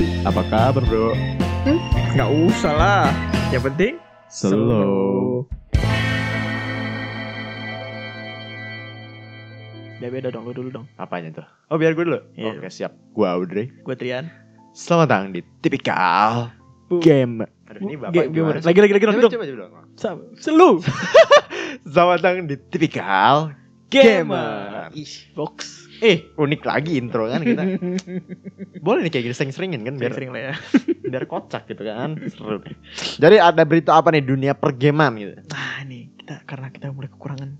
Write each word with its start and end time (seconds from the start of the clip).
sih? 0.00 0.08
Apa 0.24 0.40
kabar 0.48 0.80
bro? 0.88 1.12
Nggak 2.16 2.30
usah 2.48 2.72
lah. 2.72 3.06
Yang 3.52 3.62
penting 3.68 3.94
Slow. 4.32 5.44
Beda 10.00 10.08
beda 10.08 10.28
dong, 10.32 10.48
lu 10.48 10.56
dulu 10.56 10.68
dong. 10.72 10.86
Apanya 10.96 11.44
tuh? 11.44 11.46
Oh 11.68 11.76
biar 11.76 11.92
gue 11.92 12.08
dulu. 12.08 12.16
Iya. 12.32 12.56
Oke 12.56 12.72
siap. 12.72 12.96
Gua 13.12 13.36
Audrey. 13.36 13.68
Gue 13.84 13.92
Trian. 13.92 14.32
Selamat 14.72 15.12
datang 15.12 15.36
di 15.36 15.44
tipikal 15.60 16.48
Bu- 16.88 17.04
game. 17.04 17.44
Aduh 17.68 17.84
ini 17.84 18.00
bapak 18.00 18.14
Game, 18.16 18.32
gimana? 18.32 18.58
Lagi 18.64 18.80
lagi 18.80 18.92
lagi 18.96 19.04
dong. 19.04 19.14
coba, 19.20 19.44
coba 19.44 19.68
dong. 19.68 19.72
Selu. 20.40 20.80
Selamat 21.92 22.24
datang 22.24 22.48
di 22.48 22.56
tipikal 22.72 23.52
gamer. 23.90 24.94
Ih, 24.94 25.12
box. 25.34 25.86
Eh 26.00 26.32
unik 26.32 26.62
lagi 26.64 26.96
intro 26.96 27.28
kan 27.28 27.44
kita. 27.44 27.60
Boleh 28.86 29.04
nih 29.04 29.12
kayak 29.12 29.24
gini 29.28 29.34
sering-seringin 29.36 29.84
kan 29.84 29.94
biar 30.00 30.16
Sering 30.16 30.32
lah 30.32 30.40
ya. 30.40 30.54
biar 31.04 31.28
kocak 31.28 31.68
gitu 31.68 31.84
kan. 31.84 32.16
Seru. 32.32 32.62
Jadi 33.20 33.36
ada 33.36 33.62
berita 33.68 33.92
apa 33.92 34.08
nih 34.08 34.24
dunia 34.24 34.56
pergaman 34.56 35.12
gitu. 35.20 35.32
Nah 35.52 35.84
nih 35.84 36.08
kita 36.16 36.46
karena 36.48 36.72
kita 36.72 36.88
mulai 36.88 37.10
kekurangan 37.12 37.50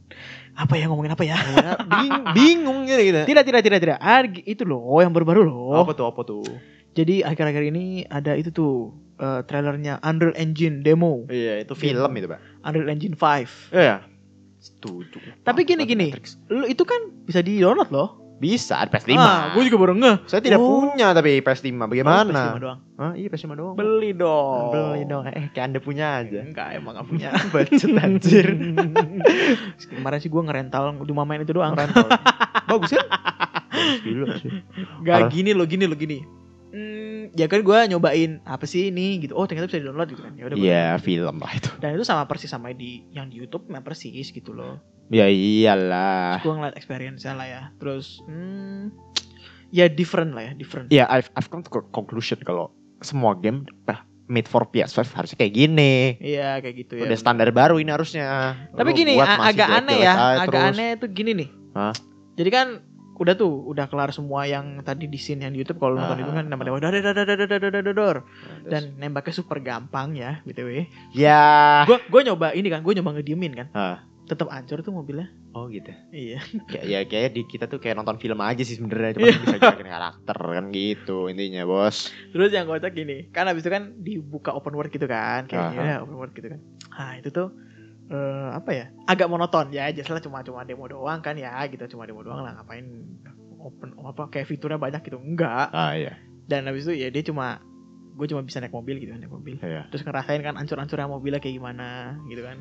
apa 0.56 0.74
ya 0.74 0.88
ngomongin 0.88 1.12
apa 1.12 1.24
ya? 1.26 1.36
Bing- 1.84 2.24
bingung 2.38 2.88
gitu 2.88 3.02
gitu. 3.12 3.20
tidak 3.28 3.44
tidak 3.44 3.60
tidak 3.60 3.78
tidak. 3.84 3.98
Ah, 4.00 4.24
itu 4.24 4.62
loh 4.64 4.80
yang 4.98 5.12
baru-baru 5.12 5.44
loh. 5.44 5.76
Apa 5.76 5.92
tuh 5.92 6.08
apa 6.08 6.24
tuh? 6.24 6.44
Jadi 6.90 7.20
akhir-akhir 7.20 7.70
ini 7.70 8.02
ada 8.08 8.34
itu 8.34 8.50
tuh 8.50 8.90
eh, 9.20 9.44
trailernya 9.44 10.00
Unreal 10.00 10.32
Engine 10.34 10.80
demo. 10.80 11.28
Iya 11.28 11.60
itu 11.62 11.76
film 11.76 12.10
itu 12.16 12.24
pak. 12.24 12.40
Unreal 12.64 12.88
Engine 12.88 13.14
5. 13.14 13.76
Iya. 13.76 14.09
Setuju. 14.60 15.18
Tapi 15.40 15.64
gini, 15.64 15.82
Nonton 15.82 15.90
gini. 15.90 16.06
Matrix. 16.12 16.36
Lu 16.46 16.64
itu 16.64 16.84
kan 16.84 17.00
bisa 17.24 17.40
di-download 17.40 17.88
loh. 17.88 18.08
Bisa 18.40 18.80
ada 18.80 18.88
PS5. 18.88 19.12
Ah, 19.16 19.52
gue 19.52 19.68
juga 19.68 19.76
baru 19.76 19.92
ngeh. 19.92 20.24
Saya 20.24 20.40
tidak 20.40 20.64
Oh. 20.64 20.88
punya 20.88 21.12
tapi 21.12 21.44
PS5. 21.44 21.76
Oh, 21.76 21.84
PS5 21.84 21.92
Bagaimana? 21.92 22.40
doang. 22.56 22.80
Hah, 22.96 23.12
iya 23.12 23.28
PS5 23.28 23.52
doang. 23.52 23.74
Beli 23.76 24.16
dong. 24.16 24.72
Beli 24.72 25.02
dong. 25.04 25.28
Eh, 25.28 25.52
kayak 25.52 25.64
Anda 25.68 25.80
punya 25.80 26.24
aja. 26.24 26.40
Enggak 26.40 26.72
emang 26.72 26.96
gak 26.96 27.04
punya. 27.04 27.28
Bacot 27.52 27.92
anjir. 28.00 28.48
Kemarin 29.92 30.18
sih 30.20 30.32
gue 30.32 30.40
ngerental 30.40 30.96
cuma 31.04 31.24
main 31.24 31.40
itu 31.40 31.52
doang. 31.52 31.76
Rental. 31.76 32.08
Bagus 32.64 32.96
kan? 32.96 33.04
Bagus 33.76 34.00
dulu 34.04 34.24
sih. 34.40 34.52
Gak 35.04 35.28
gini 35.28 35.52
lo 35.52 35.68
gini 35.68 35.84
lo 35.84 35.96
gini. 35.96 36.24
Ya 37.36 37.46
kan 37.46 37.62
gue 37.62 37.78
nyobain 37.90 38.42
apa 38.42 38.66
sih 38.66 38.90
ini 38.90 39.22
gitu. 39.22 39.38
Oh 39.38 39.46
ternyata 39.46 39.70
bisa 39.70 39.78
di 39.78 39.86
download 39.86 40.10
gitu 40.10 40.22
kan. 40.26 40.34
Ya 40.34 40.44
udah. 40.50 40.56
gua 40.58 40.66
Iya, 40.66 40.86
film 40.98 41.36
lah 41.38 41.52
itu. 41.54 41.70
Dan 41.78 41.94
itu 41.94 42.04
sama 42.06 42.26
persis 42.26 42.50
sama 42.50 42.74
di 42.74 43.06
yang 43.14 43.30
di 43.30 43.38
YouTube 43.38 43.70
memang 43.70 43.86
persis 43.86 44.30
gitu 44.34 44.50
loh. 44.50 44.82
Ya 45.10 45.26
iyalah. 45.26 46.42
Gue 46.42 46.54
ngeliat 46.54 46.78
experience 46.78 47.26
lah 47.26 47.46
ya. 47.46 47.62
Terus 47.78 48.22
hmm, 48.26 48.94
ya 49.74 49.86
different 49.90 50.34
lah 50.34 50.50
ya, 50.50 50.52
different. 50.54 50.86
Ya, 50.90 51.04
I've, 51.10 51.30
I've 51.34 51.50
come 51.50 51.62
to 51.66 51.70
conclusion 51.90 52.38
kalau 52.46 52.70
semua 53.02 53.34
game 53.38 53.66
bah, 53.86 54.06
made 54.30 54.46
for 54.46 54.62
PS5 54.70 55.10
harusnya 55.10 55.36
kayak 55.42 55.54
gini. 55.54 56.14
Iya 56.22 56.62
kayak 56.62 56.86
gitu 56.86 56.92
ya. 57.02 57.10
Udah 57.10 57.18
standar 57.18 57.50
baru 57.50 57.82
ini 57.82 57.90
harusnya. 57.90 58.54
Tapi 58.70 58.90
Lu 58.94 58.96
gini 58.96 59.12
agak 59.18 59.68
aneh 59.82 59.98
ya, 59.98 60.14
agak 60.46 60.54
terus. 60.54 60.70
aneh 60.78 60.90
tuh 61.02 61.08
gini 61.10 61.30
nih. 61.34 61.48
Hah? 61.74 61.94
Jadi 62.38 62.50
kan 62.54 62.66
udah 63.20 63.34
tuh 63.36 63.52
udah 63.68 63.84
kelar 63.92 64.16
semua 64.16 64.48
yang 64.48 64.80
tadi 64.80 65.04
di 65.04 65.20
scene 65.20 65.44
yang 65.44 65.52
di 65.52 65.60
YouTube. 65.60 65.76
Kalau 65.76 66.00
nonton 66.00 66.16
ah, 66.16 66.22
itu 66.24 66.32
kan 66.32 66.44
ah, 66.48 66.48
nama 66.48 66.62
nembak 66.64 66.80
ah. 66.80 66.88
dor 66.88 66.92
dor 67.04 67.12
dor 67.12 67.36
dor 67.36 67.60
dor 67.60 67.82
dor 67.84 67.94
dor 67.94 68.16
dan 68.64 68.96
nembaknya 68.96 69.34
super 69.36 69.60
gampang 69.60 70.16
ya 70.16 70.40
btw 70.48 70.88
ya. 71.12 71.84
Gue 71.84 72.00
gue 72.00 72.20
nyoba 72.24 72.56
ini 72.56 72.72
kan 72.72 72.80
gue 72.80 72.96
nyoba 72.96 73.20
ngediemin 73.20 73.52
kan. 73.52 73.68
Tetap 74.24 74.48
ancur 74.48 74.80
tuh 74.80 74.94
mobilnya. 74.94 75.28
Oh 75.52 75.66
gitu. 75.68 75.90
Iya. 76.14 76.40
Kayak 76.70 76.86
ya 76.86 77.00
kayak 77.04 77.30
di 77.34 77.42
kita 77.44 77.66
tuh 77.68 77.82
kayak 77.82 77.98
nonton 78.00 78.16
film 78.16 78.40
aja 78.40 78.62
sih 78.64 78.80
sebenarnya. 78.80 79.18
Cuma 79.18 79.26
iya. 79.28 79.36
bisa 79.36 79.56
jadi 79.58 79.84
karakter 79.84 80.38
kan 80.40 80.64
gitu 80.72 81.18
intinya 81.28 81.62
bos. 81.68 82.08
Terus 82.32 82.50
yang 82.56 82.64
kocak 82.64 82.96
gini 82.96 83.28
kan 83.36 83.44
abis 83.52 83.68
itu 83.68 83.70
kan 83.74 84.00
dibuka 84.00 84.56
open 84.56 84.72
world 84.72 84.88
gitu 84.88 85.04
kan 85.04 85.44
kayaknya 85.44 86.00
open 86.00 86.16
world 86.16 86.32
gitu 86.32 86.56
kan. 86.56 86.60
Ah 86.88 87.20
itu 87.20 87.28
tuh 87.28 87.52
eh, 88.10 88.48
apa 88.50 88.70
ya? 88.70 88.86
Agak 89.06 89.26
monoton 89.26 89.70
ya, 89.70 89.88
jelas 89.88 90.10
lah 90.10 90.20
cuma 90.20 90.42
cuma 90.42 90.62
demo 90.62 90.84
doang 90.84 91.22
kan 91.22 91.34
ya, 91.34 91.54
gitu 91.66 91.86
cuma 91.88 92.04
demo 92.04 92.20
doang 92.20 92.42
lah 92.42 92.58
ngapain 92.58 92.84
open 93.60 93.92
apa 94.02 94.28
kayak 94.28 94.46
fiturnya 94.46 94.76
banyak 94.76 95.00
gitu 95.00 95.16
enggak. 95.16 95.70
Ah 95.70 95.94
iya. 95.94 96.16
Dan 96.44 96.66
habis 96.66 96.84
itu 96.84 96.96
ya 96.96 97.08
dia 97.08 97.22
cuma 97.22 97.60
gue 98.10 98.26
cuma 98.26 98.42
bisa 98.42 98.60
naik 98.60 98.74
mobil 98.74 98.98
gitu 98.98 99.12
naik 99.12 99.30
mobil. 99.30 99.56
Iya. 99.60 99.88
Terus 99.88 100.02
ngerasain 100.02 100.42
kan 100.42 100.56
ancur-ancurnya 100.56 101.06
mobilnya 101.06 101.40
kayak 101.40 101.56
gimana 101.56 102.18
gitu 102.26 102.42
kan. 102.42 102.58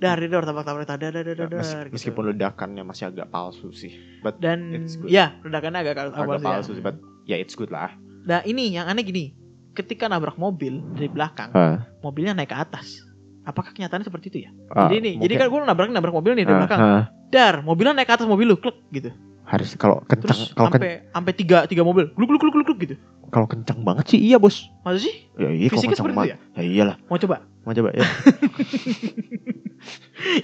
Dar 0.00 0.16
dar 0.16 0.44
tabrak-tabrak 0.44 0.88
dar 0.88 0.96
dar 0.96 1.12
dar 1.12 1.36
dar 1.36 1.48
Mes- 1.50 1.68
dar, 1.68 1.84
gitu. 1.88 1.94
meskipun 2.00 2.24
ledakannya 2.32 2.82
masih 2.82 3.12
agak 3.12 3.28
palsu 3.28 3.68
sih. 3.68 3.92
But 4.24 4.40
dan 4.40 4.72
it's 4.72 4.96
good. 4.96 5.12
ya 5.12 5.36
ledakannya 5.44 5.84
agak 5.84 5.92
agak, 5.92 6.12
palsu 6.16 6.32
ya. 6.32 6.40
palsu 6.40 6.70
sih, 6.72 6.84
but 6.84 6.96
ya 7.28 7.36
it's 7.36 7.52
good 7.52 7.68
lah. 7.68 7.92
Nah 8.24 8.40
ini 8.44 8.72
yang 8.72 8.88
aneh 8.88 9.04
gini, 9.04 9.36
ketika 9.76 10.08
nabrak 10.08 10.40
mobil 10.40 10.80
dari 10.96 11.12
belakang, 11.12 11.52
Ah. 11.52 11.84
mobilnya 12.00 12.32
naik 12.32 12.48
ke 12.48 12.56
atas. 12.56 13.03
Apakah 13.44 13.70
kenyataannya 13.70 14.02
seperti 14.02 14.26
itu 14.28 14.38
ya? 14.42 14.50
Ah, 14.68 14.88
jadi 14.88 15.00
nih, 15.00 15.12
jadi 15.20 15.32
kan 15.36 15.46
gue 15.46 15.58
nabrak 15.62 15.88
nabrak 15.88 16.12
mobil 16.12 16.32
nih 16.32 16.42
dari 16.42 16.54
Ah, 16.54 16.58
belakang. 16.64 16.78
ah. 16.80 17.02
Dar, 17.28 17.54
mobilnya 17.60 17.92
naik 17.92 18.06
ke 18.06 18.12
atas 18.14 18.24
mobil 18.24 18.46
lu, 18.46 18.56
klek 18.56 18.74
gitu. 18.90 19.10
harus 19.44 19.76
kalau 19.76 20.00
kencang 20.02 20.50
kalau 20.56 20.72
sampai 20.72 21.04
sampai 21.06 21.32
tiga 21.36 21.68
tiga 21.68 21.84
mobil, 21.84 22.08
gluk 22.10 22.26
gluk 22.26 22.40
gluk 22.40 22.52
gluk 22.54 22.64
gluk 22.64 22.78
gitu. 22.80 22.94
kalau 23.28 23.44
kencang 23.44 23.84
banget 23.84 24.08
sih 24.08 24.18
iya 24.18 24.40
bos. 24.40 24.72
Masa 24.80 24.98
sih? 24.98 25.12
Ya 25.36 25.52
iya 25.52 25.68
Fisiknya 25.68 25.92
kencang 25.92 26.00
seperti 26.00 26.14
itu 26.16 26.20
banget. 26.32 26.38
Ya 26.56 26.62
iyalah. 26.64 26.96
Mau 27.04 27.18
coba? 27.18 27.36
Mau 27.60 27.70
coba 27.70 27.88
ya. 27.92 28.00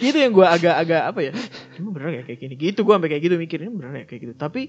itu 0.05 0.15
yang 0.15 0.31
gue 0.31 0.45
agak-agak 0.45 1.01
apa 1.07 1.19
ya? 1.23 1.31
Emang 1.75 1.91
bener 1.97 2.09
ya 2.13 2.23
kayak 2.23 2.39
gini? 2.39 2.55
Gitu 2.55 2.79
gue 2.83 2.93
sampai 2.93 3.09
kayak 3.09 3.23
gitu 3.25 3.35
mikirin 3.37 3.71
bener 3.73 3.91
ya 3.95 4.05
kayak 4.05 4.21
gitu. 4.21 4.33
Tapi 4.37 4.61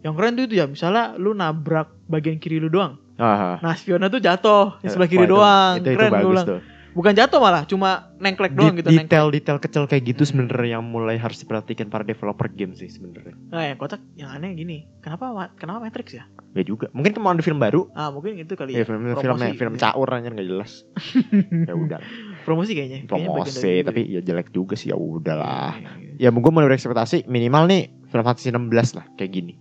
yang 0.00 0.12
keren 0.14 0.32
tuh 0.34 0.42
itu 0.46 0.54
ya, 0.54 0.64
misalnya 0.64 1.12
lu 1.16 1.34
nabrak 1.34 1.90
bagian 2.06 2.38
kiri 2.38 2.56
lu 2.56 2.70
doang. 2.70 2.96
Ah, 3.18 3.26
ah. 3.26 3.54
Nah 3.60 3.72
spionnya 3.74 4.06
tuh 4.06 4.18
jatuh 4.18 4.78
di 4.78 4.86
sebelah 4.86 5.04
Wah, 5.04 5.10
kiri 5.10 5.20
itu- 5.20 5.28
doang. 5.28 5.72
Itu, 5.74 5.82
itu 5.82 5.92
keren 5.92 6.06
gue 6.06 6.14
bagus 6.14 6.40
tuh. 6.46 6.60
Bukan 6.90 7.12
jatuh 7.12 7.38
malah, 7.38 7.62
cuma 7.64 8.10
nengklek 8.16 8.50
doang 8.52 8.74
Di- 8.74 8.82
gitu. 8.82 8.88
nengklek. 8.88 9.06
Detail-detail 9.06 9.58
kecil 9.58 9.82
kayak 9.86 10.02
gitu 10.04 10.22
Hmm. 10.22 10.30
sebenarnya 10.42 10.70
yang 10.74 10.84
mulai 10.84 11.14
harus 11.14 11.38
diperhatikan 11.38 11.86
para 11.86 12.02
developer 12.02 12.46
game 12.48 12.72
sih 12.72 12.86
sebenarnya. 12.86 13.38
Nah 13.46 13.62
yang 13.64 13.76
kocak, 13.76 14.02
yang 14.14 14.28
aneh 14.28 14.52
gini. 14.52 14.90
Kenapa 14.98 15.30
kenapa 15.54 15.78
Matrix 15.80 16.12
ya? 16.12 16.26
Ya 16.50 16.62
juga. 16.62 16.90
Mungkin 16.90 17.14
mau 17.16 17.30
ada 17.30 17.40
film 17.40 17.56
baru. 17.56 17.86
Ah 17.92 18.08
mungkin 18.08 18.34
itu 18.34 18.52
kali 18.52 18.72
Ya, 18.72 18.82
ya. 18.82 18.84
film 18.84 19.06
promosi. 19.06 19.22
filmnya 19.22 19.54
film 19.54 19.74
caur 19.76 20.08
aja 20.08 20.28
nggak 20.28 20.44
jelas. 20.44 20.82
ya 21.68 21.74
udah. 21.74 21.98
Promosi 22.42 22.72
kayaknya. 22.72 22.98
Kayaknya 23.04 23.28
Promosi 23.28 23.54
itu 23.70 23.86
tapi 23.86 24.00
deh. 24.02 24.12
ya 24.12 24.20
jelek 24.24 24.48
juga 24.50 24.74
sih 24.74 24.90
ya 24.90 24.96
udahlah. 24.96 25.78
Iya, 25.78 25.90
iya. 26.18 26.26
Ya 26.26 26.28
gue 26.32 26.50
mulai 26.50 26.66
berekspektasi 26.66 27.24
minimal 27.24 27.64
nih 27.64 27.82
Final 28.08 28.26
Fantasy 28.26 28.50
16 28.50 28.66
lah 28.92 29.06
kayak 29.14 29.30
gini. 29.30 29.54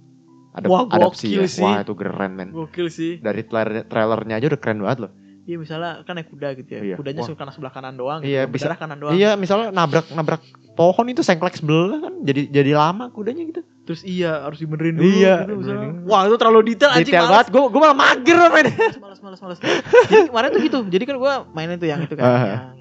Ada 0.49 0.65
Wah, 0.65 0.81
gokil 0.83 1.45
ya. 1.45 1.47
sih. 1.47 1.61
Wah 1.61 1.85
itu 1.85 1.93
keren 1.93 2.33
men. 2.33 2.49
Gokil 2.49 2.89
sih. 2.89 3.21
Dari 3.21 3.45
trailer 3.45 3.85
trailernya 3.85 4.35
aja 4.35 4.49
udah 4.49 4.57
keren 4.57 4.81
banget 4.81 4.99
loh. 5.05 5.11
Iya 5.49 5.57
misalnya 5.57 6.05
kan 6.05 6.13
naik 6.13 6.29
kuda 6.29 6.47
gitu 6.53 6.69
ya. 6.69 6.81
Iya. 6.83 6.95
Kudanya 6.95 7.25
suka 7.25 7.41
sebelah 7.49 7.73
kanan 7.73 7.97
doang. 7.97 8.21
Iya, 8.21 8.45
gitu. 8.45 8.53
bisa- 8.53 8.69
Berdarah 8.69 8.77
kanan 8.77 8.97
doang. 9.01 9.13
Iya 9.17 9.33
misalnya 9.33 9.73
nabrak 9.73 10.05
nabrak 10.13 10.41
pohon 10.77 11.09
itu 11.09 11.25
sengklek 11.25 11.57
sebelah 11.57 11.97
kan 11.99 12.13
jadi 12.21 12.41
jadi 12.47 12.71
lama 12.77 13.09
kudanya 13.09 13.41
gitu. 13.43 13.61
Terus 13.83 14.05
iya 14.05 14.45
harus 14.45 14.61
dibenerin 14.61 14.93
dulu. 14.93 15.09
Iya, 15.09 15.49
gitu, 15.49 15.53
misalnya. 15.57 15.89
Wah 16.05 16.21
itu 16.23 16.37
terlalu 16.37 16.59
detail 16.69 16.93
anjing 16.93 17.09
Detail 17.09 17.25
banget. 17.25 17.47
Gue 17.49 17.61
gue 17.65 17.81
malah 17.81 17.97
mager 17.97 18.37
men. 18.47 18.65
Malas 19.01 19.19
malas 19.19 19.39
malas. 19.41 19.57
Jadi 20.05 20.29
kemarin 20.29 20.49
tuh 20.53 20.61
gitu. 20.61 20.79
Jadi 20.85 21.03
kan 21.03 21.15
gue 21.17 21.33
mainin 21.57 21.75
tuh 21.75 21.89
yang 21.89 21.99
itu 22.05 22.13
kan. 22.13 22.23
Yang 22.29 22.45
yang 22.77 22.78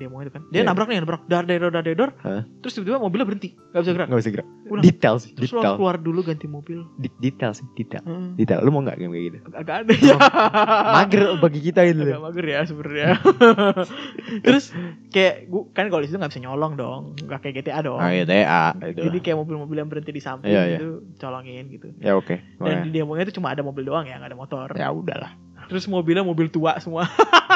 demo 0.00 0.16
itu 0.18 0.32
kan. 0.32 0.42
Dia 0.48 0.64
Iya. 0.64 0.66
nabrak 0.66 0.88
nih 0.88 0.98
nabrak 0.98 1.22
dar 1.26 1.44
dar 1.44 1.60
dar 1.62 1.84
dar. 1.84 2.10
Hah? 2.18 2.42
Terus 2.58 2.72
tiba-tiba 2.72 2.96
mobilnya 2.98 3.22
berhenti. 3.24 3.52
Gak 3.70 3.80
bisa 3.80 3.92
gerak. 3.92 4.06
Gak 4.08 4.18
bisa 4.18 4.30
gerak. 4.32 4.46
Udah. 4.66 4.82
Detail 4.82 5.16
sih. 5.18 5.30
Terus 5.32 5.50
lo 5.50 5.60
Detail. 5.60 5.76
keluar 5.76 5.96
dulu 5.96 6.20
ganti 6.22 6.46
mobil. 6.46 6.80
Di- 6.96 7.12
Detail 7.20 7.52
sih. 7.52 7.66
Detail. 7.74 8.00
Heeh. 8.00 8.28
Detail. 8.34 8.60
Lu 8.60 8.70
mau 8.70 8.80
nggak 8.80 8.96
game 8.96 9.10
kayak 9.10 9.24
gitu? 9.26 9.38
Agak 9.52 9.74
aneh 9.82 9.98
ya. 10.00 10.16
Mager 10.96 11.22
bagi 11.36 11.60
kita 11.60 11.80
itu. 11.84 12.00
agak 12.02 12.22
mager 12.22 12.46
ya 12.46 12.60
sebenarnya. 12.64 13.08
Terus 14.46 14.64
kayak 15.10 15.34
gua 15.46 15.62
kan 15.70 15.86
kalau 15.86 16.00
di 16.00 16.08
situ 16.08 16.16
nggak 16.16 16.30
bisa 16.30 16.40
nyolong 16.40 16.72
dong, 16.74 17.00
nggak 17.18 17.40
kayak 17.40 17.54
GTA 17.60 17.80
dong. 17.82 17.98
Ah 17.98 18.10
iya 18.10 18.24
TA 18.24 18.64
itu. 18.84 19.02
Jadi 19.02 19.18
kayak 19.20 19.36
mobil-mobil 19.36 19.76
yang 19.76 19.88
berhenti 19.88 20.10
di 20.10 20.22
samping 20.22 20.48
Iya, 20.48 20.62
iya. 20.66 20.78
gitu, 20.78 20.88
colongin 21.18 21.64
gitu. 21.68 21.88
Ya 21.98 22.14
oke. 22.14 22.38
Dan 22.56 22.84
di 22.84 22.90
demonya 22.92 23.24
itu 23.24 23.34
cuma 23.34 23.50
ada 23.50 23.60
mobil 23.60 23.82
doang 23.82 24.06
ya, 24.06 24.16
nggak 24.16 24.30
ada 24.30 24.38
motor. 24.38 24.68
Ya 24.72 24.88
udahlah. 24.88 25.32
Terus 25.70 25.86
mobilnya 25.86 26.26
mobil 26.26 26.50
tua 26.50 26.74
semua. 26.82 27.06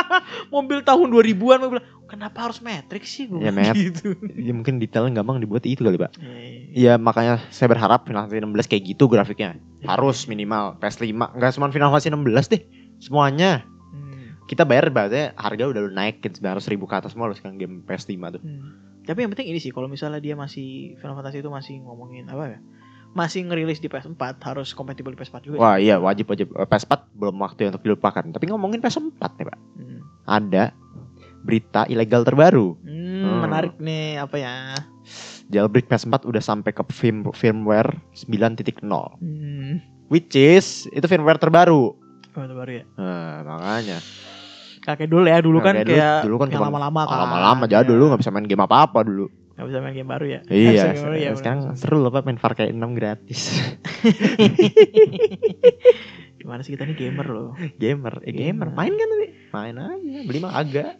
mobil 0.54 0.80
tahun 0.80 1.10
2000-an 1.10 1.58
mobil. 1.60 1.80
Kenapa 2.06 2.46
harus 2.46 2.62
Matrix 2.62 3.10
sih 3.10 3.26
gue 3.26 3.42
Ya, 3.42 3.50
gitu. 3.74 4.14
Ya 4.38 4.54
mungkin 4.54 4.78
detailnya 4.78 5.18
gampang 5.18 5.42
dibuat 5.42 5.66
itu 5.66 5.82
kali, 5.82 5.98
Pak. 5.98 6.14
Iya, 6.22 6.38
Iya, 6.70 6.92
makanya 6.94 7.42
saya 7.50 7.66
berharap 7.66 8.06
Final 8.06 8.30
Fantasy 8.30 8.38
16 8.38 8.70
kayak 8.70 8.82
gitu 8.94 9.04
grafiknya. 9.10 9.58
Harus 9.82 10.30
minimal 10.30 10.78
PS5. 10.78 11.10
Enggak 11.10 11.50
cuma 11.58 11.74
Final 11.74 11.90
Fantasy 11.90 12.14
16 12.14 12.52
deh. 12.54 12.62
Semuanya. 13.02 13.66
Hmm, 13.90 14.38
Kita 14.46 14.62
bayar 14.62 14.94
bahasanya 14.94 15.34
harga 15.34 15.64
udah 15.66 15.80
lu 15.82 15.90
naikin 15.90 16.30
900 16.30 16.70
ribu 16.70 16.86
ke 16.86 16.94
atas 16.94 17.18
semua 17.18 17.34
sekarang 17.34 17.58
game 17.58 17.82
PS5 17.82 18.14
tuh. 18.38 18.42
hmm. 18.42 18.70
Tapi 19.04 19.20
yang 19.20 19.36
penting 19.36 19.52
ini 19.52 19.60
sih, 19.60 19.68
kalau 19.68 19.84
misalnya 19.84 20.16
dia 20.16 20.32
masih 20.32 20.96
Final 20.96 21.18
Fantasy 21.18 21.44
itu 21.44 21.50
masih 21.52 21.76
ngomongin 21.84 22.24
apa 22.24 22.56
ya? 22.56 22.58
Masih 23.14 23.40
ngerilis 23.42 23.78
di 23.78 23.86
PS4 23.86 24.18
harus 24.42 24.74
kompatibel 24.74 25.10
di 25.10 25.16
PS4 25.16 25.38
juga. 25.40 25.56
Wah 25.56 25.76
iya 25.78 25.96
wajib 25.96 26.26
wajib 26.28 26.50
Eh, 26.50 26.66
PS4 26.66 27.14
belum 27.14 27.38
waktu 27.38 27.70
untuk 27.70 27.80
dilupakan. 27.80 28.26
Tapi 28.26 28.44
ngomongin 28.46 28.78
PS4 28.78 29.08
nih 29.32 29.46
pak, 29.46 29.58
Hmm. 29.74 30.00
ada 30.26 30.74
berita 31.40 31.86
ilegal 31.86 32.22
terbaru. 32.22 32.74
Hmm, 32.80 33.22
Hmm. 33.22 33.38
menarik 33.40 33.78
nih 33.78 34.18
apa 34.18 34.34
ya? 34.34 34.54
Jailbreak 35.46 35.86
PS4 35.86 36.24
udah 36.24 36.40
sampai 36.40 36.72
ke 36.72 36.82
firm, 36.88 37.30
firmware 37.30 37.92
9.0, 38.10 39.14
Hmm. 39.14 39.78
which 40.08 40.34
is 40.34 40.88
itu 40.90 41.04
firmware 41.04 41.38
terbaru. 41.38 41.94
Motor 42.34 42.56
baru 42.56 42.72
ya. 42.72 42.84
Nah, 42.96 43.46
makanya. 43.46 43.98
Kayak 44.82 45.06
dulu 45.06 45.24
ya, 45.24 45.38
dulu 45.38 45.58
Nah, 45.58 45.64
kan 45.64 45.74
kayak 45.78 45.86
dulu- 45.86 46.24
dulu 46.26 46.36
kan 46.36 46.48
yang 46.50 46.64
lama-lama 46.66 47.00
kan. 47.06 47.18
Lama-lama 47.22 47.64
jadul 47.64 47.94
Iya. 47.94 48.00
lu 48.00 48.10
gak 48.10 48.20
bisa 48.20 48.32
main 48.32 48.44
game 48.44 48.60
apa-apa 48.60 49.00
dulu. 49.00 49.30
Nggak 49.54 49.66
bisa 49.70 49.78
main 49.78 49.94
game 49.94 50.10
baru 50.10 50.26
ya. 50.26 50.40
Iya, 50.50 50.82
game 50.90 51.06
baru, 51.06 51.14
ya, 51.14 51.30
sekarang 51.38 51.60
bener. 51.70 51.78
seru 51.78 52.02
loh 52.02 52.10
Pak 52.10 52.26
main 52.26 52.42
Far 52.42 52.58
Cry 52.58 52.74
6 52.74 52.98
gratis. 52.98 53.40
Gimana 56.42 56.66
sih 56.66 56.74
kita 56.74 56.90
nih 56.90 56.98
gamer 56.98 57.26
loh. 57.30 57.54
gamer, 57.78 58.18
eh 58.26 58.34
gamer. 58.34 58.66
Gamer. 58.66 58.68
Main 58.74 58.92
kan 58.98 59.08
tapi 59.14 59.26
main 59.54 59.76
aja, 59.78 60.18
beli 60.26 60.38
mah 60.42 60.52
agak. 60.58 60.98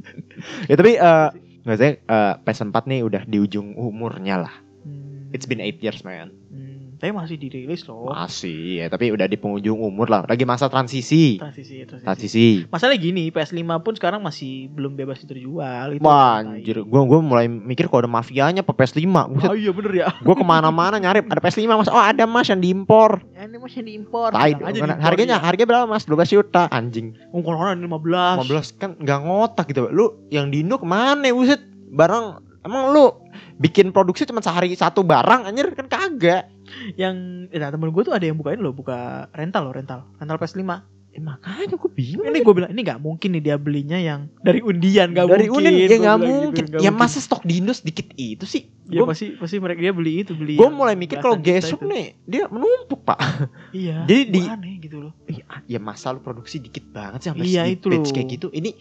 ya 0.72 0.74
tapi 0.80 0.96
eh 0.96 1.28
nggak 1.62 1.78
saya 1.78 1.92
eh, 2.00 2.34
PS4 2.40 2.76
nih 2.88 3.00
udah 3.04 3.22
di 3.28 3.38
ujung 3.44 3.76
umurnya 3.76 4.48
lah. 4.48 4.54
Hmm. 4.88 5.28
It's 5.36 5.44
been 5.44 5.60
8 5.60 5.84
years 5.84 6.00
man. 6.00 6.32
Hmm, 6.48 6.71
tapi 7.02 7.10
masih 7.10 7.34
dirilis 7.34 7.82
loh. 7.90 8.14
Masih 8.14 8.78
ya, 8.78 8.86
tapi 8.86 9.10
udah 9.10 9.26
di 9.26 9.34
penghujung 9.34 9.74
umur 9.74 10.06
lah. 10.06 10.22
Lagi 10.22 10.46
masa 10.46 10.70
transisi. 10.70 11.34
Transisi, 11.34 11.82
transisi. 11.82 12.06
Transisi. 12.06 12.48
Masalahnya 12.70 13.02
gini, 13.02 13.26
PS5 13.34 13.58
pun 13.82 13.98
sekarang 13.98 14.22
masih 14.22 14.70
belum 14.70 14.94
bebas 14.94 15.18
terjual. 15.26 15.98
Itu 15.98 16.06
Wah, 16.06 16.46
yang 16.46 16.62
anjir, 16.62 16.78
gua 16.86 17.02
gua 17.02 17.18
mulai 17.18 17.50
mikir 17.50 17.90
kalau 17.90 18.06
ada 18.06 18.12
mafianya 18.14 18.62
apa 18.62 18.70
PS5. 18.70 19.02
Buset, 19.34 19.50
Oh 19.50 19.58
iya 19.58 19.74
bener 19.74 19.92
ya. 19.98 20.14
gua 20.22 20.38
ke 20.38 20.46
mana-mana 20.46 21.02
nyari 21.02 21.26
ada 21.26 21.42
PS5 21.42 21.66
mas. 21.74 21.90
Oh 21.90 21.98
ada 21.98 22.22
mas 22.22 22.46
yang 22.46 22.62
diimpor. 22.62 23.18
Ya, 23.34 23.50
ini 23.50 23.58
masih 23.58 23.82
diimpor. 23.82 24.30
Tai, 24.30 24.54
harganya 25.02 25.42
iya. 25.42 25.42
harganya 25.42 25.66
berapa 25.74 25.86
mas? 25.90 26.06
12 26.06 26.38
juta 26.38 26.70
anjing. 26.70 27.18
Oh, 27.34 27.42
kalau 27.42 27.66
orang 27.66 27.82
15. 27.82 28.46
15 28.46 28.78
kan 28.78 28.90
nggak 29.02 29.18
ngotak 29.26 29.66
gitu. 29.74 29.90
Lu 29.90 30.22
yang 30.30 30.54
di 30.54 30.62
Indo 30.62 30.78
ke 30.78 30.86
mana 30.86 31.26
buset? 31.34 31.58
Barang 31.90 32.46
emang 32.62 32.94
lu 32.94 33.10
bikin 33.58 33.90
produksi 33.90 34.26
cuma 34.26 34.42
sehari 34.42 34.74
satu 34.74 35.02
barang 35.02 35.50
anjir 35.50 35.70
kan 35.74 35.90
kagak. 35.90 36.46
Yang 36.94 37.14
nah, 37.50 37.70
temen 37.70 37.88
gue 37.88 38.02
tuh 38.02 38.12
ada 38.12 38.22
yang 38.22 38.34
bukain 38.34 38.58
loh, 38.58 38.72
buka 38.72 39.26
rental 39.30 39.62
loh, 39.64 39.74
rental. 39.74 40.00
Rental 40.16 40.36
PS5. 40.36 40.64
Eh, 41.12 41.20
makanya 41.20 41.76
gue 41.76 41.90
bingung. 41.92 42.24
Ini 42.24 42.40
gue 42.40 42.54
bilang, 42.56 42.72
ini 42.72 42.80
gak 42.80 42.96
mungkin 42.96 43.36
nih 43.36 43.44
dia 43.44 43.56
belinya 43.60 44.00
yang 44.00 44.32
dari 44.40 44.64
undian, 44.64 45.12
gak 45.12 45.28
Dari 45.28 45.44
mungkin. 45.44 45.60
Unin 45.60 45.74
ya 45.76 45.86
nggak 45.92 46.16
gitu, 46.16 46.24
mungkin. 46.24 46.64
nggak 46.64 46.80
ya 46.80 46.88
mungkin. 46.88 47.04
masa 47.04 47.18
stok 47.20 47.44
di 47.44 47.60
Indo 47.60 47.76
sedikit 47.76 48.08
itu 48.16 48.48
sih? 48.48 48.72
Ya 48.88 49.04
Gua- 49.04 49.12
pasti 49.12 49.36
pasti 49.36 49.60
mereka 49.60 49.84
dia 49.84 49.92
beli 49.92 50.24
itu 50.24 50.32
beli. 50.32 50.56
Gue 50.56 50.72
mulai 50.72 50.96
mikir 50.96 51.20
kalau 51.20 51.36
gesok 51.36 51.84
nih 51.84 52.16
dia 52.24 52.48
menumpuk 52.48 53.04
pak. 53.04 53.20
Iya. 53.76 54.08
Jadi 54.08 54.22
di- 54.26 54.48
aneh 54.48 54.74
gitu 54.80 54.96
loh. 54.98 55.12
Iya, 55.28 55.44
ya 55.68 55.78
masa 55.78 56.16
lu 56.16 56.24
produksi 56.24 56.56
dikit 56.58 56.88
banget 56.88 57.20
sih 57.20 57.28
sampai 57.28 57.44
Iya, 57.44 57.62
itu 57.68 57.92
loh. 57.92 58.00
kayak 58.02 58.28
gitu. 58.32 58.48
Ini 58.48 58.72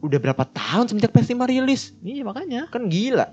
udah 0.00 0.18
berapa 0.20 0.44
tahun 0.46 0.88
semenjak 0.88 1.12
PS5 1.12 1.36
rilis? 1.44 1.92
Iya 2.00 2.24
makanya 2.24 2.68
Kan 2.68 2.88
gila. 2.88 3.28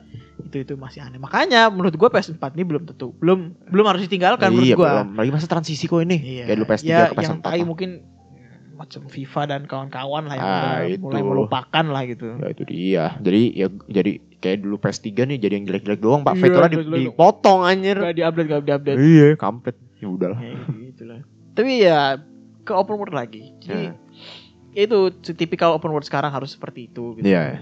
Itu 0.51 0.57
itu 0.62 0.74
masih 0.75 1.00
aneh. 1.00 1.15
Makanya 1.15 1.68
menurut 1.68 1.95
gue 1.95 2.09
PS4 2.09 2.44
ini 2.51 2.63
belum 2.63 2.83
tentu 2.86 3.15
belum 3.15 3.39
belum 3.65 3.86
harus 3.88 4.03
ditinggalkan 4.03 4.51
menurut 4.51 4.68
iya, 4.68 4.75
gue. 4.75 4.83
belum. 4.86 5.07
Lagi 5.15 5.30
masa 5.31 5.48
transisi 5.48 5.88
kok 5.88 6.03
ini. 6.03 6.19
Iya. 6.19 6.44
Kayak 6.45 6.57
dulu 6.57 6.68
PS3 6.68 6.83
ya, 6.83 7.00
ke 7.01 7.13
PS4. 7.13 7.24
yang 7.24 7.38
tai 7.39 7.62
mungkin 7.62 7.89
macam 8.74 9.01
FIFA 9.06 9.42
dan 9.45 9.62
kawan-kawan 9.63 10.24
lah 10.25 10.36
yang 10.36 10.44
Ah, 10.44 10.51
udah 10.51 10.75
itu. 10.86 11.00
mulai 11.00 11.21
melupakan 11.21 11.86
lah 11.86 12.03
gitu. 12.03 12.27
Ya 12.36 12.48
itu 12.50 12.63
dia. 12.65 13.06
Jadi 13.18 13.42
ya 13.53 13.68
jadi 13.88 14.12
kayak 14.36 14.57
dulu 14.59 14.75
PS3 14.75 15.07
nih 15.24 15.38
jadi 15.38 15.53
yang 15.53 15.65
jelek-jelek 15.65 16.01
doang, 16.01 16.21
Pak. 16.21 16.33
Iya, 16.36 16.68
di- 16.68 17.07
dipotong 17.07 17.62
anjir. 17.62 17.95
Gak 17.95 18.18
diupdate 18.18 18.48
gak 18.50 18.62
diupdate. 18.65 18.98
Iya, 18.98 19.27
kampret. 19.36 19.77
Ya 19.95 20.07
udahlah. 20.09 20.36
Kayak 20.36 20.57
gitu 20.89 21.03
lah. 21.06 21.19
Tapi 21.53 21.71
ya 21.80 22.01
ke 22.62 22.74
open 22.74 22.98
world 22.98 23.13
lagi. 23.13 23.53
Jadi 23.59 23.86
Ya. 23.88 23.94
itu 24.74 24.98
tipikal 25.30 25.71
open 25.71 25.89
world 25.89 26.03
sekarang 26.03 26.30
harus 26.30 26.50
seperti 26.50 26.88
itu 26.88 27.13
gitu. 27.15 27.27
Iya. 27.27 27.62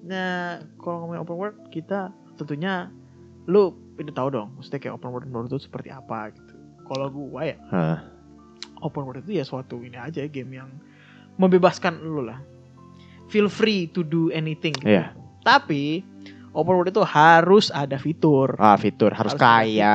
Nah, 0.00 0.58
kalau 0.76 1.04
ngomongin 1.04 1.20
open 1.20 1.36
world 1.36 1.58
kita 1.68 2.08
tentunya 2.34 2.88
lu 3.44 3.72
udah 3.94 4.14
tahu 4.14 4.28
dong, 4.30 4.48
maksudnya 4.54 4.80
kayak 4.80 4.94
open 4.96 5.10
world 5.10 5.26
menurut 5.26 5.50
lu 5.50 5.60
seperti 5.60 5.88
apa 5.88 6.32
gitu. 6.32 6.54
Kalau 6.84 7.06
gua 7.08 7.44
ya 7.44 7.56
Hah. 7.68 7.98
open 8.80 9.04
world 9.04 9.20
itu 9.20 9.36
ya 9.36 9.44
suatu 9.44 9.78
ini 9.78 9.94
aja 9.94 10.24
game 10.24 10.56
yang 10.56 10.70
membebaskan 11.36 12.00
lu 12.00 12.24
lah. 12.24 12.40
Feel 13.28 13.46
free 13.46 13.86
to 13.86 14.02
do 14.02 14.28
anything. 14.30 14.74
gitu. 14.74 14.90
Iya. 14.90 15.12
Tapi 15.40 16.02
open 16.50 16.74
world 16.74 16.90
itu 16.90 17.04
harus 17.04 17.70
ada 17.70 17.94
fitur. 17.94 18.58
Ah, 18.58 18.74
fitur 18.74 19.14
harus, 19.14 19.36
Harus 19.36 19.38
kaya. 19.38 19.94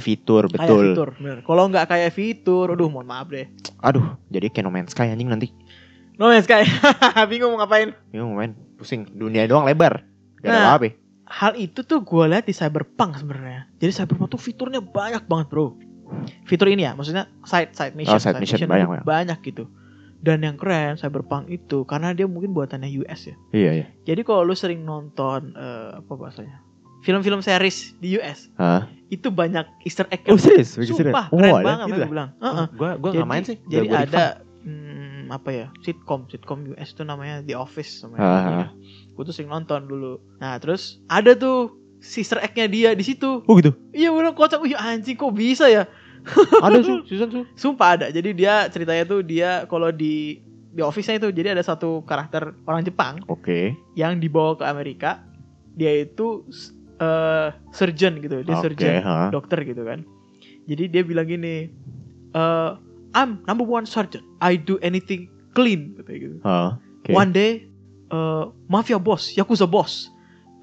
Fitur, 0.00 0.44
Kayak 0.48 0.58
betul. 0.66 0.84
fitur, 0.90 1.08
bener. 1.14 1.38
Kalau 1.46 1.62
nggak 1.68 1.86
kayak 1.86 2.10
fitur, 2.10 2.66
aduh 2.72 2.88
mohon 2.90 3.06
maaf 3.06 3.28
deh. 3.30 3.46
Aduh, 3.78 4.18
jadi 4.26 4.50
kayak 4.50 4.64
No 4.66 4.74
Man's 4.74 4.90
Sky 4.90 5.06
anjing 5.06 5.30
nanti. 5.30 5.54
No 6.18 6.26
Man's 6.26 6.44
Sky, 6.44 6.66
bingung 7.30 7.54
mau 7.54 7.62
ngapain. 7.62 7.94
Bingung 8.08 8.34
main, 8.34 8.50
pusing. 8.74 9.06
Dunia 9.08 9.46
doang 9.46 9.62
lebar. 9.62 10.02
Gak 10.38 10.44
ada 10.44 10.50
Nah, 10.50 10.66
apa-apa. 10.72 10.90
Hal 11.24 11.52
itu 11.54 11.80
tuh 11.80 12.00
gue 12.00 12.24
lihat 12.26 12.42
di 12.42 12.52
Cyberpunk 12.52 13.14
sebenarnya. 13.16 13.70
Jadi 13.76 13.92
Cyberpunk 13.94 14.28
tuh 14.28 14.40
fiturnya 14.40 14.80
banyak 14.80 15.22
banget 15.24 15.46
bro. 15.46 15.78
Fitur 16.42 16.66
ini 16.66 16.82
ya, 16.82 16.92
maksudnya 16.92 17.28
side 17.42 17.70
side 17.70 17.92
mission, 17.92 18.16
Oh, 18.16 18.18
side 18.18 18.34
mission, 18.36 18.56
itu 18.56 18.64
banyak, 18.64 18.88
banyak. 18.88 19.04
banyak 19.04 19.38
gitu. 19.44 19.68
Dan 20.18 20.40
yang 20.40 20.56
keren 20.56 20.96
Cyberpunk 20.96 21.46
itu 21.46 21.84
karena 21.84 22.10
dia 22.10 22.24
mungkin 22.24 22.50
buatannya 22.50 22.90
US 22.98 23.28
ya. 23.28 23.36
Iya, 23.52 23.70
iya. 23.76 23.86
Jadi 24.04 24.20
kalau 24.22 24.42
lu 24.42 24.56
sering 24.56 24.82
nonton 24.82 25.52
eh, 25.52 25.90
apa 25.94 26.12
bahasanya? 26.12 26.64
Film-film 26.98 27.38
series 27.38 27.94
di 27.96 28.18
US 28.18 28.50
Hah? 28.56 28.90
itu 29.06 29.30
banyak 29.30 29.68
Easter 29.84 30.10
egg. 30.10 30.26
Oh, 30.26 30.34
serius? 30.34 30.74
Serius? 30.74 30.90
Sumpah, 30.90 31.30
Oh, 31.30 31.38
keren 31.38 31.52
ada 31.52 31.62
banget 31.62 31.84
gitu 31.84 31.92
mereka 31.92 32.00
dah? 32.00 32.10
bilang. 32.10 32.30
Heeh. 32.36 32.66
Gua 32.74 32.90
gua 32.96 33.06
Jadi- 33.06 33.14
enggak 33.14 33.30
main 33.30 33.44
sih. 33.44 33.56
Jadi 33.64 33.86
ada 33.86 34.24
hmm, 34.64 35.17
apa 35.30 35.50
ya? 35.50 35.66
Sitcom, 35.80 36.26
sitcom 36.26 36.64
US 36.72 36.92
itu 36.92 37.02
namanya 37.02 37.40
The 37.42 37.54
Office 37.54 38.02
Ah, 38.02 38.08
namanya. 38.08 38.24
ah. 38.24 38.68
Gue 39.12 39.22
tuh 39.22 39.32
sering 39.32 39.48
nonton 39.48 39.84
dulu. 39.84 40.18
Nah, 40.38 40.56
terus 40.56 41.00
ada 41.06 41.32
tuh 41.32 41.70
sister 41.98 42.38
egg-nya 42.38 42.66
dia 42.66 42.90
di 42.92 43.02
situ. 43.02 43.42
Oh 43.44 43.54
gitu. 43.56 43.74
Iya 43.90 44.10
bener 44.10 44.32
kocak. 44.32 44.58
Wih 44.58 44.72
anjing 44.72 45.14
kok 45.14 45.34
bisa 45.34 45.66
ya? 45.66 45.84
Ada 46.66 46.82
sih 46.82 46.96
season 47.06 47.28
tuh. 47.28 47.44
Sumpah 47.54 47.88
ada. 47.94 48.06
Jadi 48.08 48.34
dia 48.34 48.66
ceritanya 48.68 49.02
tuh 49.02 49.22
dia 49.22 49.64
kalau 49.64 49.88
di 49.88 50.42
di 50.68 50.84
office-nya 50.84 51.18
itu 51.18 51.28
jadi 51.32 51.56
ada 51.56 51.64
satu 51.64 52.04
karakter 52.04 52.52
orang 52.64 52.84
Jepang 52.84 53.18
Oke. 53.26 53.72
yang 53.94 54.20
dibawa 54.20 54.54
ke 54.54 54.62
Amerika. 54.62 55.24
Dia 55.74 56.04
itu 56.04 56.44
eh, 56.98 57.48
surgeon 57.72 58.18
gitu. 58.20 58.42
Dia 58.42 58.54
Oke, 58.54 58.62
surgeon, 58.62 58.94
ha. 59.00 59.30
dokter 59.30 59.62
gitu 59.62 59.82
kan. 59.82 60.02
Jadi 60.68 60.84
dia 60.86 61.02
bilang 61.02 61.24
gini, 61.24 61.70
eh 62.30 62.70
I'm 63.14 63.44
number 63.48 63.64
one 63.64 63.86
surgeon. 63.86 64.24
I 64.40 64.56
do 64.56 64.76
anything 64.80 65.32
clean 65.56 65.96
katanya 65.96 66.18
gitu. 66.18 66.36
Hah. 66.44 66.76
Oke. 67.02 67.12
One 67.14 67.32
day, 67.32 67.66
uh, 68.12 68.52
mafia 68.68 69.00
boss, 69.00 69.32
yakuza 69.32 69.64
boss, 69.64 70.12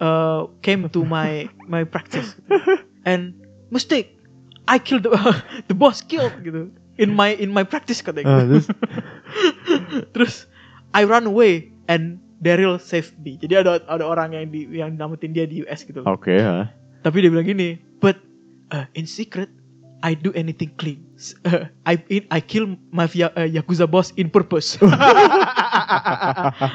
uh, 0.02 0.48
came 0.62 0.88
to 0.90 1.02
my 1.06 1.50
my 1.74 1.84
practice, 1.84 2.38
and 3.04 3.34
mistake, 3.74 4.16
I 4.70 4.78
killed 4.78 5.04
the 5.04 5.12
the 5.70 5.76
boss 5.76 6.06
killed 6.06 6.34
gitu 6.46 6.70
in 6.98 7.12
my 7.12 7.36
in 7.36 7.52
my 7.52 7.64
practice 7.64 8.00
katanya. 8.00 8.28
Ah, 8.30 8.42
gitu. 8.44 8.56
terus 8.56 8.68
Terus 10.16 10.34
I 10.96 11.04
run 11.04 11.28
away 11.28 11.72
and 11.92 12.20
Daryl 12.40 12.80
saved 12.80 13.16
me. 13.20 13.40
Jadi 13.40 13.58
ada 13.58 13.82
ada 13.88 14.04
orang 14.06 14.36
yang 14.36 14.52
di 14.52 14.68
yang 14.70 14.96
namatin 14.96 15.36
dia 15.36 15.48
di 15.48 15.64
US 15.68 15.84
gitu. 15.84 16.04
loh. 16.04 16.16
Oke, 16.16 16.36
ha. 16.40 16.72
Tapi 17.04 17.22
dia 17.22 17.30
bilang 17.30 17.48
gini, 17.48 17.78
but 18.02 18.18
uh, 18.74 18.88
in 18.98 19.06
secret 19.06 19.52
I 20.06 20.14
do 20.14 20.30
anything 20.38 20.70
clean. 20.78 21.02
Uh, 21.42 21.66
I 21.82 21.98
in, 22.08 22.30
I 22.30 22.38
kill 22.38 22.78
mafia 22.92 23.34
uh, 23.34 23.50
yakuza 23.50 23.90
boss 23.90 24.14
in 24.14 24.30
purpose. 24.30 24.78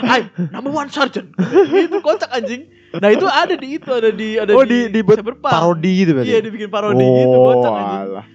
I'm 0.02 0.26
number 0.50 0.70
one 0.70 0.90
sergeant. 0.90 1.30
itu 1.70 1.98
kocak 2.02 2.26
anjing. 2.30 2.66
Nah 2.90 3.14
itu 3.14 3.22
ada 3.24 3.54
di 3.54 3.78
itu 3.78 3.86
ada 3.86 4.10
di 4.10 4.34
ada 4.34 4.50
Oh, 4.50 4.66
di- 4.66 4.90
dibuat 4.90 5.22
Cyberpunk. 5.22 5.52
Parodi 5.54 5.90
gitu 6.02 6.10
berarti. 6.12 6.28
Iya 6.28 6.38
dibikin 6.42 6.68
parodi 6.68 7.06
gitu 7.06 7.36
kocak 7.38 7.70
anjing. 7.70 8.26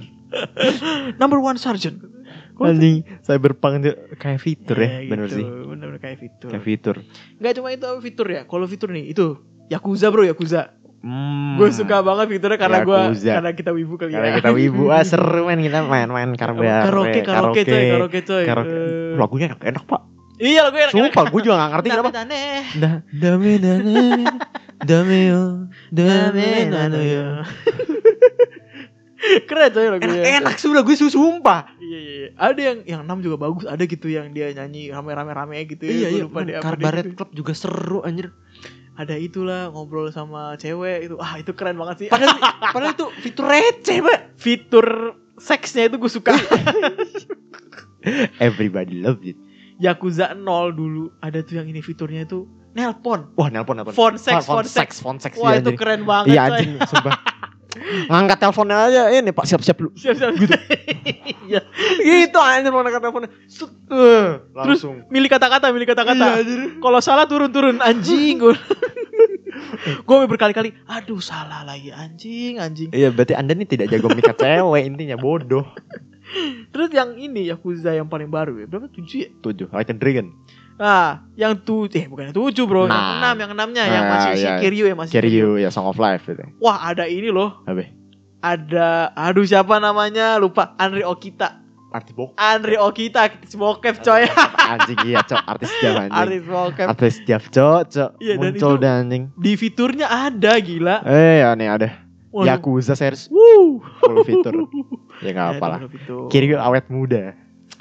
Number 1.20 1.38
one 1.38 1.58
sergeant. 1.58 2.00
Kocak. 2.56 2.76
Anjing 2.76 2.96
cyberpunk 3.20 3.74
itu 3.80 3.90
kayak 4.16 4.40
fitur 4.40 4.76
ya, 4.76 5.00
Iya, 5.00 5.08
bener 5.08 5.26
gitu. 5.28 5.36
sih. 5.36 5.44
Bener-bener 5.44 6.00
kayak 6.00 6.18
fitur. 6.20 6.48
Kayak 6.48 6.64
fitur. 6.64 6.96
Gak 7.36 7.52
cuma 7.56 7.68
itu 7.70 7.84
apa 7.84 8.00
fitur 8.00 8.26
ya. 8.28 8.40
Kalau 8.44 8.64
fitur 8.64 8.88
nih 8.90 9.12
itu 9.12 9.26
Yakuza 9.68 10.08
bro 10.08 10.24
Yakuza. 10.24 10.72
Hmm. 11.00 11.56
Gue 11.56 11.72
suka 11.72 12.04
banget 12.04 12.28
fiturnya 12.28 12.60
karena 12.60 12.84
gue 12.84 13.00
Yakuza. 13.08 13.32
karena 13.40 13.50
kita 13.56 13.70
wibu 13.72 13.96
kali 13.96 14.12
Karena 14.12 14.28
ya. 14.28 14.36
kita 14.36 14.50
wibu, 14.52 14.92
ah 14.92 15.00
seru 15.00 15.48
main 15.48 15.56
kita 15.56 15.80
main-main 15.80 16.28
karaoke. 16.36 16.68
karaoke 16.68 17.20
karaoke 17.24 17.62
coy 17.64 17.84
karaoke 17.88 18.20
coy. 18.20 18.44
Karaoke. 18.44 18.76
Eh, 18.76 19.16
Lagunya 19.16 19.46
enak, 19.48 19.60
enak 19.64 19.84
pak. 19.88 20.00
Iya 20.36 20.60
lagu 20.68 20.76
enak. 20.76 20.92
Sumpah, 20.92 21.24
gue 21.28 21.40
juga 21.40 21.56
gak 21.56 21.70
ngerti 21.72 21.88
kenapa. 21.92 22.10
Dame 22.12 22.42
Da, 22.76 22.90
dame, 23.12 23.50
dame, 23.56 23.96
dame 24.80 25.18
yo, 25.24 25.42
dame, 25.88 27.00
yo. 27.00 27.26
Keren 29.20 29.68
coy 29.68 29.86
lagunya. 29.92 30.20
Enak, 30.24 30.40
enak 30.40 30.54
sudah 30.56 30.80
gue 30.80 30.96
sumpah. 30.96 31.76
Iya 31.76 31.98
iya. 32.00 32.12
iya. 32.24 32.28
Ada 32.40 32.60
yang 32.60 32.78
yang 32.88 33.00
6 33.04 33.20
juga 33.24 33.36
bagus. 33.36 33.64
Ada 33.68 33.84
gitu 33.84 34.08
yang 34.08 34.32
dia 34.32 34.48
nyanyi 34.56 34.88
rame-rame 34.88 35.32
rame 35.36 35.60
gitu. 35.68 35.84
ya. 35.84 35.92
Iya, 35.92 36.08
Gua 36.08 36.16
iya. 36.16 36.24
lupa 36.24 36.38
deh 36.40 36.54
Karbaret 36.56 37.04
gitu. 37.04 37.16
Club 37.20 37.30
juga 37.36 37.52
seru 37.52 38.00
anjir. 38.00 38.32
Ada 39.00 39.16
itulah 39.16 39.72
ngobrol 39.72 40.12
sama 40.12 40.60
cewek 40.60 41.08
itu. 41.08 41.16
Ah 41.16 41.40
itu 41.40 41.56
keren 41.56 41.80
banget 41.80 42.04
sih. 42.04 42.08
Padahal, 42.12 42.36
padahal 42.76 42.92
itu 42.92 43.06
fitur 43.24 43.48
receh, 43.48 43.98
Pak. 44.04 44.18
fitur 44.36 44.86
seksnya 45.40 45.88
itu 45.88 45.96
gue 45.96 46.12
suka. 46.12 46.36
Everybody 48.44 49.00
love 49.00 49.24
it. 49.24 49.40
Yakuza 49.80 50.36
0 50.36 50.44
dulu 50.76 51.08
ada 51.24 51.40
tuh 51.40 51.64
yang 51.64 51.72
ini 51.72 51.80
fiturnya 51.80 52.28
itu 52.28 52.44
nelpon. 52.76 53.32
Wah, 53.40 53.48
nelpon, 53.48 53.80
nelpon. 53.80 53.96
Phone 53.96 54.20
sex, 54.20 54.44
phone 54.44 54.68
phone 54.68 54.68
sex. 54.68 54.88
phone 55.00 55.16
sex. 55.16 55.32
Wah 55.40 55.56
iya, 55.56 55.64
itu 55.64 55.72
anjing. 55.72 55.80
keren 55.80 56.00
banget. 56.04 56.36
Iya 56.36 56.40
anjing, 56.52 56.70
sumpah. 56.84 57.16
ngangkat 58.10 58.38
teleponnya 58.42 58.76
aja 58.90 59.02
ini 59.14 59.30
pak. 59.30 59.44
Siap-siap 59.46 59.76
lu 59.80 59.90
Siap-siap 59.94 60.32
gitu. 60.36 60.54
Iya. 61.50 61.66
gitu 61.98 62.38
anjir 62.38 62.70
mau 62.70 62.82
ngangkat 62.86 63.02
teleponnya. 63.02 63.30
Set, 63.50 63.70
eh, 63.90 64.38
langsung. 64.54 65.02
Milih 65.10 65.26
kata-kata, 65.26 65.74
milih 65.74 65.86
Iya, 65.86 65.92
kata-kata. 65.94 66.26
anjir. 66.42 66.60
Kalau 66.78 67.00
salah 67.02 67.26
turun-turun. 67.26 67.82
Anjing 67.82 68.38
gue. 68.38 68.54
gue 70.06 70.16
berkali-kali, 70.30 70.70
aduh 70.86 71.18
salah 71.18 71.66
lagi. 71.66 71.90
Anjing, 71.90 72.62
anjing. 72.62 72.90
iya 72.94 73.10
berarti 73.10 73.34
anda 73.34 73.54
nih 73.54 73.66
tidak 73.66 73.90
jago 73.90 74.10
mikat 74.14 74.38
cewek 74.38 74.82
intinya. 74.86 75.18
Bodoh. 75.18 75.66
Terus 76.70 76.94
yang 76.94 77.18
ini 77.18 77.50
Yakuza 77.50 77.90
yang 77.90 78.06
paling 78.06 78.30
baru 78.30 78.62
ya, 78.62 78.66
berapa? 78.70 78.86
Tujuh 78.86 79.18
ya? 79.18 79.28
tujuh. 79.42 79.66
Like 79.74 79.90
a 79.90 79.96
Dragon 79.98 80.30
Ah, 80.80 81.28
yang 81.36 81.54
tujuh, 81.54 81.92
eh 81.94 82.08
bukan 82.08 82.24
yang 82.26 82.34
tujuh 82.34 82.64
bro, 82.64 82.82
yang 82.82 82.90
Nah. 82.90 83.20
enam, 83.20 83.34
yang 83.36 83.50
enamnya, 83.52 83.84
yang 83.84 84.00
Nah, 84.02 84.12
masih 84.16 84.32
si 84.34 84.42
iya. 84.42 84.56
Kiryu 84.56 84.84
ya 84.84 84.94
masih. 84.94 85.12
Kiryu 85.12 85.48
ya 85.56 85.68
Song 85.68 85.84
of 85.84 85.94
Life 85.94 86.24
gitu 86.24 86.40
Wah 86.56 86.80
ada 86.82 87.04
ini 87.04 87.28
loh, 87.28 87.60
apa 87.62 87.84
ada, 88.40 88.88
aduh 89.14 89.44
siapa 89.44 89.76
namanya, 89.76 90.34
lupa, 90.34 90.72
Andre 90.74 91.04
Okita. 91.04 91.60
artis 91.90 92.14
bok 92.14 92.32
Andre 92.34 92.78
Okita, 92.78 93.28
artis 93.28 93.52
bokep 93.52 94.00
coy. 94.00 94.22
anjing 94.72 94.94
iya 95.04 95.20
cok 95.20 95.42
artis 95.44 95.68
jam 95.76 95.98
anjing 95.98 96.16
artis 96.16 96.42
bokep. 96.44 96.86
artis 96.88 97.14
jam 97.24 97.42
cok 97.42 97.80
cok 97.84 98.10
Iya, 98.16 98.34
dan 98.34 98.40
muncul 98.46 98.72
itu- 98.72 98.80
dan 98.80 98.92
anjing 99.02 99.22
Di 99.34 99.52
fiturnya 99.54 100.06
ada 100.06 100.52
gila. 100.56 101.02
eh 101.02 101.42
ya 101.42 101.50
nih 101.52 101.68
ada 101.68 101.88
Waduh. 102.30 102.46
Yakuza 102.48 102.94
series 102.94 103.26
Wuh. 103.28 103.82
full 103.98 104.22
fitur 104.22 104.54
ya 105.20 105.28
nggak 105.28 105.48
Ya, 105.50 105.52
apa 105.52 105.66
lah. 105.66 105.78
Kiryu 106.30 106.56
awet 106.56 106.86
muda 106.88 107.34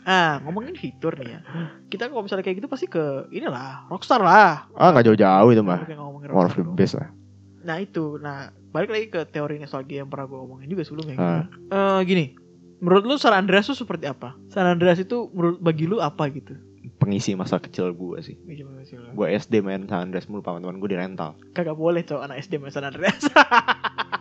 Ah, 0.10 0.42
ngomongin 0.42 0.74
fitur 0.74 1.14
nih 1.22 1.38
ya. 1.38 1.40
Kita 1.86 2.10
kalau 2.10 2.26
misalnya 2.26 2.42
kayak 2.42 2.66
gitu 2.66 2.68
pasti 2.68 2.90
ke 2.90 3.30
inilah, 3.30 3.86
Rockstar 3.94 4.18
lah. 4.18 4.66
ah 4.74 4.90
nggak 4.90 5.06
jauh-jauh 5.06 5.50
itu 5.54 5.62
mah 5.62 5.86
one 6.34 6.50
of 6.50 6.58
the 6.58 6.66
best 6.66 6.98
lah 6.98 7.14
Nah 7.62 7.78
itu, 7.78 8.18
nah 8.18 8.50
balik 8.74 8.90
lagi 8.90 9.06
ke 9.14 9.22
teori 9.30 9.62
nostalgia 9.62 10.02
yang 10.02 10.10
pernah 10.10 10.26
gue 10.26 10.40
omongin 10.40 10.72
juga 10.72 10.82
sebelumnya. 10.82 11.14
Gitu. 11.14 11.30
Ah. 11.70 12.00
Eh, 12.00 12.00
gini, 12.10 12.34
menurut 12.82 13.06
lu 13.06 13.16
San 13.22 13.38
Andreas 13.38 13.70
itu 13.70 13.78
seperti 13.78 14.10
apa? 14.10 14.34
San 14.50 14.66
Andreas 14.66 14.98
itu 14.98 15.30
menurut 15.30 15.62
bagi 15.62 15.86
lu 15.86 16.02
apa 16.02 16.26
gitu? 16.34 16.58
pengisi 17.00 17.32
masa 17.32 17.60
kecil 17.60 17.96
gue 17.96 18.20
sih 18.20 18.36
lu. 18.36 19.16
gue 19.16 19.28
SD 19.32 19.64
main 19.64 19.88
San 19.88 20.12
Andreas 20.12 20.28
mulu 20.28 20.44
sama 20.44 20.60
teman 20.60 20.84
gue 20.84 20.90
di 20.92 21.00
rental 21.00 21.36
Kagak 21.56 21.80
boleh 21.80 22.04
cowok 22.04 22.28
anak 22.28 22.44
SD 22.44 22.60
main 22.60 22.76
San 22.76 22.88
Andreas. 22.88 23.24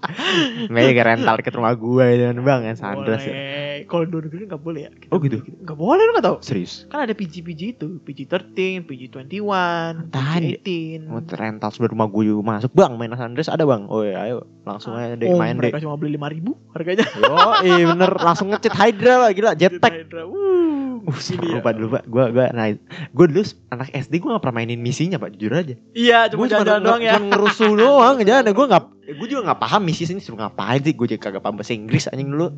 Ke 0.00 1.02
rental 1.04 1.34
deket 1.40 1.54
rumah 1.54 1.74
gue 1.76 2.06
dan 2.18 2.36
bang 2.40 2.60
ya 2.64 2.72
San 2.74 3.00
Andreas 3.00 3.24
ya 3.24 3.34
boleh. 3.34 3.88
Kalau 3.90 4.04
luar 4.06 4.22
negeri 4.28 4.42
nggak 4.46 4.62
boleh 4.62 4.80
ya? 4.86 4.90
Kita 4.92 5.10
Oh, 5.10 5.18
gitu? 5.18 5.36
Nggak 5.42 5.78
boleh 5.78 6.02
lu 6.04 6.10
nggak 6.14 6.26
tahu? 6.26 6.36
serius 6.44 6.86
Kan 6.86 7.00
ada 7.04 7.14
PG-PG 7.16 7.60
itu, 7.74 7.88
PG-13, 8.04 8.86
PG-21, 8.86 10.12
Tadi. 10.12 10.50
PG-18. 10.62 11.10
mau 11.10 11.18
rental 11.24 11.70
sebelum 11.74 11.90
rumah 11.96 12.06
gue 12.06 12.22
juga 12.28 12.42
masuk 12.54 12.70
bang 12.70 12.92
main 12.94 13.10
San 13.16 13.32
Andreas 13.34 13.50
ada 13.50 13.64
bang 13.66 13.82
oh 13.90 14.02
ya 14.06 14.16
ayo 14.28 14.46
langsung 14.62 14.94
aja 14.94 15.16
deh 15.16 15.26
oh, 15.26 15.40
main 15.40 15.56
deh 15.58 15.72
mereka 15.72 15.82
cuma 15.82 15.96
beli 15.98 16.14
5000 16.14 16.30
ribu 16.36 16.52
harganya. 16.70 17.04
yo 17.18 17.34
eh 17.66 17.82
bener 17.82 18.12
langsung 18.20 18.46
ngecit 18.54 18.70
Hydra 18.70 19.14
lah 19.26 19.30
gila 19.34 19.50
jetpack 19.58 19.92
Hydra. 20.06 20.22
Wuh, 20.28 20.69
Uh, 21.00 21.16
ini 21.32 21.46
ya. 21.48 21.54
lupa 21.58 21.70
dulu 21.72 21.86
pak, 21.96 22.02
gue 22.04 22.24
gue 22.30 22.46
nah 22.52 22.66
gue 23.08 23.26
dulu 23.30 23.42
anak 23.68 23.88
SD 23.90 24.20
gue 24.20 24.28
gak 24.30 24.42
pernah 24.44 24.56
mainin 24.60 24.80
misinya 24.80 25.16
pak, 25.16 25.32
jujur 25.34 25.52
aja. 25.56 25.74
Iya, 25.96 26.28
cuma 26.28 26.44
Gue 26.44 26.52
jalan 26.52 26.80
doang 26.84 27.02
ya. 27.02 27.16
Cuma 27.16 27.26
ngerusuh 27.32 27.72
doang, 27.82 28.14
jalan. 28.20 28.52
Gue 28.52 28.66
nggak, 28.68 28.84
gue 29.16 29.26
juga 29.28 29.40
nggak 29.48 29.60
paham 29.60 29.82
misi 29.82 30.04
sini 30.04 30.20
suruh 30.20 30.38
ngapain 30.38 30.80
sih. 30.80 30.92
Gue 30.92 31.06
juga 31.08 31.30
kagak 31.30 31.40
paham 31.40 31.56
bahasa 31.56 31.72
Inggris 31.72 32.06
anjing 32.06 32.28
dulu. 32.28 32.52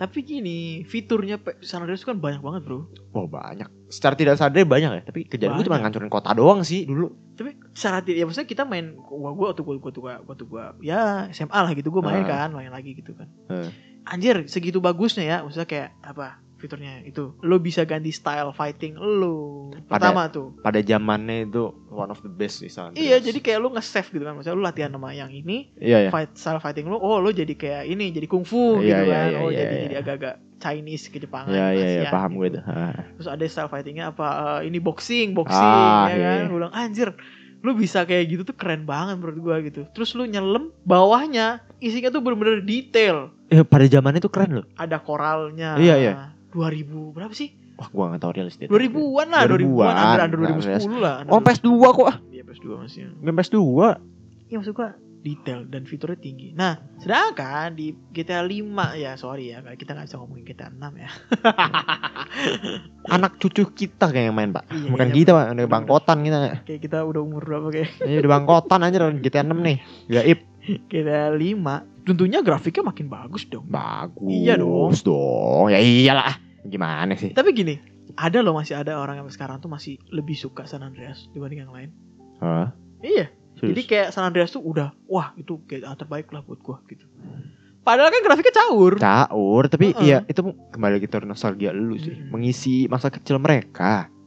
Tapi 0.00 0.24
gini, 0.24 0.80
fiturnya 0.88 1.36
San 1.60 1.84
Andreas 1.84 2.08
kan 2.08 2.16
banyak 2.16 2.40
banget 2.40 2.64
bro. 2.64 2.88
Wah 3.12 3.28
banyak. 3.28 3.68
Secara 3.92 4.16
tidak 4.16 4.40
sadar 4.40 4.64
banyak 4.64 4.90
ya, 4.96 5.02
tapi 5.04 5.28
kerjaan 5.28 5.60
gue 5.60 5.64
cuma 5.68 5.76
ngancurin 5.76 6.08
kota 6.08 6.32
doang 6.32 6.64
sih 6.64 6.88
dulu. 6.88 7.12
Tapi 7.36 7.52
secara 7.76 8.00
tidak, 8.00 8.16
ya 8.16 8.24
maksudnya 8.24 8.48
kita 8.48 8.64
main, 8.64 8.96
gua 8.96 9.36
gua 9.36 9.52
waktu 9.52 9.60
gua 9.60 9.76
gua 9.76 9.92
tuh 9.92 10.00
gua, 10.00 10.14
gua 10.24 10.34
tuh 10.36 10.48
gua 10.48 10.64
ya 10.80 11.28
SMA 11.36 11.52
lah 11.52 11.76
gitu, 11.76 11.92
gua 11.92 12.00
main 12.00 12.24
Ah. 12.24 12.48
kan, 12.48 12.48
main 12.56 12.72
lagi 12.72 12.96
gitu 12.96 13.12
kan. 13.12 13.28
Eh. 13.52 13.68
Anjir, 14.08 14.48
segitu 14.48 14.80
bagusnya 14.80 15.20
ya, 15.28 15.36
maksudnya 15.44 15.68
kayak 15.68 15.88
apa? 16.00 16.40
Fiturnya 16.60 17.00
itu, 17.02 17.32
lo 17.40 17.56
bisa 17.56 17.82
ganti 17.82 18.12
style 18.12 18.52
fighting 18.52 18.94
lo. 18.94 19.72
Pertama 19.88 20.28
tuh. 20.28 20.52
Pada 20.60 20.78
zamannya 20.78 21.48
itu 21.48 21.72
one 21.88 22.12
of 22.12 22.20
the 22.20 22.28
best 22.28 22.60
sih 22.60 22.68
San. 22.68 22.92
Iya, 22.92 23.16
jadi 23.18 23.40
kayak 23.40 23.58
lo 23.58 23.68
nge-save 23.72 24.12
gitu 24.12 24.22
kan. 24.22 24.36
Maksudnya 24.36 24.54
lo 24.54 24.62
latihan 24.62 24.92
sama 24.92 25.10
yang 25.10 25.32
ini, 25.32 25.72
Iya 25.74 26.06
ya. 26.06 26.10
fight 26.12 26.36
style 26.36 26.60
fighting 26.60 26.86
lo, 26.86 27.00
oh 27.00 27.16
lo 27.16 27.32
jadi 27.32 27.50
kayak 27.50 27.88
ini, 27.88 28.12
jadi 28.12 28.28
kungfu 28.28 28.78
Iya, 28.78 28.84
gitu 28.84 29.02
iya, 29.02 29.16
kan. 29.16 29.26
iya, 29.26 29.38
oh 29.40 29.48
iya, 29.48 29.58
jadi 29.58 29.74
iya. 29.74 29.82
jadi 29.88 29.94
agak-agak 30.04 30.34
Chinese 30.60 31.08
ke 31.08 31.16
Jepangan. 31.16 31.48
Iya 31.48 31.66
iya 31.72 31.86
iya 31.88 32.02
Asia 32.04 32.12
paham 32.12 32.30
gitu. 32.30 32.38
gue 32.38 32.48
itu. 32.52 32.60
Ah. 32.68 32.92
Terus 33.16 33.28
ada 33.32 33.44
style 33.48 33.70
fightingnya 33.72 34.04
apa? 34.12 34.28
eh, 34.60 34.68
ini 34.68 34.76
boxing, 34.76 35.32
boxing 35.32 35.56
Ah, 35.56 36.12
ya 36.12 36.16
kan. 36.20 36.36
iya. 36.36 36.44
Gue 36.44 36.56
bilang 36.60 36.74
anjir, 36.76 37.08
lu 37.60 37.72
bisa 37.72 38.04
kayak 38.04 38.24
gitu 38.28 38.42
tuh 38.44 38.56
keren 38.56 38.84
banget 38.84 39.20
menurut 39.20 39.36
gua 39.40 39.56
gitu. 39.60 39.84
Terus 39.92 40.12
lu 40.12 40.24
nyelem 40.24 40.72
bawahnya 40.84 41.60
isinya 41.76 42.08
tuh 42.08 42.20
bener-bener 42.20 42.60
detail. 42.60 43.32
Eh 43.48 43.60
pada 43.64 43.84
zamannya 43.84 44.20
itu 44.20 44.28
keren 44.28 44.60
loh. 44.60 44.66
Ada 44.76 45.00
koralnya. 45.00 45.76
Iya, 45.76 45.94
iya. 45.96 46.12
2000 46.52 47.16
berapa 47.16 47.34
sih? 47.34 47.54
Wah 47.80 47.88
gue 47.88 48.04
gak 48.12 48.20
tau 48.20 48.32
realistis. 48.36 48.68
2000-an 48.68 49.28
lah, 49.32 49.42
2000-an, 49.48 49.56
2000-an, 49.56 49.94
under, 49.96 50.20
under 50.20 50.38
nah, 50.38 50.48
2010 50.60 51.00
lah. 51.00 51.14
under 51.24 51.32
Oh 51.32 51.40
PS2 51.40 51.70
kok 51.80 52.06
ah. 52.06 52.16
Iya 52.28 52.42
PS2 52.44 52.66
masih. 52.76 53.00
Game 53.24 53.36
PS2. 53.40 53.58
Iya 54.50 54.56
maksud 54.60 54.74
gua 54.76 54.90
detail 55.20 55.68
dan 55.68 55.84
fiturnya 55.84 56.16
tinggi. 56.16 56.48
Nah, 56.56 56.80
sedangkan 56.96 57.76
di 57.76 57.92
GTA 58.12 58.40
5 58.40 58.96
ya 58.96 59.12
sorry 59.20 59.52
ya, 59.52 59.60
kita 59.76 59.92
nggak 59.92 60.08
bisa 60.08 60.16
ngomongin 60.16 60.44
GTA 60.48 60.72
6 60.72 60.80
ya. 60.96 61.10
Anak 63.14 63.36
cucu 63.36 63.68
kita 63.76 64.08
kayak 64.08 64.32
yang 64.32 64.36
main 64.36 64.50
pak. 64.50 64.64
Iya, 64.72 64.88
Bukan 64.88 65.08
iya, 65.12 65.14
kita 65.14 65.30
pak, 65.36 65.44
udah 65.52 65.68
bangkotan 65.68 66.18
kita. 66.24 66.36
Kayak 66.64 66.80
kita 66.80 66.98
udah 67.04 67.20
umur 67.20 67.42
berapa 67.44 67.68
kayak 67.68 67.88
Ini 68.00 68.16
udah 68.24 68.32
bangkotan 68.32 68.80
aja 68.84 68.96
GTA 69.12 69.44
6 69.44 69.52
nih. 69.60 69.76
Gaib. 70.08 70.38
GTA 70.88 71.32
5. 71.36 71.89
Tentunya 72.02 72.40
grafiknya 72.40 72.82
makin 72.82 73.06
bagus 73.06 73.44
dong. 73.44 73.66
Bagus 73.66 74.24
Iya 74.26 74.56
dong. 74.56 74.92
dong. 74.96 75.66
Ya 75.68 75.78
iyalah. 75.78 76.36
Gimana 76.60 77.12
sih? 77.14 77.32
Tapi 77.32 77.50
gini, 77.50 77.80
ada 78.14 78.40
loh 78.40 78.52
masih 78.52 78.76
ada 78.76 78.96
orang 78.96 79.20
yang 79.20 79.28
sekarang 79.28 79.58
tuh 79.58 79.68
masih 79.68 79.96
lebih 80.10 80.34
suka 80.34 80.64
San 80.64 80.80
Andreas 80.80 81.28
dibanding 81.30 81.64
yang 81.64 81.72
lain. 81.72 81.90
Hah? 82.38 82.72
Iya. 83.00 83.32
Serius? 83.56 83.70
Jadi 83.72 83.82
kayak 83.84 84.08
San 84.10 84.24
Andreas 84.24 84.50
tuh 84.50 84.60
udah, 84.60 84.92
wah 85.04 85.32
itu 85.34 85.60
GTA 85.64 85.92
terbaik 85.94 86.28
lah 86.28 86.40
buat 86.40 86.60
gua 86.60 86.80
gitu. 86.86 87.04
Padahal 87.80 88.12
kan 88.12 88.20
grafiknya 88.20 88.54
caur. 88.54 88.92
caur 88.96 89.62
tapi 89.66 89.90
Heeh. 89.90 90.04
iya 90.04 90.18
itu 90.22 90.40
kembali 90.70 91.00
lagi 91.00 91.08
ke 91.08 91.16
nostalgia 91.24 91.72
lu 91.72 91.96
sih 91.96 92.12
Mm-mm. 92.12 92.28
mengisi 92.28 92.84
masa 92.86 93.08
kecil 93.08 93.40
mereka 93.40 94.04
Hmm. 94.06 94.19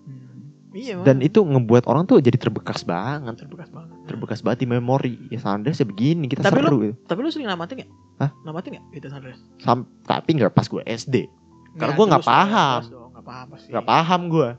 Iya, 0.73 0.99
dan 1.01 1.21
itu 1.21 1.39
ngebuat 1.39 1.85
orang 1.85 2.03
tuh 2.03 2.17
jadi 2.17 2.33
terbekas 2.33 2.81
banget 2.81 3.37
terbekas 3.37 3.69
banget. 3.69 3.93
terbekas 4.03 4.39
banget 4.39 4.59
di 4.59 4.67
memori 4.67 5.13
ya 5.27 5.37
Sanders 5.37 5.77
ya 5.77 5.85
begini 5.85 6.25
kita 6.25 6.41
Tapi 6.41 6.59
seru 6.59 6.77
gitu. 6.81 6.93
Tapi 7.03 7.19
lu 7.19 7.29
sering 7.29 7.45
namatin 7.45 7.75
gak? 7.79 7.91
Hah? 8.17 8.29
Namatin 8.41 8.69
gak 8.73 8.85
GTA 8.91 9.07
San 9.07 9.19
Andreas? 9.19 9.39
Sam- 9.57 9.87
tapi 10.01 10.29
nggak 10.33 10.49
pas 10.49 10.65
gue 10.65 10.81
SD 10.83 11.29
Karena 11.75 11.91
gua 11.91 11.97
itu 11.99 12.09
nggak 12.09 12.19
lu 12.19 12.27
paham. 12.27 12.79
Nggak 12.83 13.23
paham 13.23 13.45
pasti. 13.47 13.67
nggak 13.69 13.85
paham 13.85 14.21
gue 14.27 14.49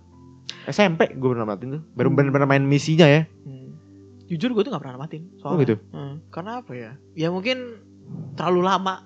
SMP 0.64 1.00
gue 1.10 1.28
pernah 1.28 1.44
namatin 1.44 1.68
tuh 1.68 1.82
baru 1.90 2.08
Hmm. 2.08 2.16
bener-bener 2.16 2.46
main 2.46 2.64
misinya 2.64 3.04
ya 3.04 3.22
Hmm. 3.42 3.74
Jujur 4.24 4.50
gue 4.50 4.62
tuh 4.62 4.70
gak 4.70 4.80
pernah 4.80 4.96
namatin. 4.96 5.22
oh 5.36 5.38
Soalnya. 5.42 5.60
gitu 5.62 5.74
Hmm. 5.90 6.14
Karena 6.28 6.52
apa 6.58 6.72
ya? 6.72 6.90
Ya 7.12 7.28
mungkin 7.28 7.82
terlalu 8.32 8.62
lama. 8.62 9.02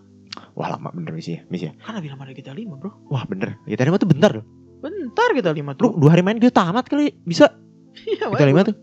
wah 0.53 0.69
lama 0.69 0.91
bener 0.93 1.11
misinya 1.12 1.43
misinya 1.49 1.75
Kan 1.81 1.97
lebih 1.97 2.11
lama 2.11 2.23
dari 2.23 2.37
GTA 2.37 2.53
5 2.53 2.75
bro. 2.75 2.91
wah 3.09 3.25
bener 3.25 3.59
kita 3.65 3.83
lima 3.83 3.97
tuh 3.97 4.07
bentar 4.07 4.31
loh 4.31 4.45
Bentar 4.78 5.28
5 5.35 5.42
lu 5.54 5.73
tuh. 5.75 5.90
dua 5.99 6.11
hari 6.14 6.23
main 6.23 6.38
gitu 6.38 6.54
tamat 6.54 6.87
kali 6.87 7.11
bisa 7.26 7.50
Iya, 8.08 8.30
kita 8.30 8.47
lima 8.47 8.62
tuh 8.62 8.76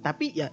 Tapi 0.00 0.30
ya 0.36 0.52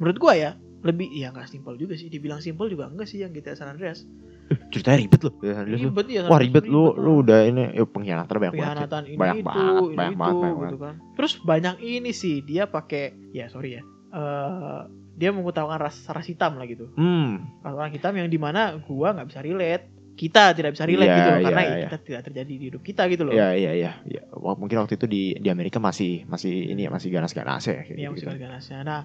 menurut 0.00 0.16
gua 0.16 0.32
ya 0.34 0.50
lebih 0.82 1.14
ya 1.14 1.30
nggak 1.30 1.46
simpel 1.46 1.78
juga 1.78 1.94
sih. 1.94 2.10
Dibilang 2.10 2.42
simpel 2.42 2.66
juga 2.66 2.90
enggak 2.90 3.06
sih 3.06 3.22
yang 3.22 3.30
GTA 3.30 3.54
San 3.54 3.70
Andreas. 3.70 4.02
Eh, 4.50 4.58
ceritanya 4.74 4.98
ribet 4.98 5.20
loh 5.22 5.34
GTA 5.38 5.54
San 5.54 5.62
Andreas 5.62 5.78
tuh. 5.78 5.90
Ribet 5.94 6.06
ya. 6.10 6.20
Wah 6.26 6.38
ribet 6.42 6.64
lu 6.66 6.82
lu 6.98 7.12
udah 7.22 7.38
ini 7.46 7.62
ya, 7.76 7.84
pengkhianatan 7.86 8.34
banyak 8.34 8.54
banget. 8.56 8.66
Pengkhianatan 8.66 9.02
ini 9.06 9.16
Banyak 9.16 9.36
itu, 9.38 9.46
banget, 9.46 9.82
ini 9.82 9.94
banyak 9.94 10.12
itu, 10.12 10.18
banget, 10.18 10.40
banyak 10.42 10.62
gitu 10.64 10.78
kan. 10.82 10.94
Terus 11.14 11.32
banyak 11.46 11.76
ini 11.84 12.10
sih 12.10 12.34
dia 12.42 12.62
pakai 12.66 13.04
ya 13.30 13.46
sorry 13.46 13.78
ya. 13.78 13.82
eh 14.12 14.80
dia 15.12 15.28
mengutamakan 15.28 15.76
ras 15.88 16.08
ras 16.08 16.24
hitam 16.24 16.56
lah 16.56 16.64
gitu. 16.64 16.88
hmm 16.96 17.62
Ras 17.62 17.74
orang 17.76 17.92
hitam 17.92 18.16
yang 18.16 18.28
di 18.32 18.40
mana 18.40 18.80
gua 18.80 19.12
nggak 19.12 19.28
bisa 19.28 19.40
relate. 19.44 19.91
Kita 20.12 20.52
tidak 20.52 20.76
bisa 20.76 20.84
relate 20.84 21.08
Iya, 21.08 21.18
gitu 21.18 21.30
iya, 21.32 21.42
karena 21.42 21.62
iya. 21.64 21.76
kita 21.88 21.98
tidak 22.04 22.22
terjadi 22.28 22.52
di 22.52 22.64
hidup 22.68 22.82
kita 22.84 23.02
gitu 23.08 23.22
loh. 23.24 23.32
Iya 23.32 23.48
iya 23.56 23.70
iya. 23.72 23.90
Ya, 24.04 24.22
mungkin 24.32 24.76
waktu 24.84 24.94
itu 25.00 25.06
di 25.08 25.22
di 25.40 25.48
Amerika 25.48 25.80
masih 25.80 26.28
masih 26.28 26.52
ini 26.68 26.84
ya 26.86 26.90
masih 26.92 27.08
ganas-ganas 27.08 27.64
ya. 27.64 27.80
kayak 27.80 27.96
Iya 27.96 28.08
gitu, 28.12 28.28
musik 28.28 28.38
ganasnya. 28.38 28.78
Nah, 28.84 29.00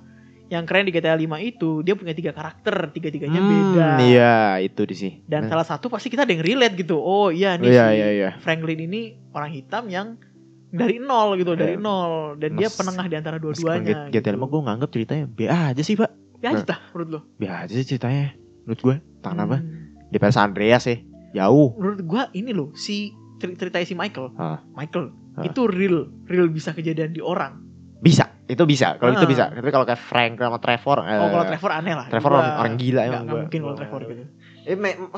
yang 0.52 0.64
keren 0.68 0.88
di 0.88 0.92
GTA 0.92 1.16
5 1.16 1.40
itu 1.40 1.82
dia 1.84 1.96
punya 1.96 2.12
tiga 2.12 2.32
karakter, 2.36 2.92
tiga-tiganya 2.92 3.40
Hmm, 3.40 3.52
beda. 3.52 3.88
Iya 4.04 4.36
itu 4.64 4.82
di 4.84 4.96
sih. 4.96 5.12
Dan 5.24 5.48
Nah, 5.48 5.50
salah 5.56 5.68
satu 5.68 5.88
pasti 5.88 6.12
kita 6.12 6.28
ada 6.28 6.34
yang 6.36 6.44
relate 6.44 6.76
gitu. 6.76 7.00
Oh 7.00 7.32
iya 7.32 7.56
nih 7.56 7.72
Iya 7.72 7.86
si 7.88 7.96
iya 7.96 8.08
iya. 8.12 8.30
Franklin 8.44 8.80
ini 8.84 9.02
orang 9.32 9.52
hitam 9.56 9.88
yang 9.88 10.20
dari 10.68 11.00
nol 11.00 11.40
gitu, 11.40 11.56
dari 11.56 11.76
Eh, 11.76 11.82
nol 11.82 12.36
dan 12.36 12.60
dia 12.60 12.68
mas- 12.68 12.76
penengah 12.76 13.08
di 13.08 13.16
antara 13.16 13.40
dua-duanya. 13.40 14.12
GTA 14.12 14.32
gitu. 14.32 14.36
5 14.36 14.46
gue 14.52 14.60
nganggap 14.60 14.90
ceritanya 14.92 15.24
B 15.28 15.48
aja 15.48 15.82
sih 15.84 15.96
pak. 15.96 16.12
Ya 16.44 16.52
aja 16.54 16.68
dah 16.68 16.80
menurut 16.92 17.10
lo. 17.16 17.20
B 17.40 17.48
aja 17.48 17.72
sih 17.72 17.88
ceritanya. 17.88 18.36
Menurut 18.68 18.82
gue. 18.84 18.96
Tangan 19.24 19.48
apa? 19.48 19.58
Di 20.08 20.18
PS 20.18 20.38
Andreas 20.38 20.84
ya. 20.86 20.98
Jauh. 21.36 21.76
Menurut 21.76 22.02
gua 22.04 22.24
ini 22.32 22.52
loh 22.52 22.72
si 22.74 23.12
cer- 23.36 23.54
ceritanya 23.54 23.84
si 23.84 23.94
Michael. 23.94 24.34
Ah. 24.36 24.64
Michael 24.72 25.12
Ah. 25.34 25.44
itu 25.44 25.66
real, 25.66 25.98
real 26.26 26.48
bisa 26.48 26.72
kejadian 26.72 27.12
di 27.12 27.20
orang. 27.20 27.62
Bisa. 27.98 28.30
Itu 28.46 28.64
bisa, 28.64 28.96
kalau 28.96 29.12
itu 29.12 29.22
Ah. 29.22 29.30
bisa. 29.30 29.46
Tapi 29.50 29.70
kalau 29.70 29.84
kayak 29.84 30.00
Frank 30.00 30.40
sama 30.40 30.58
Trevor 30.58 31.04
eh, 31.04 31.18
Oh 31.18 31.30
kalau 31.30 31.46
Trevor 31.46 31.72
aneh 31.74 31.94
lah. 31.94 32.08
Trevor 32.08 32.32
Gua 32.32 32.40
orang, 32.40 32.54
orang 32.58 32.74
gila 32.76 33.02
emang 33.04 33.24
gua. 33.26 33.40
mungkin 33.44 33.60
kalau 33.62 33.76
Trevor 33.76 34.02
gitu. 34.08 34.24
Eh, 34.64 34.76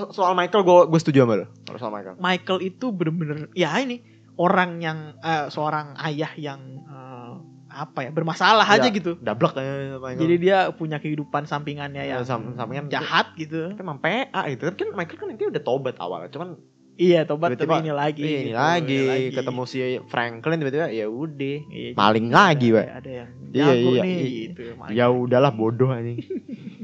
soal 0.10 0.34
Michael 0.34 0.62
gue 0.62 0.78
gue 0.88 1.00
setuju 1.00 1.24
sama 1.24 1.34
lo. 1.36 1.46
Soal 1.76 1.90
Michael. 1.92 2.16
Michael 2.18 2.60
itu 2.64 2.86
bener-bener 2.90 3.38
ya 3.54 3.74
ini 3.78 4.02
orang 4.36 4.78
yang 4.78 4.98
eh, 5.16 5.46
seorang 5.48 5.94
ayah 6.00 6.34
yang 6.36 6.60
eh, 6.82 7.34
apa 7.70 8.00
ya 8.02 8.10
bermasalah 8.10 8.66
Ya, 8.66 8.76
aja 8.76 8.88
gitu. 8.90 9.16
Dablek 9.16 9.54
ya 9.56 9.64
Michael. 9.96 10.20
Jadi 10.20 10.36
dia 10.38 10.58
punya 10.70 10.98
kehidupan 10.98 11.46
sampingannya 11.46 12.02
Ya, 12.02 12.18
yang 12.18 12.26
sam- 12.26 12.54
sampingan 12.54 12.90
jahat 12.90 13.32
gitu. 13.34 13.72
kan 13.72 13.80
emang 13.80 13.98
PA 13.98 14.42
gitu 14.50 14.68
kan 14.68 14.90
Michael 14.92 15.18
kan 15.18 15.28
nanti 15.28 15.46
udah 15.46 15.62
tobat 15.62 15.96
awal 15.98 16.26
cuman 16.28 16.58
Iya, 17.00 17.24
tobat 17.24 17.56
Tiba-tiba, 17.56 17.80
tapi 17.80 17.82
ini 17.82 17.92
lagi. 17.96 18.22
Iya, 18.22 18.28
ini 18.36 18.44
gitu, 18.46 18.60
lagi, 18.60 19.00
ini 19.00 19.32
ketemu 19.32 19.62
si 19.64 19.78
Franklin 20.06 20.60
tiba-tiba 20.60 20.92
ya 20.92 21.08
udah 21.08 21.58
Iya, 21.66 21.90
maling 21.96 22.28
jadi 22.28 22.36
lagi, 22.36 22.68
Pak. 22.70 22.86
Ada 22.92 23.10
yang 23.16 23.30
Iya, 23.50 23.64
jago 23.72 23.90
iya, 23.90 24.02
nih 24.04 24.12
iya. 24.12 24.28
gitu. 24.28 24.62
ya 24.92 25.06
udahlah 25.08 25.52
bodoh 25.52 25.90
anjing 25.90 26.20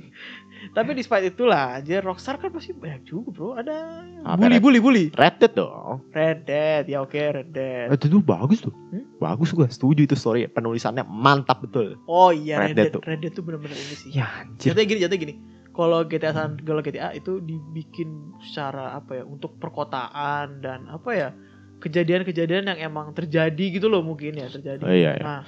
Tapi 0.75 0.91
despite 0.91 1.23
itulah, 1.25 1.79
aja 1.79 1.95
Rockstar 1.97 2.35
kan 2.35 2.51
pasti 2.51 2.75
banyak 2.75 3.01
juga, 3.01 3.31
Bro. 3.31 3.55
Ada 3.55 3.75
Apa, 4.21 4.35
bully 4.37 4.51
Red? 4.51 4.61
bully 4.61 4.79
bully. 4.79 5.05
Red 5.09 5.35
Dead 5.37 5.53
dong 5.53 6.03
Red 6.11 6.43
Dead, 6.43 6.83
ya 6.85 6.99
oke 6.99 7.15
Red 7.15 7.49
Dead. 7.49 7.87
itu 7.89 8.05
tuh 8.09 8.19
bagus 8.19 8.59
tuh 8.59 8.75
Hmm? 8.91 9.05
bagus 9.17 9.49
gua 9.49 9.65
setuju 9.65 10.03
itu 10.03 10.13
story 10.13 10.45
penulisannya 10.45 11.01
mantap 11.03 11.61
betul 11.61 11.95
Oh 12.03 12.29
iya 12.29 12.57
Red 12.57 12.67
Red, 12.67 12.75
Dead 12.75 12.83
Dead. 12.83 12.93
tuh. 12.93 13.01
Red 13.01 13.19
Dead 13.21 13.31
tuh 13.31 13.43
bener-bener 13.43 13.77
ini 13.77 13.95
sih. 13.95 14.09
ya 14.11 14.27
anjir 14.35 14.73
Jatuhnya 14.73 14.85
gini, 14.85 14.99
jatuhnya 14.99 15.21
gini. 15.23 15.35
Kalau 15.69 15.99
GTA 16.03 16.31
San, 16.31 16.51
kalau 16.57 16.79
GTA 16.79 17.09
itu 17.11 17.39
dibikin 17.39 18.09
secara 18.41 18.95
apa 18.95 19.11
ya 19.13 19.23
untuk 19.23 19.55
perkotaan 19.55 20.59
dan 20.59 20.87
apa 20.87 21.09
ya 21.11 21.29
kejadian-kejadian 21.77 22.65
yang 22.65 22.79
emang 22.81 23.11
terjadi 23.11 23.65
gitu 23.71 23.85
loh 23.85 23.99
mungkin 23.99 24.33
ya 24.33 24.47
terjadi. 24.47 24.81
Oh, 24.81 24.89
iya, 24.89 25.11
iya. 25.13 25.21
Nah, 25.21 25.39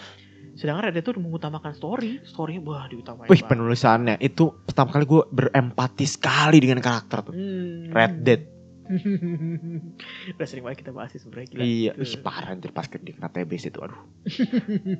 sedangkan 0.57 0.89
Red 0.89 0.93
Dead 0.93 1.05
tuh 1.05 1.15
mengutamakan 1.17 1.71
story, 1.71 2.19
storynya 2.23 2.61
wah 2.61 2.85
diutamain. 2.85 3.25
Wih 3.25 3.37
banget. 3.37 3.47
penulisannya 3.47 4.15
itu 4.17 4.49
pertama 4.59 4.89
kali 4.89 5.05
gue 5.05 5.21
berempati 5.27 6.03
sekali 6.03 6.57
dengan 6.57 6.79
karakter 6.79 7.21
tuh 7.21 7.31
Hmm. 7.31 7.89
Red 7.89 8.15
Dead 8.19 8.41
Udah 10.31 10.47
sering 10.47 10.63
banget 10.63 10.79
kita 10.79 10.91
bahas 10.91 11.11
sih 11.11 11.19
sebenarnya 11.19 11.47
gila. 11.49 11.59
Iya, 11.59 11.91
ih 11.93 12.17
parah 12.17 12.55
anjir 12.55 12.71
pas 12.71 12.87
ke 12.87 12.95
kena 12.97 13.27
TBC 13.27 13.67
itu 13.67 13.79
aduh. 13.79 13.99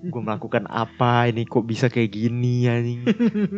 gue 0.04 0.22
melakukan 0.22 0.68
apa 0.68 1.28
ini 1.28 1.44
kok 1.44 1.64
bisa 1.64 1.88
kayak 1.88 2.12
gini 2.12 2.68
anjing. 2.68 3.08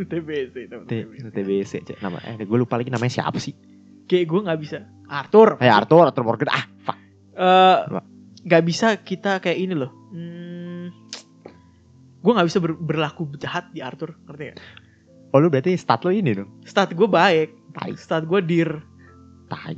TBC, 0.06 0.56
T- 0.90 1.10
TBC 1.34 1.72
cek 1.84 1.98
nama 2.00 2.22
eh 2.22 2.38
gue 2.40 2.58
lupa 2.58 2.78
lagi 2.78 2.90
namanya 2.90 3.10
siapa 3.12 3.38
sih? 3.38 3.58
Kayak 4.06 4.26
gue 4.26 4.40
nggak 4.44 4.60
bisa. 4.60 4.78
Arthur. 5.06 5.58
Kayak 5.58 5.76
Arthur, 5.82 6.04
Arthur 6.06 6.24
Morgan. 6.24 6.50
Ah, 6.50 6.66
fuck. 6.80 6.98
Eh, 7.34 7.78
Apa? 7.90 8.02
nggak 8.40 8.64
bisa 8.64 8.88
kita 8.98 9.38
kayak 9.40 9.58
ini 9.60 9.74
loh. 9.74 9.92
Gue 12.20 12.32
nggak 12.32 12.48
bisa 12.48 12.60
ber- 12.60 12.76
berlaku 12.78 13.32
jahat 13.36 13.72
di 13.72 13.80
Arthur, 13.80 14.16
ngerti 14.28 14.44
gak? 14.52 14.58
Oh 15.30 15.38
lu 15.38 15.48
berarti 15.48 15.78
stat 15.78 16.02
lo 16.02 16.10
ini 16.10 16.34
dong. 16.34 16.50
Stat 16.64 16.92
gue 16.92 17.06
baik, 17.06 17.54
Tai, 17.72 17.94
stat 17.96 18.26
gue 18.26 18.40
dir. 18.42 18.82
tai. 19.46 19.78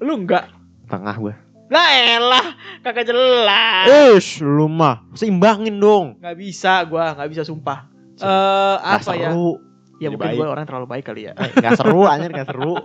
Lu 0.00 0.18
enggak? 0.18 0.48
Tengah 0.86 1.16
gue. 1.16 1.34
Lah 1.66 1.88
elah, 1.92 2.46
kagak 2.80 3.04
jelas. 3.04 3.86
Eh, 3.86 4.16
lu 4.40 4.66
mah 4.66 5.02
seimbangin 5.12 5.76
dong. 5.76 6.16
Nggak 6.18 6.36
bisa 6.36 6.80
gue, 6.84 7.00
nggak 7.02 7.28
bisa 7.28 7.42
sumpah. 7.42 7.90
Eh 8.16 8.76
Gak 8.76 9.02
apa 9.02 9.12
ya? 9.14 9.28
seru. 9.30 9.60
Ya 9.96 10.12
Jadi 10.12 10.20
mungkin 10.20 10.36
gue 10.36 10.46
orang 10.46 10.64
terlalu 10.64 10.86
baik 10.86 11.04
kali 11.06 11.24
ya. 11.24 11.32
Eh, 11.32 11.56
Gak 11.56 11.80
seru 11.80 12.04
anjir, 12.04 12.28
gak 12.28 12.52
seru. 12.52 12.76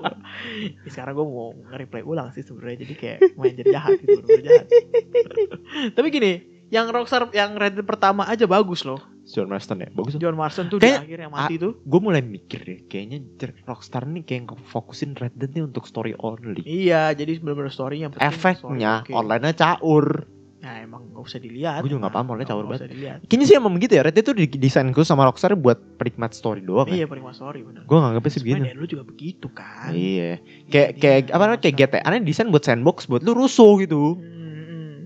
Ya, 0.80 0.90
sekarang 0.96 1.12
gue 1.14 1.26
mau 1.28 1.52
nge-replay 1.68 2.04
ulang 2.04 2.32
sih 2.32 2.40
sebenarnya 2.40 2.88
jadi 2.88 2.94
kayak 2.96 3.20
main 3.36 3.52
jadi 3.52 3.68
jahat 3.70 4.00
gitu 4.00 4.16
jahat. 4.40 4.68
Tapi 5.96 6.08
gini, 6.08 6.34
yang 6.72 6.88
Rockstar 6.88 7.28
yang 7.32 7.54
Red 7.54 7.76
Dead 7.76 7.84
pertama 7.84 8.24
aja 8.26 8.48
bagus 8.48 8.82
loh. 8.82 8.98
John 9.24 9.48
Marston 9.48 9.80
ya, 9.80 9.88
bagus. 9.88 10.18
John 10.18 10.34
Marston 10.34 10.68
tuh 10.68 10.80
Kayak- 10.80 11.04
di 11.04 11.14
akhir 11.14 11.20
yang 11.22 11.32
mati 11.32 11.56
tuh. 11.56 11.78
Gue 11.82 12.00
mulai 12.00 12.20
mikir 12.20 12.60
deh, 12.62 12.80
kayaknya 12.86 13.22
Rockstar 13.64 14.04
nih 14.04 14.24
kayak 14.24 14.50
fokusin 14.66 15.14
Red 15.14 15.36
Dead 15.36 15.52
nih 15.52 15.64
untuk 15.64 15.86
story 15.86 16.16
only. 16.18 16.64
Iya, 16.64 17.12
jadi 17.12 17.38
bener-bener 17.38 17.70
story 17.70 18.02
yang 18.02 18.12
penting 18.12 18.28
Efeknya 18.28 19.04
story, 19.04 19.12
oke. 19.12 19.12
online-nya 19.14 19.54
caur. 19.54 20.26
Nah, 20.62 20.78
emang 20.78 21.10
gak 21.10 21.24
usah 21.24 21.40
dilihat. 21.40 21.82
Gua 21.82 21.90
juga 21.90 22.02
nggak 22.06 22.14
paham, 22.14 22.28
online 22.30 22.46
caur 22.46 22.64
usah 22.68 22.86
dilihat. 22.86 23.20
Kayaknya 23.26 23.46
sih 23.46 23.56
emang 23.58 23.74
begitu 23.74 23.94
ya, 23.98 24.02
Red 24.04 24.14
Dead 24.14 24.24
tuh 24.24 24.36
didesain 24.36 24.90
khusus 24.92 25.10
sama 25.10 25.26
Rockstar 25.26 25.58
buat 25.58 25.80
penikmat 25.98 26.32
story 26.32 26.62
doang 26.62 26.86
ya. 26.86 27.02
Iya, 27.02 27.06
prima 27.08 27.32
story 27.32 27.62
bener. 27.62 27.82
Gue 27.84 27.98
nganggapnya 27.98 28.30
sih 28.30 28.40
Sebenarnya 28.40 28.58
begitu. 28.62 28.70
dari 28.70 28.78
lu 28.78 28.88
juga 28.88 29.04
begitu 29.04 29.48
kan. 29.50 29.90
Iya. 29.90 30.32
Kayak 30.68 30.90
Iya, 30.92 31.00
kayak 31.00 31.22
apa 31.30 31.44
namanya 31.44 31.62
kayak 31.62 31.76
GTA 31.78 32.10
nya 32.10 32.20
desain 32.20 32.48
buat 32.48 32.62
sandbox 32.62 32.98
buat 33.08 33.22
lu 33.22 33.34
rusuh 33.34 33.80
gitu. 33.80 34.22
Hmm, 34.22 34.41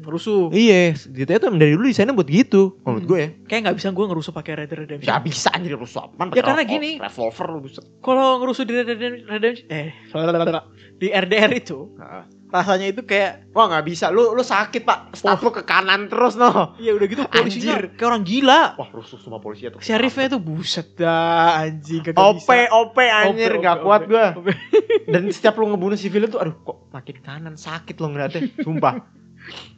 rusuh. 0.06 0.50
Iya, 0.50 0.94
GTA 0.96 1.38
tuh 1.38 1.50
dari 1.52 1.74
dulu 1.74 1.86
desainnya 1.86 2.14
buat 2.14 2.26
gitu. 2.26 2.78
Menurut 2.82 3.02
Hmm. 3.02 3.10
gue 3.10 3.20
ya. 3.20 3.30
Kayak 3.46 3.62
nggak 3.66 3.78
bisa 3.78 3.88
gue 3.90 4.06
ngerusuh 4.06 4.34
pakai 4.34 4.52
Red 4.56 4.68
Dead 4.70 4.80
Redemption. 4.82 5.08
Gak 5.08 5.22
bisa 5.24 5.48
anjir 5.52 5.76
rusuh 5.76 6.02
apaan 6.04 6.28
Ya, 6.32 6.42
karena 6.42 6.64
gini. 6.64 6.92
Revolver 6.98 7.46
lu 7.50 7.60
buset. 7.62 7.84
Kalau 8.00 8.40
ngerusuh 8.40 8.64
di 8.64 8.74
Red 8.74 8.88
Dead 8.88 9.00
Redemption 9.24 9.68
eh 9.68 9.90
di 10.96 11.12
RDR 11.12 11.52
itu 11.52 11.92
rasanya 12.46 12.88
itu 12.88 13.04
kayak 13.04 13.52
Wah 13.52 13.68
nggak 13.68 13.84
bisa, 13.84 14.08
lu 14.08 14.32
lu 14.32 14.40
sakit 14.40 14.84
pak, 14.84 15.12
staff 15.12 15.44
lu 15.44 15.52
ke 15.52 15.64
kanan 15.64 16.08
terus 16.08 16.40
no. 16.40 16.72
ya 16.80 16.96
udah 16.96 17.04
gitu 17.04 17.28
polisinya 17.28 17.76
Anjir. 17.76 17.92
kayak 17.92 18.08
orang 18.08 18.24
gila. 18.24 18.62
Wah 18.76 18.90
rusuh 18.92 19.20
semua 19.20 19.44
polisi 19.44 19.68
tuh. 19.68 19.84
Sheriffnya 19.84 20.32
tuh 20.32 20.40
buset 20.40 20.96
dah 20.96 21.60
anjing 21.60 22.00
kagak 22.00 22.16
OP 22.16 22.48
bisa. 22.48 22.72
OP 22.72 22.98
anjir 23.02 23.52
OP, 23.52 23.60
nggak 23.60 23.78
kuat. 23.82 24.02
OP. 24.08 24.48
Dan 25.06 25.28
setiap 25.30 25.56
lu 25.56 25.68
ngebunuh 25.68 25.96
civil 25.96 26.28
tuh 26.28 26.40
aduh 26.40 26.56
kok 26.58 26.78
makin 26.92 27.18
kanan 27.20 27.56
sakit 27.58 27.96
lo 27.98 28.08
ngeliatnya, 28.08 28.48
sumpah. 28.64 29.04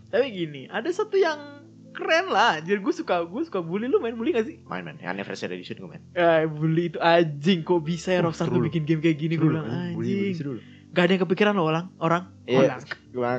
Tapi 0.08 0.26
gini, 0.32 0.62
ada 0.72 0.88
satu 0.88 1.20
yang 1.20 1.63
keren 1.91 2.30
lah. 2.30 2.62
Jadi 2.62 2.78
gue 2.78 2.93
suka 2.93 3.26
gue 3.26 3.41
suka 3.43 3.60
bully 3.60 3.89
lu 3.89 3.98
main 3.98 4.13
bully 4.13 4.32
gak 4.32 4.46
sih? 4.48 4.62
Main 4.70 4.86
main, 4.86 4.96
yang 5.02 5.17
anniversary 5.17 5.58
edition 5.58 5.82
gue 5.82 5.89
main. 5.89 6.04
Eh 6.13 6.46
bully 6.46 6.93
itu 6.93 7.00
anjing 7.02 7.65
kok 7.65 7.82
bisa 7.82 8.13
ya 8.13 8.22
Oh, 8.22 8.30
Rockstar 8.30 8.48
tuh 8.48 8.62
bikin 8.62 8.86
game 8.86 9.02
kayak 9.02 9.17
gini 9.17 9.34
gue 9.36 9.50
bilang 9.50 9.65
bully, 9.67 9.98
bully, 9.98 10.13
anjing. 10.32 10.62
Gak 10.93 11.04
ada 11.04 11.12
yang 11.17 11.24
kepikiran 11.28 11.54
loh 11.58 11.65
orang 11.67 11.86
orang. 12.00 12.24
Iya, 12.48 12.58
Orang. 12.63 12.82
gua 13.12 13.32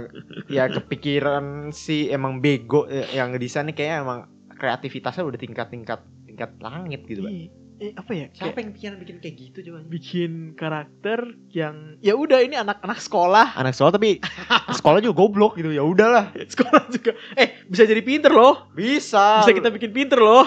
ya 0.53 0.65
kepikiran 0.69 1.45
sih 1.73 2.13
emang 2.13 2.45
bego 2.45 2.85
eh, 2.87 3.09
yang 3.15 3.33
ngedesainnya 3.33 3.73
kayak 3.73 4.05
emang 4.05 4.29
kreativitasnya 4.53 5.23
udah 5.25 5.39
tingkat-tingkat 5.41 6.01
tingkat 6.29 6.51
langit 6.61 7.07
gitu, 7.09 7.25
Pak. 7.25 7.33
Ih, 7.79 7.85
eh, 7.85 7.93
apa 7.95 8.11
ya? 8.11 8.27
Siapa 8.29 8.51
Kayak 8.51 8.59
yang 8.59 8.71
pikiran 8.73 8.97
bikin 8.99 9.17
kayak 9.19 9.35
gitu 9.37 9.59
coba? 9.65 9.79
bikin 9.85 10.33
karakter 10.53 11.19
yang 11.49 11.95
ya 11.99 12.13
udah 12.13 12.39
ini 12.39 12.55
anak-anak 12.55 12.99
sekolah 12.99 13.55
Anak 13.55 13.73
sekolah 13.73 13.93
tapi 13.93 14.19
sekolah 14.79 14.99
juga 14.99 15.15
goblok 15.17 15.55
gitu. 15.55 15.71
Ya 15.71 15.83
udahlah. 15.83 16.35
sekolah 16.35 16.87
juga 16.89 17.15
eh 17.35 17.63
bisa 17.65 17.83
jadi 17.83 18.01
pinter 18.01 18.31
loh 18.31 18.67
Bisa. 18.73 19.41
bisa 19.41 19.53
kita 19.53 19.69
bikin 19.69 19.91
pinter 19.91 20.19
loh 20.19 20.43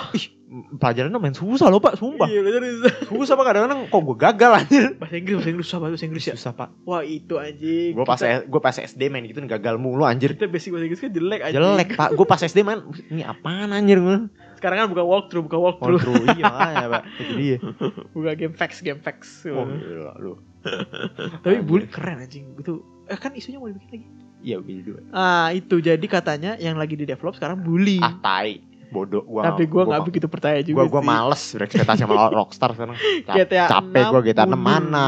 pelajaran 0.51 1.15
main 1.15 1.31
susah 1.31 1.71
loh, 1.71 1.79
Pak, 1.79 1.95
sumpah. 1.95 2.27
iya 2.27 2.43
bisa 2.43 2.91
Susah 3.07 3.39
Pak 3.39 3.45
kadang-kadang 3.47 3.87
kok 3.87 4.01
gue 4.03 4.17
gagal 4.19 4.51
anjir. 4.51 4.83
bahasa 4.99 5.15
Inggris 5.15 5.39
bahasa 5.39 5.47
Inggris 5.49 5.65
susah 5.65 5.79
banget 5.79 5.93
bahasa 5.95 6.05
Inggris 6.05 6.25
ya 6.27 6.35
Susah, 6.35 6.53
Pak. 6.53 6.69
wah 6.83 7.01
itu 7.01 7.33
anjing 7.39 7.91
Gue 7.95 8.03
pas 8.03 8.19
kita, 8.19 8.43
gue 8.43 8.59
pas 8.59 8.75
SD 8.75 9.01
main 9.07 9.23
gitu 9.23 9.39
gagal 9.41 9.75
mulu 9.79 10.03
anjir. 10.03 10.35
kita 10.35 10.51
basic 10.51 10.75
bahasa 10.75 10.85
Inggris 10.85 10.99
kan 10.99 11.11
jelek 11.15 11.39
anjing 11.41 11.55
Jelek, 11.55 11.89
Pak. 11.95 12.09
Gue 12.11 12.27
pas 12.27 12.35
SD 12.37 12.59
main 12.61 12.83
ini 13.07 13.23
apaan 13.23 13.71
anjir 13.71 13.95
gue. 13.97 14.27
Sekarang 14.61 14.77
kan 14.77 14.87
buka 14.87 15.01
walkthrough 15.01 15.43
buka 15.43 15.57
walkthrough 15.59 15.97
true. 15.97 16.21
iya 16.37 16.45
makanya, 16.45 16.87
Pak. 16.87 17.03
Itu 17.17 17.31
dia. 17.33 17.57
buka 18.11 18.31
game 18.35 18.53
facts 18.53 18.79
game 18.79 19.01
facts 19.01 19.41
Oh, 19.47 19.65
gila 19.65 20.13
lu. 20.23 20.37
tapi 21.41 21.57
bully 21.59 21.89
keren 21.89 22.21
anjing 22.21 22.53
gitu 22.53 22.79
eh 23.03 23.17
kan 23.17 23.33
isunya 23.33 23.57
mau 23.57 23.65
dibikin 23.65 23.89
lagi 23.91 24.07
Iya, 24.39 24.57
gitu. 24.59 24.97
ah 25.09 25.49
itu 25.49 25.77
jadi 25.77 26.01
katanya 26.03 26.53
yang 26.55 26.73
lagi 26.73 26.93
di 26.93 27.03
develop 27.03 27.33
sekarang 27.33 27.59
bully 27.59 27.97
Ah, 27.97 28.13
tai. 28.15 28.61
Bodoh 28.87 29.23
gua. 29.23 29.47
tapi 29.47 29.65
gue 29.65 29.81
nggak 29.81 30.03
begitu 30.03 30.27
percaya 30.27 30.59
juga 30.59 30.83
Gua 30.83 30.91
gua 30.91 30.99
sih. 30.99 31.07
males 31.07 31.41
berekspektasi 31.51 31.99
sama 32.01 32.27
Rockstar 32.35 32.69
sekarang. 32.71 32.97
Cap- 33.23 33.49
capek 33.49 34.03
gua 34.05 34.19
6 34.19 34.27
GTA 34.27 34.43
6 34.43 34.49
mundur, 34.49 34.61
mana? 34.61 35.07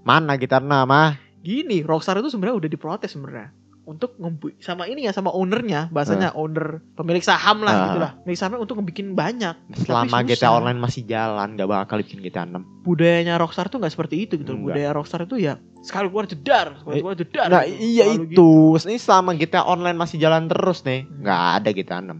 Mana 0.00 0.32
GTA 0.34 0.60
6 0.60 0.68
mah? 0.84 1.10
gini 1.38 1.80
Rockstar 1.80 2.14
itu 2.16 2.28
sebenarnya 2.28 2.56
udah 2.58 2.70
diprotes 2.70 3.10
sebenarnya 3.10 3.48
untuk 3.88 4.12
ngembu 4.14 4.52
sama 4.58 4.84
ini 4.84 5.02
ya 5.02 5.10
sama 5.10 5.32
ownernya 5.32 5.88
bahasanya 5.88 6.30
owner 6.32 6.84
pemilik 6.92 7.18
saham 7.20 7.60
lah 7.60 7.72
Ah. 7.72 7.82
gitu 7.86 7.98
lah 7.98 8.10
pemilik 8.20 8.36
sahamnya 8.36 8.60
untuk 8.60 8.76
ngebikin 8.76 9.12
banyak 9.12 9.56
Selama 9.74 10.20
GTA. 10.20 10.52
Online 10.52 10.76
masih 10.76 11.02
jalan, 11.02 11.56
gak 11.56 11.64
bakal 11.66 11.96
bikin 11.98 12.20
GTA 12.20 12.44
6. 12.44 12.84
budayanya 12.84 13.34
Rockstar 13.34 13.66
tuh 13.66 13.78
nggak 13.78 13.90
seperti 13.90 14.22
itu 14.22 14.36
gitu 14.36 14.52
Enggak. 14.52 14.76
budaya 14.76 14.90
Rockstar 14.92 15.24
itu 15.24 15.36
ya 15.38 15.56
sekali 15.80 16.06
keluar 16.06 16.26
jedar 16.26 16.66
sekali 16.76 16.92
Eh, 16.92 17.00
keluar 17.00 17.16
jedar 17.16 17.46
Nah, 17.48 17.64
gitu. 17.64 17.80
iya 17.80 18.04
Selalu 18.06 18.24
itu. 18.28 18.50
Ini 18.84 18.96
selama 18.98 19.30
GTA 19.32 19.62
Online 19.64 19.96
masih 19.96 20.16
jalan 20.18 20.44
terus 20.46 20.78
nih, 20.82 21.00
Hmm. 21.02 21.14
nggak 21.18 21.40
ada 21.56 21.68
GTA 21.70 21.98
6. 22.02 22.18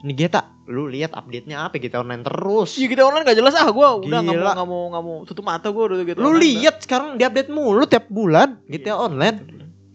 Ini 0.00 0.12
GTA, 0.16 0.42
lu 0.66 0.88
lihat 0.88 1.12
update-nya 1.12 1.56
apa 1.62 1.76
GTA 1.76 2.00
Online 2.00 2.24
terus. 2.24 2.74
Iya 2.74 2.88
kita 2.88 3.04
online 3.04 3.20
gak 3.22 3.36
jelas 3.36 3.52
ah 3.54 3.68
gue 3.68 3.84
udah 4.02 4.18
nggak 4.18 4.32
mau 4.34 4.48
nggak 4.50 4.66
mau 4.66 4.82
nggak 4.88 5.04
mau 5.04 5.16
tutup 5.22 5.44
mata 5.44 5.68
gue 5.68 5.84
udah 5.84 5.96
gitu 6.02 6.18
Lu 6.18 6.32
lihat 6.32 6.80
sekarang 6.80 7.14
di 7.14 7.22
update 7.22 7.46
mulu 7.48 7.84
tiap 7.84 8.08
bulan 8.08 8.58
GTA 8.64 8.96
Online. 8.98 9.36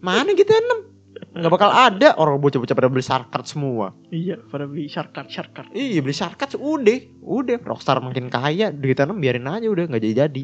Mana 0.00 0.32
GTA 0.32 0.60
6? 0.60 0.96
Nggak 1.36 1.52
bakal 1.52 1.70
ada 1.72 2.12
orang 2.20 2.36
bocah-bocah 2.40 2.76
pada 2.76 2.88
beli 2.92 3.04
shark 3.04 3.32
card 3.32 3.48
semua. 3.48 3.96
iya 4.12 4.36
pada 4.36 4.68
beli 4.68 4.84
shark 4.88 5.16
card 5.16 5.32
shark 5.32 5.52
card 5.56 5.68
Iya 5.72 6.04
beli 6.04 6.12
shark 6.12 6.36
card 6.36 6.56
udah, 6.56 6.98
udah. 7.24 7.56
Rockstar 7.64 8.00
makin 8.04 8.28
kaya, 8.28 8.68
di 8.68 8.84
GTA 8.92 9.08
6 9.08 9.16
biarin 9.16 9.48
aja 9.48 9.66
udah 9.68 9.84
nggak 9.88 10.02
jadi-jadi. 10.04 10.42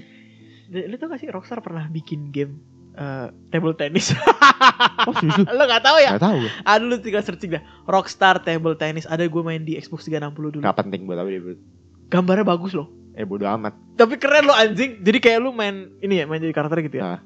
lu 0.72 0.96
tau 0.96 1.12
gak 1.12 1.20
sih 1.20 1.28
Rockstar 1.28 1.60
pernah 1.60 1.84
bikin 1.92 2.32
game 2.32 2.56
Eh, 2.92 3.26
table 3.48 3.72
tennis. 3.72 4.12
Oh 5.02 5.10
serius 5.18 5.42
lo 5.42 5.64
gak 5.66 5.82
tahu 5.82 5.98
ya? 5.98 6.14
Gak 6.14 6.22
tau 6.22 6.36
gue. 6.38 6.50
Aduh 6.62 6.86
lu 6.86 6.96
tinggal 7.02 7.24
searching 7.26 7.50
dah. 7.58 7.62
Rockstar 7.88 8.38
table 8.46 8.78
tennis. 8.78 9.08
Ada 9.08 9.26
gue 9.26 9.42
main 9.42 9.64
di 9.66 9.74
Xbox 9.74 10.06
360 10.06 10.54
dulu. 10.54 10.62
Gak 10.62 10.76
penting 10.78 11.08
buat 11.08 11.18
apa 11.18 11.26
dia. 11.26 11.58
Gambarnya 12.06 12.46
bagus 12.46 12.70
loh. 12.76 12.86
Eh 13.18 13.26
bodo 13.26 13.48
amat. 13.48 13.74
Tapi 13.98 14.20
keren 14.22 14.46
lo 14.46 14.54
anjing. 14.54 15.02
Jadi 15.02 15.18
kayak 15.18 15.42
lu 15.42 15.50
main 15.50 15.90
ini 15.98 16.22
ya, 16.22 16.24
main 16.30 16.38
jadi 16.38 16.54
karakter 16.54 16.84
gitu 16.86 17.02
ya. 17.02 17.16
Ah. 17.16 17.18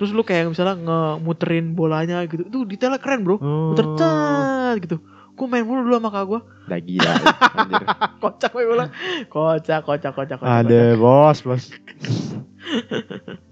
Terus 0.00 0.16
lu 0.16 0.24
kayak 0.24 0.48
misalnya 0.48 0.80
ngemuterin 0.80 1.76
bolanya 1.76 2.24
gitu. 2.24 2.48
Itu 2.48 2.64
detailnya 2.64 2.96
keren, 2.96 3.20
Bro. 3.20 3.36
Oh. 3.36 3.76
Muter 3.76 3.84
cat 4.00 4.80
gitu. 4.80 4.96
Gue 5.36 5.44
main 5.44 5.60
mulu 5.60 5.84
dulu 5.84 6.00
sama 6.00 6.08
kakak 6.08 6.24
gue. 6.24 6.40
Udah 6.40 6.80
gila. 6.80 7.12
anjir. 7.60 7.84
Kocak 8.24 8.50
gue 8.56 8.64
bilang. 8.64 8.90
Kocak, 9.28 9.84
kocak, 9.84 10.12
kocak, 10.16 10.38
kocak. 10.40 10.56
Ada 10.64 10.96
bos 10.96 11.44
bos. 11.44 11.64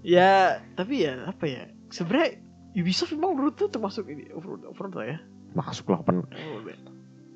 Ya, 0.05 0.63
tapi 0.73 1.05
ya 1.05 1.27
apa 1.27 1.43
ya? 1.45 1.69
Sebenarnya 1.91 2.39
Ubisoft 2.77 3.13
memang 3.13 3.35
menurut 3.35 3.57
tuh 3.57 3.69
termasuk 3.69 4.09
ini 4.09 4.29
overworld 4.33 4.95
lah 4.95 5.05
ya. 5.05 5.17
Masuk 5.53 5.91
lah 5.91 6.01
open. 6.01 6.25
Ya. 6.33 6.77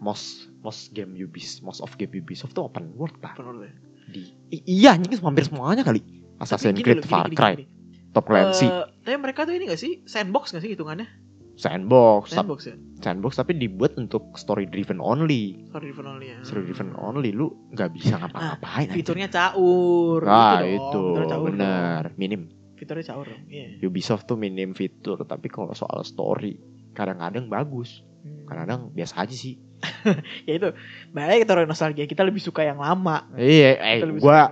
Most 0.01 0.53
most 0.65 0.93
game 0.97 1.13
Ubisoft, 1.13 1.61
most 1.61 1.81
of 1.85 1.93
game 2.01 2.13
Ubisoft 2.17 2.57
tuh 2.57 2.65
open 2.65 2.97
world 2.97 3.13
lah. 3.21 3.37
Overworld 3.37 3.67
ya. 3.67 3.73
Di, 4.09 4.21
iya 4.65 4.97
anjing 4.97 5.21
hampir 5.21 5.45
semuanya 5.45 5.85
kali. 5.85 6.01
Assassin's 6.39 6.81
Creed, 6.81 7.05
Far 7.05 7.29
gini, 7.29 7.37
Cry, 7.37 7.53
gini. 7.57 7.65
Top 8.13 8.25
Clancy, 8.25 8.65
Eh, 8.65 8.85
tapi 9.01 9.17
mereka 9.17 9.43
tuh 9.43 9.51
ini 9.51 9.65
gak 9.65 9.75
sih? 9.75 10.05
Sandbox 10.05 10.53
gak 10.53 10.61
sih 10.61 10.71
hitungannya? 10.71 11.09
Sandbox, 11.53 12.33
Sandbox 12.33 12.65
ya? 12.65 12.75
Sandbox 12.99 13.37
tapi 13.37 13.53
dibuat 13.53 13.93
untuk 13.95 14.33
story 14.33 14.65
driven 14.65 14.97
only. 14.97 15.69
Sorry 15.69 15.89
driven 15.89 16.07
only 16.07 16.27
ya. 16.29 16.37
Story 16.41 16.65
driven 16.65 16.93
only 16.95 17.29
lu 17.29 17.53
nggak 17.69 17.89
bisa 17.91 18.17
ngapa-ngapain. 18.17 18.89
anjing. 18.89 18.97
Fiturnya 18.97 19.29
caur. 19.29 20.25
Ah 20.25 20.61
dong, 20.61 20.69
itu 20.71 21.01
caur 21.23 21.45
benar 21.45 22.09
dong. 22.09 22.17
minim. 22.17 22.41
Fiturnya 22.73 23.05
caur 23.05 23.25
dong. 23.27 23.45
Iya. 23.45 23.81
Ubisoft 23.81 24.25
tuh 24.25 24.33
minim 24.33 24.73
fitur 24.73 25.21
tapi 25.23 25.45
kalau 25.45 25.73
soal 25.73 26.01
story 26.01 26.57
kadang-kadang 26.91 27.45
bagus, 27.47 28.01
Hmm. 28.23 28.47
kadang-kadang 28.47 28.89
biasa 28.89 29.13
aja 29.19 29.35
sih. 29.35 29.59
ya 30.47 30.53
itu 30.55 30.69
baik 31.11 31.43
kita 31.43 31.51
orang 31.53 31.67
nostalgia 31.67 32.07
kita 32.07 32.23
lebih 32.23 32.39
suka 32.39 32.63
yang 32.63 32.79
lama 32.79 33.27
Iya, 33.35 33.75
eh 33.75 33.99
gua 34.15 34.47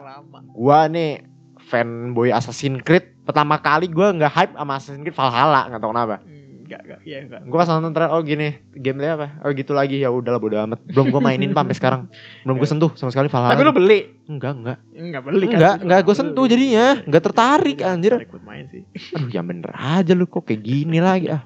gua 0.46 0.86
nih 0.86 1.24
fanboy 1.72 2.30
Assassin's 2.30 2.84
Creed 2.84 3.24
pertama 3.24 3.56
kali 3.58 3.88
gua 3.88 4.12
nggak 4.12 4.28
hype 4.30 4.54
sama 4.54 4.74
Assassin's 4.76 5.02
Creed 5.02 5.16
Valhalla 5.16 5.62
nggak 5.66 5.80
tahu 5.80 5.92
kenapa. 5.92 6.16
hmm, 6.20 6.68
enggak 6.68 6.82
enggak 6.84 7.00
iya 7.02 7.18
enggak 7.24 7.42
Gua 7.44 7.58
pas 7.58 7.70
nonton 7.70 7.92
trailer 7.92 8.12
oh 8.12 8.22
gini 8.22 8.48
gamenya 8.74 9.12
apa? 9.14 9.28
Oh 9.42 9.52
gitu 9.52 9.72
lagi 9.72 9.96
ya 9.98 10.08
udahlah 10.08 10.38
bodo 10.38 10.56
amat. 10.58 10.80
Belum 10.86 11.08
gua 11.10 11.22
mainin 11.22 11.52
sampai 11.52 11.72
sekarang. 11.72 12.02
Belum 12.44 12.56
gua 12.56 12.68
sentuh 12.68 12.92
sama 12.96 13.12
sekali 13.12 13.28
Valhalla. 13.28 13.56
tapi 13.56 13.64
lu 13.64 13.72
beli 13.72 14.00
enggak 14.28 14.54
enggak. 14.54 14.78
enggak 14.92 15.22
beli 15.24 15.46
kan 15.46 15.56
Enggak, 15.56 15.76
enggak 15.84 16.00
gue 16.02 16.16
sentuh 16.16 16.46
jadinya, 16.48 16.86
enggak 17.04 17.24
tertarik 17.24 17.78
Enggak 17.78 17.92
anjir. 17.92 18.12
tertarik 18.16 18.32
buat 18.32 18.44
main 18.44 18.66
sih 18.68 18.84
Aduh, 19.12 19.28
ya 19.28 19.42
bener 19.42 19.70
aja 19.72 20.12
lu 20.12 20.26
kok 20.26 20.44
kayak 20.44 20.62
gini 20.62 20.98
lagi 21.00 21.28
ah. 21.32 21.42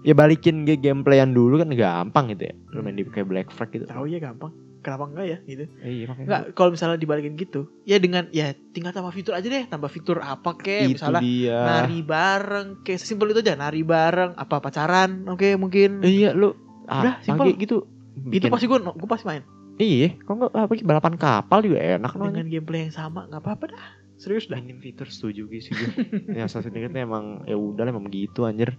Ya 0.00 0.16
balikin 0.16 0.64
gameplayan 0.64 1.30
dulu 1.30 1.60
kan 1.60 1.70
gampang 1.70 2.32
gitu 2.32 2.50
ya. 2.50 2.54
Lu 2.72 2.82
main 2.82 2.94
di 2.94 3.04
kayak 3.04 3.26
Black 3.26 3.48
Flag 3.50 3.70
gitu. 3.70 3.84
tahu 3.86 4.06
ya 4.06 4.18
gampang 4.18 4.50
kenapa 4.80 5.04
enggak 5.06 5.26
ya 5.26 5.38
gitu 5.44 5.64
iya 5.80 6.04
makanya. 6.04 6.26
enggak 6.26 6.42
kalau 6.52 6.70
misalnya 6.72 6.96
dibalikin 6.96 7.34
gitu 7.36 7.68
ya 7.84 7.96
dengan 7.96 8.26
ya 8.30 8.52
tinggal 8.72 8.90
tambah 8.90 9.12
fitur 9.12 9.32
aja 9.32 9.46
deh 9.46 9.64
tambah 9.64 9.88
fitur 9.88 10.18
apa 10.18 10.56
kek 10.56 10.88
itu 10.88 10.96
misalnya 10.96 11.22
dia. 11.22 11.58
nari 11.60 12.00
bareng 12.00 12.68
kayak 12.82 12.98
sesimpel 12.98 13.30
itu 13.30 13.40
aja 13.40 13.54
nari 13.54 13.80
bareng 13.80 14.34
apa 14.34 14.56
pacaran 14.58 15.24
oke 15.28 15.56
mungkin 15.56 16.00
Iya 16.00 16.32
lu 16.32 16.52
Udah, 16.90 17.14
ah, 17.14 17.22
simpel. 17.22 17.54
pagi 17.54 17.62
gitu. 17.62 17.86
itu 18.34 18.42
Bikin- 18.42 18.50
pasti 18.50 18.66
gue 18.66 18.78
gue 18.80 19.08
pasti 19.08 19.24
main 19.24 19.44
Iya, 19.80 20.12
kok 20.18 20.32
enggak 20.36 20.52
apa 20.52 20.72
balapan 20.84 21.14
kapal 21.16 21.64
juga 21.64 21.80
enak 21.80 22.12
dengan 22.12 22.44
gameplay 22.44 22.80
yang 22.84 22.92
sama 22.92 23.24
nggak 23.32 23.40
apa-apa 23.40 23.64
dah 23.72 23.84
serius 24.20 24.44
dah 24.52 24.60
Minim 24.60 24.76
fitur 24.84 25.08
setuju 25.08 25.48
gitu 25.48 25.72
sih 25.72 25.88
ya 26.28 26.44
Assassin's 26.44 26.76
Creed 26.76 26.92
emang 26.92 27.48
ya 27.48 27.56
udah 27.56 27.88
emang 27.88 28.04
begitu 28.04 28.44
anjir. 28.44 28.76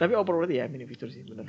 Tapi 0.00 0.16
world 0.16 0.48
ya 0.48 0.64
mini 0.66 0.88
fitur 0.88 1.12
sih 1.12 1.20
bener. 1.22 1.44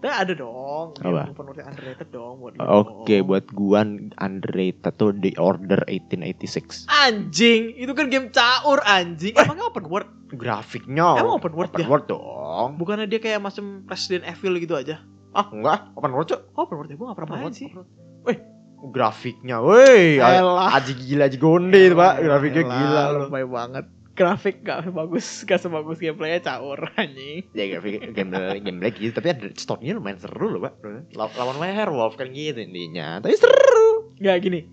Tapi 0.00 0.08
ada 0.08 0.32
dong. 0.32 0.96
Apa? 0.96 1.28
Yang 1.28 1.60
yang 1.60 1.68
underrated 1.68 2.08
dong 2.08 2.40
buat. 2.40 2.56
Oke, 2.56 3.20
buat 3.20 3.44
gua 3.52 3.84
underrated 4.16 4.96
tuh 4.96 5.12
The 5.12 5.36
Order 5.36 5.84
1886. 5.84 6.88
Anjing, 6.88 7.76
itu 7.76 7.92
kan 7.92 8.08
game 8.08 8.32
caur 8.32 8.80
anjing. 8.88 9.36
Emang 9.36 9.60
open 9.60 9.92
world? 9.92 10.08
Grafiknya 10.32 11.20
Emang 11.20 11.36
open 11.36 11.52
world 11.52 11.74
open 11.74 11.84
ya? 11.84 11.86
world 11.90 12.06
dong. 12.08 12.80
Bukannya 12.80 13.12
dia 13.12 13.20
kayak 13.20 13.44
macam 13.44 13.84
Resident 13.84 14.24
Evil 14.24 14.56
gitu 14.56 14.72
aja? 14.72 15.04
Ah, 15.36 15.52
enggak, 15.52 15.92
open 15.92 16.10
world, 16.16 16.32
Cok. 16.32 16.40
Open 16.56 16.74
world 16.80 16.90
ya, 16.90 16.96
gue 16.96 17.06
gak 17.06 17.18
pernah 17.20 17.30
main 17.36 17.52
sih. 17.52 17.68
open 17.68 18.36
Grafiknya, 18.80 19.60
woi, 19.60 20.16
aji 20.16 20.92
gila, 20.96 21.28
aji 21.28 21.36
gonde 21.36 21.76
itu, 21.76 21.92
Pak. 21.92 22.24
Grafiknya 22.24 22.64
Elah, 22.64 22.72
gila 22.72 23.02
lu. 23.12 23.20
Lebay 23.28 23.44
banget. 23.44 23.84
Grafik 24.20 24.60
gak 24.60 24.92
bagus, 24.92 25.24
gak 25.42 25.56
sebagus 25.58 25.96
gameplaynya 25.96 26.44
caur 26.44 26.76
anjing. 26.94 27.48
Ya 27.50 27.64
grafik 27.66 28.12
gameplay 28.12 28.60
gameplay 28.60 28.92
gitu, 28.92 29.16
tapi 29.16 29.32
ada 29.32 29.48
story-nya 29.50 29.96
lumayan 29.96 30.20
seru 30.20 30.52
loh, 30.52 30.60
Pak. 30.60 30.76
Law- 31.16 31.32
Lawan 31.32 31.56
werewolf 31.56 32.14
kan 32.14 32.28
gitu 32.28 32.60
intinya. 32.60 33.16
Tapi 33.18 33.32
seru. 33.32 34.12
Gak 34.20 34.44
gini. 34.44 34.68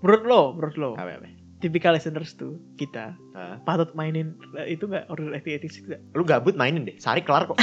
Menurut 0.00 0.22
lo, 0.22 0.42
menurut 0.54 0.76
lo, 0.76 0.90
Apa 0.94 1.18
apa? 1.18 1.26
tipikal 1.58 1.94
listeners 1.94 2.34
tuh 2.34 2.58
kita 2.74 3.14
Hah? 3.34 3.58
patut 3.62 3.90
mainin 3.92 4.34
eh, 4.54 4.74
itu 4.74 4.86
gak 4.86 5.06
Order 5.06 5.34
1886 5.36 5.86
gak? 5.88 6.00
Lu 6.12 6.22
gabut 6.22 6.54
mainin 6.54 6.82
deh, 6.82 6.94
sehari 6.98 7.22
kelar 7.22 7.46
kok. 7.46 7.58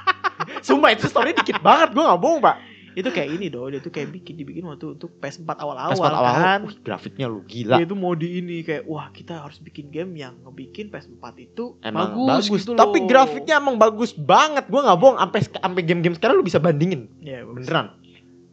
Sumpah 0.66 0.92
itu 0.92 1.08
story 1.08 1.32
dikit 1.32 1.60
banget, 1.60 1.92
gua 1.92 2.12
gak 2.12 2.20
bohong, 2.20 2.40
Pak. 2.40 2.56
Itu 2.94 3.10
kayak 3.10 3.28
ini 3.34 3.50
dong, 3.50 3.74
dia 3.74 3.82
tuh 3.82 3.90
kayak 3.90 4.14
bikin 4.14 4.38
dibikin 4.38 4.62
waktu 4.64 4.94
untuk 4.94 5.18
PS4 5.18 5.50
awal-awal 5.58 5.90
Pas 5.90 5.98
awal 5.98 6.14
awal, 6.14 6.34
kan. 6.38 6.60
wih, 6.64 6.78
grafiknya 6.78 7.26
lu 7.26 7.42
gila. 7.42 7.76
Dia 7.76 7.84
itu 7.84 7.96
mau 7.98 8.14
di 8.14 8.38
ini 8.38 8.62
kayak 8.62 8.86
wah 8.86 9.10
kita 9.10 9.42
harus 9.42 9.58
bikin 9.58 9.90
game 9.90 10.14
yang 10.14 10.38
ngebikin 10.40 10.88
PS4 10.88 11.24
itu 11.36 11.74
Emang 11.82 12.14
bagus, 12.14 12.46
bagus, 12.46 12.62
gitu 12.62 12.72
tapi 12.74 13.02
loh. 13.02 13.06
grafiknya 13.10 13.58
emang 13.58 13.76
bagus 13.76 14.14
banget. 14.14 14.70
Gua 14.70 14.86
nggak 14.86 14.98
bohong, 14.98 15.18
sampai 15.18 15.40
sampai 15.42 15.82
game-game 15.82 16.14
sekarang 16.14 16.38
lu 16.38 16.46
bisa 16.46 16.58
bandingin. 16.58 17.10
ya 17.18 17.42
bagus. 17.42 17.66
Beneran. 17.66 17.86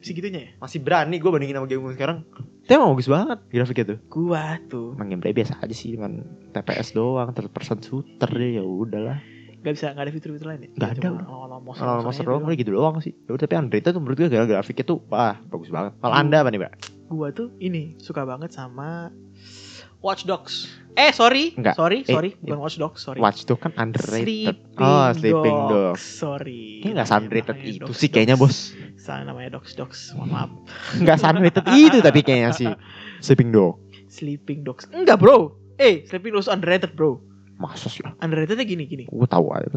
segitunya 0.02 0.40
ya. 0.42 0.52
Masih 0.58 0.82
berani 0.82 1.22
gua 1.22 1.38
bandingin 1.38 1.56
sama 1.56 1.70
game 1.70 1.86
sekarang. 1.94 2.26
Itu 2.66 2.72
emang 2.74 2.98
bagus 2.98 3.06
banget 3.06 3.40
grafiknya 3.48 3.86
tuh. 3.94 4.00
Gua 4.10 4.58
tuh 4.66 4.98
Emang 4.98 5.14
gameplay 5.14 5.30
biasa 5.32 5.62
aja 5.62 5.74
sih, 5.74 5.94
cuman 5.94 6.26
TPS 6.50 6.98
doang, 6.98 7.30
third 7.32 7.54
person 7.54 7.78
shooter 7.78 8.26
deh 8.28 8.58
ya 8.58 8.66
udahlah. 8.66 9.22
Nggak 9.62 9.74
bisa 9.74 9.86
nggak 9.90 10.04
ada 10.04 10.12
fitur-fitur 10.12 10.48
lain 10.48 10.62
ya. 10.62 10.70
Nggak 10.74 10.90
ada, 10.92 11.00
udah. 11.08 11.28
Kalau 11.72 12.02
monster 12.02 12.26
doang 12.26 12.44
udah 12.44 12.58
gitu 12.58 12.72
doang 12.72 12.98
sih. 12.98 13.14
Ya 13.16 13.32
udah, 13.32 13.42
tapi 13.42 13.56
Android 13.56 13.82
tuh 13.82 13.94
menurut 13.96 14.18
gue 14.18 14.28
gara 14.28 14.46
grafiknya 14.46 14.84
tuh 14.84 15.06
wah 15.06 15.38
bagus 15.46 15.70
banget. 15.70 15.94
Kalau 15.98 16.12
Hmm. 16.12 16.22
Anda 16.22 16.38
apa 16.42 16.50
nih, 16.50 16.60
Mbak? 16.60 16.74
Gua 17.08 17.28
tuh 17.30 17.54
ini 17.58 17.94
suka 17.98 18.24
banget 18.24 18.50
sama 18.50 19.12
Watch 20.00 20.24
Dogs. 20.24 20.66
Eh 20.92 21.12
sorry, 21.12 21.54
Enggak. 21.54 21.78
sorry, 21.78 22.02
Eh, 22.02 22.10
sorry, 22.10 22.30
bukan 22.36 22.60
Watch 22.60 22.76
Dogs, 22.76 23.00
sorry. 23.00 23.20
Watch 23.20 23.46
tuh 23.46 23.56
kan 23.56 23.72
underrated. 23.76 24.58
Sleeping 24.60 24.82
oh, 24.82 25.08
Sleeping 25.14 25.58
Dogs. 25.70 26.02
Sorry. 26.02 26.82
Ini 26.82 26.90
nggak 26.92 27.06
Namanya- 27.06 27.20
underrated 27.22 27.58
itu 27.62 27.80
Dogs, 27.86 27.96
sih 27.96 28.10
kayaknya, 28.10 28.36
Dogs. 28.36 28.76
Bos. 28.76 28.98
Salah 28.98 29.24
namanya 29.24 29.50
Dogs 29.54 29.72
Dogs. 29.74 30.00
Mohon 30.12 30.30
maaf. 30.32 30.50
Nggak 31.02 31.18
underrated 31.22 31.66
itu 31.72 31.98
tapi 32.00 32.20
kayaknya 32.22 32.52
sih. 32.52 32.70
Sleeping 33.26 33.50
Dog. 33.50 33.78
Sleeping 34.08 34.60
Dogs. 34.62 34.90
Enggak, 34.90 35.16
Bro. 35.18 35.56
Eh, 35.78 36.04
Sleeping 36.06 36.34
Dogs 36.34 36.46
underrated, 36.46 36.92
Bro. 36.92 37.22
Masa 37.62 37.88
sih? 37.88 38.02
Underratednya 38.18 38.66
gini 38.66 38.90
gini. 38.90 39.06
Gue 39.06 39.28
tahu 39.30 39.54
aja. 39.54 39.70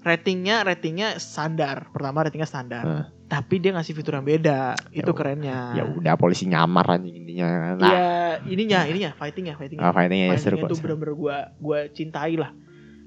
ratingnya 0.00 0.64
ratingnya 0.64 1.20
standar 1.20 1.92
pertama 1.92 2.24
ratingnya 2.24 2.48
standar 2.48 2.84
Heeh. 2.88 3.04
tapi 3.28 3.60
dia 3.60 3.76
ngasih 3.76 3.92
fitur 3.92 4.16
yang 4.16 4.24
beda 4.24 4.72
itu 4.96 5.04
Ya 5.04 5.12
kerennya 5.12 5.58
Ya 5.76 5.84
udah 5.84 6.16
polisi 6.16 6.48
nyamar 6.48 6.88
anjing 6.96 7.20
intinya. 7.20 7.76
Nah, 7.76 7.92
ya 7.92 8.08
ininya 8.48 8.88
ininya 8.88 9.12
fightingnya 9.12 9.60
fightingnya 9.60 9.84
ah, 9.84 9.92
fightingnya 9.92 10.32
ya 10.32 10.40
seru 10.40 10.56
fightingnya 10.56 10.72
tuh 10.72 10.76
seru. 10.80 10.84
bener-bener 10.96 11.14
gua 11.20 11.36
gua 11.60 11.78
cintai 11.92 12.40
lah 12.40 12.48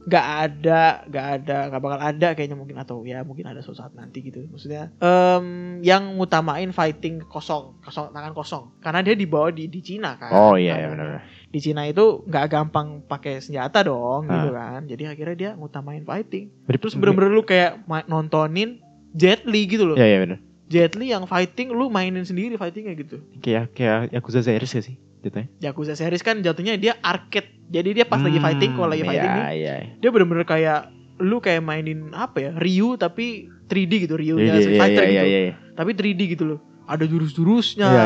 nggak 0.04 0.28
ada 0.46 0.82
nggak 1.08 1.28
ada 1.40 1.58
nggak 1.72 1.82
bakal 1.82 2.00
ada 2.04 2.28
kayaknya 2.36 2.58
mungkin 2.60 2.76
atau 2.76 3.08
ya 3.08 3.24
mungkin 3.24 3.48
ada 3.48 3.64
suatu 3.64 3.80
saat 3.80 3.96
nanti 3.96 4.20
gitu 4.20 4.44
maksudnya 4.52 4.92
em, 5.00 5.80
yang 5.80 6.20
ngutamain 6.20 6.70
fighting 6.76 7.24
kosong 7.24 7.80
kosong 7.80 8.12
tangan 8.12 8.36
kosong 8.36 8.70
karena 8.84 9.00
dia 9.00 9.16
dibawa 9.16 9.48
di 9.50 9.72
di 9.72 9.80
Cina 9.80 10.20
kan 10.20 10.30
Oh 10.30 10.60
iya, 10.60 10.76
iya 10.78 10.92
Tangannya. 10.92 11.24
benar. 11.24 11.24
Di 11.54 11.62
Cina 11.62 11.86
itu 11.86 12.26
nggak 12.26 12.46
gampang 12.50 13.06
pakai 13.06 13.38
senjata 13.38 13.86
dong 13.86 14.26
gitu 14.26 14.50
Ah. 14.50 14.74
kan 14.74 14.82
jadi 14.84 15.14
akhirnya 15.14 15.36
dia 15.36 15.52
ngutamain 15.54 16.02
fighting 16.02 16.50
Terus 16.66 16.80
Terus 16.82 16.94
bener-bener 16.98 17.30
lu 17.30 17.44
kayak 17.44 17.78
nontonin 18.08 18.82
Jet 19.14 19.46
Li 19.46 19.70
gitu 19.70 19.86
loh. 19.86 19.94
Iya 19.94 20.08
iya 20.08 20.20
benar. 20.20 20.40
Jet 20.66 20.98
Li 20.98 21.14
yang 21.14 21.24
fighting 21.24 21.70
lu 21.70 21.86
mainin 21.88 22.26
sendiri 22.26 22.58
fightingnya 22.58 22.98
gitu. 22.98 23.22
Kayak 23.38 23.70
kayak 23.72 24.10
Yakuza 24.10 24.42
Series 24.42 24.66
gak 24.68 24.82
sih? 24.82 24.98
Jatuhnya. 25.22 25.48
Yakuza 25.62 25.94
series 25.94 26.20
kan 26.20 26.42
jatuhnya 26.42 26.76
dia 26.76 26.98
arcade. 27.00 27.48
Jadi 27.70 27.96
dia 27.96 28.04
pas 28.04 28.18
lagi 28.18 28.36
Hmm, 28.36 28.44
fighting 28.44 28.72
kalau 28.74 28.90
lagi 28.90 29.06
fighting 29.06 29.32
nih, 29.32 29.46
Iya 29.56 29.74
iya. 29.80 29.94
dia 29.96 30.10
bener-bener 30.10 30.44
kayak 30.44 30.92
lu 31.16 31.40
kayak 31.40 31.62
mainin 31.62 32.12
apa 32.12 32.42
ya? 32.42 32.52
Ryu 32.52 32.98
tapi 32.98 33.48
3D 33.64 34.04
gitu, 34.04 34.18
Ryu-nya 34.18 34.50
Iya 34.50 34.60
Street 34.60 34.74
iya 34.74 34.82
Fighter 34.82 35.04
iya 35.06 35.12
gitu. 35.16 35.24
iya. 35.24 35.40
iya. 35.40 35.54
Tapi 35.74 35.92
3D 35.94 36.22
gitu 36.28 36.44
loh. 36.44 36.60
Ada 36.84 37.08
jurus-jurusnya, 37.08 37.88
iya. 37.88 38.04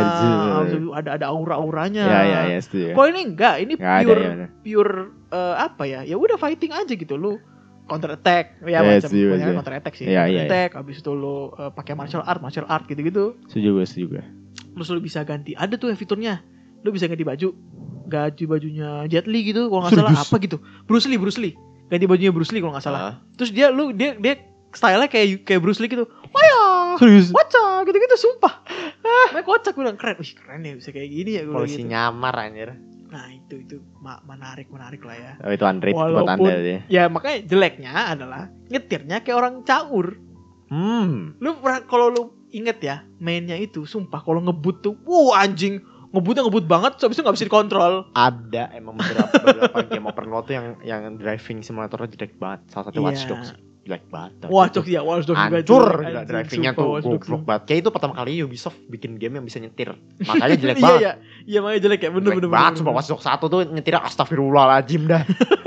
ada 0.93 1.09
ada 1.17 1.25
aura-auranya. 1.33 2.05
Iya 2.05 2.19
iya 2.21 2.39
iya 2.53 2.59
setuju. 2.61 2.93
Kalau 2.93 3.07
ini 3.09 3.21
enggak, 3.33 3.55
ini 3.57 3.73
Nggak 3.73 3.89
ada 3.89 4.05
pure 4.05 4.19
ya 4.21 4.29
benar. 4.29 4.49
pure 4.61 4.95
eh, 5.33 5.55
apa 5.57 5.83
ya? 5.89 5.99
Ya 6.05 6.15
udah 6.15 6.37
fighting 6.37 6.69
aja 6.69 6.93
gitu 6.93 7.17
lu 7.17 7.41
counter 7.87 8.13
attack 8.13 8.59
ya 8.67 8.83
Yes, 8.83 9.07
macam 9.07 9.09
iya. 9.15 9.55
counter 9.55 9.75
attack 9.79 9.93
sih 9.95 10.05
Iya, 10.05 10.27
counter 10.27 10.27
iya, 10.27 10.43
iya. 10.43 10.49
attack 10.51 10.69
habis 10.75 10.99
itu 10.99 11.11
lu 11.11 11.55
eh, 11.55 11.71
pakai 11.71 11.95
martial 11.95 12.19
art 12.21 12.43
martial 12.43 12.67
art 12.67 12.83
gitu-gitu 12.83 13.39
Setuju 13.47 13.79
gue 13.79 13.85
setuju 13.87 14.05
gue. 14.11 14.23
terus 14.75 14.87
lu 14.91 14.99
bisa 14.99 15.23
ganti 15.23 15.55
ada 15.55 15.73
tuh 15.73 15.87
yang 15.87 15.95
fiturnya 15.95 16.43
lu 16.83 16.91
bisa 16.91 17.07
ganti 17.07 17.23
baju 17.23 17.55
ganti 18.07 18.43
bajunya 18.43 19.07
Jet 19.07 19.25
Li 19.25 19.39
gitu 19.41 19.67
kalau 19.67 19.83
nggak 19.83 19.95
salah 19.95 20.15
apa 20.15 20.35
gitu. 20.37 20.57
Bruce 20.83 21.07
Lee, 21.07 21.15
Bruce 21.15 21.35
Lee. 21.35 21.55
Ganti 21.87 22.05
bajunya 22.05 22.31
Bruce 22.31 22.51
Lee 22.51 22.59
kalau 22.59 22.71
nggak 22.71 22.85
salah. 22.85 23.01
Ah. 23.01 23.13
Terus 23.35 23.51
dia 23.51 23.67
lu 23.67 23.91
dia 23.91 24.15
dia 24.15 24.39
stylenya 24.71 25.07
kayak 25.07 25.43
kayak 25.43 25.59
Bruce 25.59 25.79
Lee 25.79 25.87
gitu. 25.87 26.07
Wah, 26.31 26.43
Serius. 26.97 27.29
Waca 27.31 27.85
gitu-gitu 27.85 28.15
sumpah. 28.17 28.53
Makanya 29.31 29.45
kocak 29.45 29.71
gue 29.77 29.83
bilang 29.85 29.99
keren. 29.99 30.15
Wih 30.19 30.31
keren 30.33 30.61
ya 30.65 30.73
bisa 30.75 30.89
kayak 30.91 31.09
gini 31.09 31.31
ya 31.37 31.41
gue 31.45 31.53
Polisi 31.53 31.81
gitu. 31.85 31.89
nyamar 31.89 32.35
anjir. 32.35 32.69
Nah 33.07 33.25
itu 33.31 33.55
itu 33.63 33.77
menarik 34.27 34.67
menarik 34.67 35.01
lah 35.05 35.15
ya. 35.15 35.33
Oh, 35.39 35.51
itu 35.53 35.63
underrated 35.63 35.95
buat 36.11 36.27
anda 36.27 36.53
dia. 36.59 36.79
Ya 36.91 37.03
makanya 37.07 37.37
jeleknya 37.47 37.93
adalah 38.11 38.51
nyetirnya 38.67 39.23
kayak 39.23 39.37
orang 39.37 39.55
caur. 39.63 40.19
Hmm. 40.67 41.39
Lu 41.39 41.55
pernah 41.63 41.87
kalau 41.87 42.11
lu 42.11 42.23
inget 42.51 42.79
ya 42.83 43.03
mainnya 43.23 43.55
itu 43.55 43.87
sumpah 43.87 44.19
kalau 44.23 44.43
ngebut 44.43 44.83
tuh, 44.83 44.95
wow 45.07 45.35
anjing 45.39 45.79
ngebutnya 46.11 46.47
ngebut 46.47 46.65
banget, 46.71 46.95
so, 46.99 47.07
habis 47.07 47.19
itu 47.19 47.23
nggak 47.23 47.35
bisa 47.35 47.47
dikontrol. 47.51 47.93
Ada 48.15 48.71
emang 48.75 48.95
beberapa, 48.95 49.31
beberapa 49.43 49.79
game 49.91 50.07
open 50.07 50.27
world 50.31 50.47
tuh 50.47 50.55
yang 50.55 50.67
yang 50.83 51.01
driving 51.19 51.59
simulatornya 51.59 52.15
jelek 52.15 52.39
banget. 52.39 52.63
Salah 52.71 52.91
satu 52.91 52.99
Iya. 52.99 53.05
Watch 53.11 53.23
Dogs 53.27 53.49
jelek 53.87 54.03
banget. 54.05 54.31
Watch 54.45 54.73
Dogs 54.73 54.85
ya, 54.85 54.99
Watch 54.99 55.23
Dogs 55.23 55.39
juga 55.39 55.47
Hancur 55.55 55.85
gila, 55.95 56.03
anjing, 56.03 56.27
drivingnya 56.27 56.71
tuh 56.73 56.87
goblok 56.99 57.41
banget. 57.41 57.61
Kayak 57.63 57.79
itu 57.79 57.89
pertama 57.89 58.13
kali 58.13 58.31
Ubisoft 58.39 58.77
bikin 58.85 59.15
game 59.15 59.33
yang 59.33 59.45
bisa 59.45 59.57
nyetir. 59.57 59.95
Makanya 60.19 60.55
jelek 60.61 60.75
Iya 60.75 60.83
banget. 60.83 60.99
iya, 60.99 61.11
iya 61.43 61.59
makanya 61.59 61.81
jelek 61.81 61.99
ya, 61.99 62.09
bener 62.09 62.25
jelek 62.27 62.37
bener. 62.37 62.49
banget 62.49 62.67
bener, 62.67 62.77
sumpah 62.77 62.91
bener. 62.91 62.99
Watch 62.99 63.09
Dogs 63.09 63.25
1 63.25 63.47
tuh 63.47 63.59
nyetirnya 63.69 64.01
astagfirullahaladzim 64.03 65.01
dah. 65.05 65.23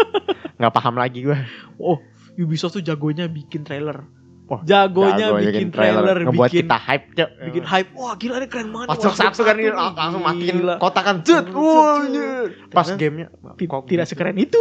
Nggak 0.61 0.73
paham 0.73 0.95
lagi 0.95 1.19
gue. 1.23 1.39
Oh, 1.77 1.97
Ubisoft 2.37 2.77
tuh 2.77 2.85
jagonya 2.85 3.25
bikin 3.27 3.65
trailer. 3.65 4.05
Wah, 4.45 4.61
jagonya 4.61 5.31
Jago 5.31 5.39
bikin 5.39 5.71
trailer, 5.71 6.17
ngebuat 6.21 6.51
bikin 6.51 6.67
kita 6.67 6.77
hype 6.77 7.07
cok. 7.15 7.31
bikin 7.47 7.63
hype. 7.63 7.91
Wah, 7.95 8.19
gila 8.19 8.35
ini 8.37 8.49
keren 8.51 8.69
banget. 8.69 8.87
nih, 8.89 8.99
Watch 8.99 9.23
1 9.31 9.31
kan 9.39 9.55
nih, 9.55 9.63
dia 9.63 9.73
lang- 9.73 9.95
langsung 9.95 10.23
matiin 10.27 10.57
gila. 10.59 10.75
kotak 10.77 11.03
kan 11.07 11.17
anjir. 11.23 11.43
Pas 12.69 12.89
gamenya 12.91 13.27
kok 13.31 13.87
tidak 13.87 14.05
gitu? 14.05 14.11
sekeren 14.11 14.37
itu. 14.37 14.59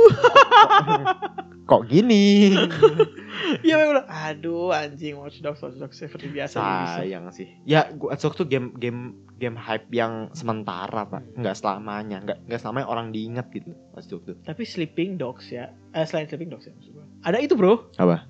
kok 1.65 1.81
gini. 1.85 2.53
Iya, 3.65 3.75
memang 3.81 3.89
bilang, 3.97 4.07
aduh 4.07 4.69
anjing 4.69 5.17
Watch 5.17 5.41
Dogs, 5.41 5.59
Watch 5.65 5.77
Dogs 5.81 5.97
seperti 5.97 6.29
biasa. 6.29 6.61
Sayang 7.01 7.33
sih. 7.33 7.49
Ya, 7.65 7.89
gua 7.91 8.13
Watch 8.13 8.23
Dogs 8.23 8.37
tuh 8.37 8.47
game 8.47 8.77
game 8.77 9.17
game 9.41 9.57
hype 9.57 9.89
yang 9.89 10.29
sementara, 10.37 11.09
Pak. 11.09 11.39
Enggak 11.39 11.57
selamanya, 11.57 12.21
enggak 12.21 12.39
enggak 12.45 12.59
selamanya 12.61 12.87
orang 12.87 13.09
diingat 13.09 13.49
gitu. 13.49 13.73
Watch 13.97 14.07
Dogs 14.07 14.25
tuh. 14.29 14.35
Tapi 14.45 14.63
Sleeping 14.63 15.17
Dogs 15.17 15.49
ya, 15.49 15.73
eh, 15.97 16.05
selain 16.05 16.29
Sleeping 16.29 16.53
Dogs 16.53 16.69
ya 16.69 16.73
maksud. 16.77 16.93
Ada 17.25 17.37
itu 17.41 17.57
bro, 17.57 17.89
Apa? 17.97 18.23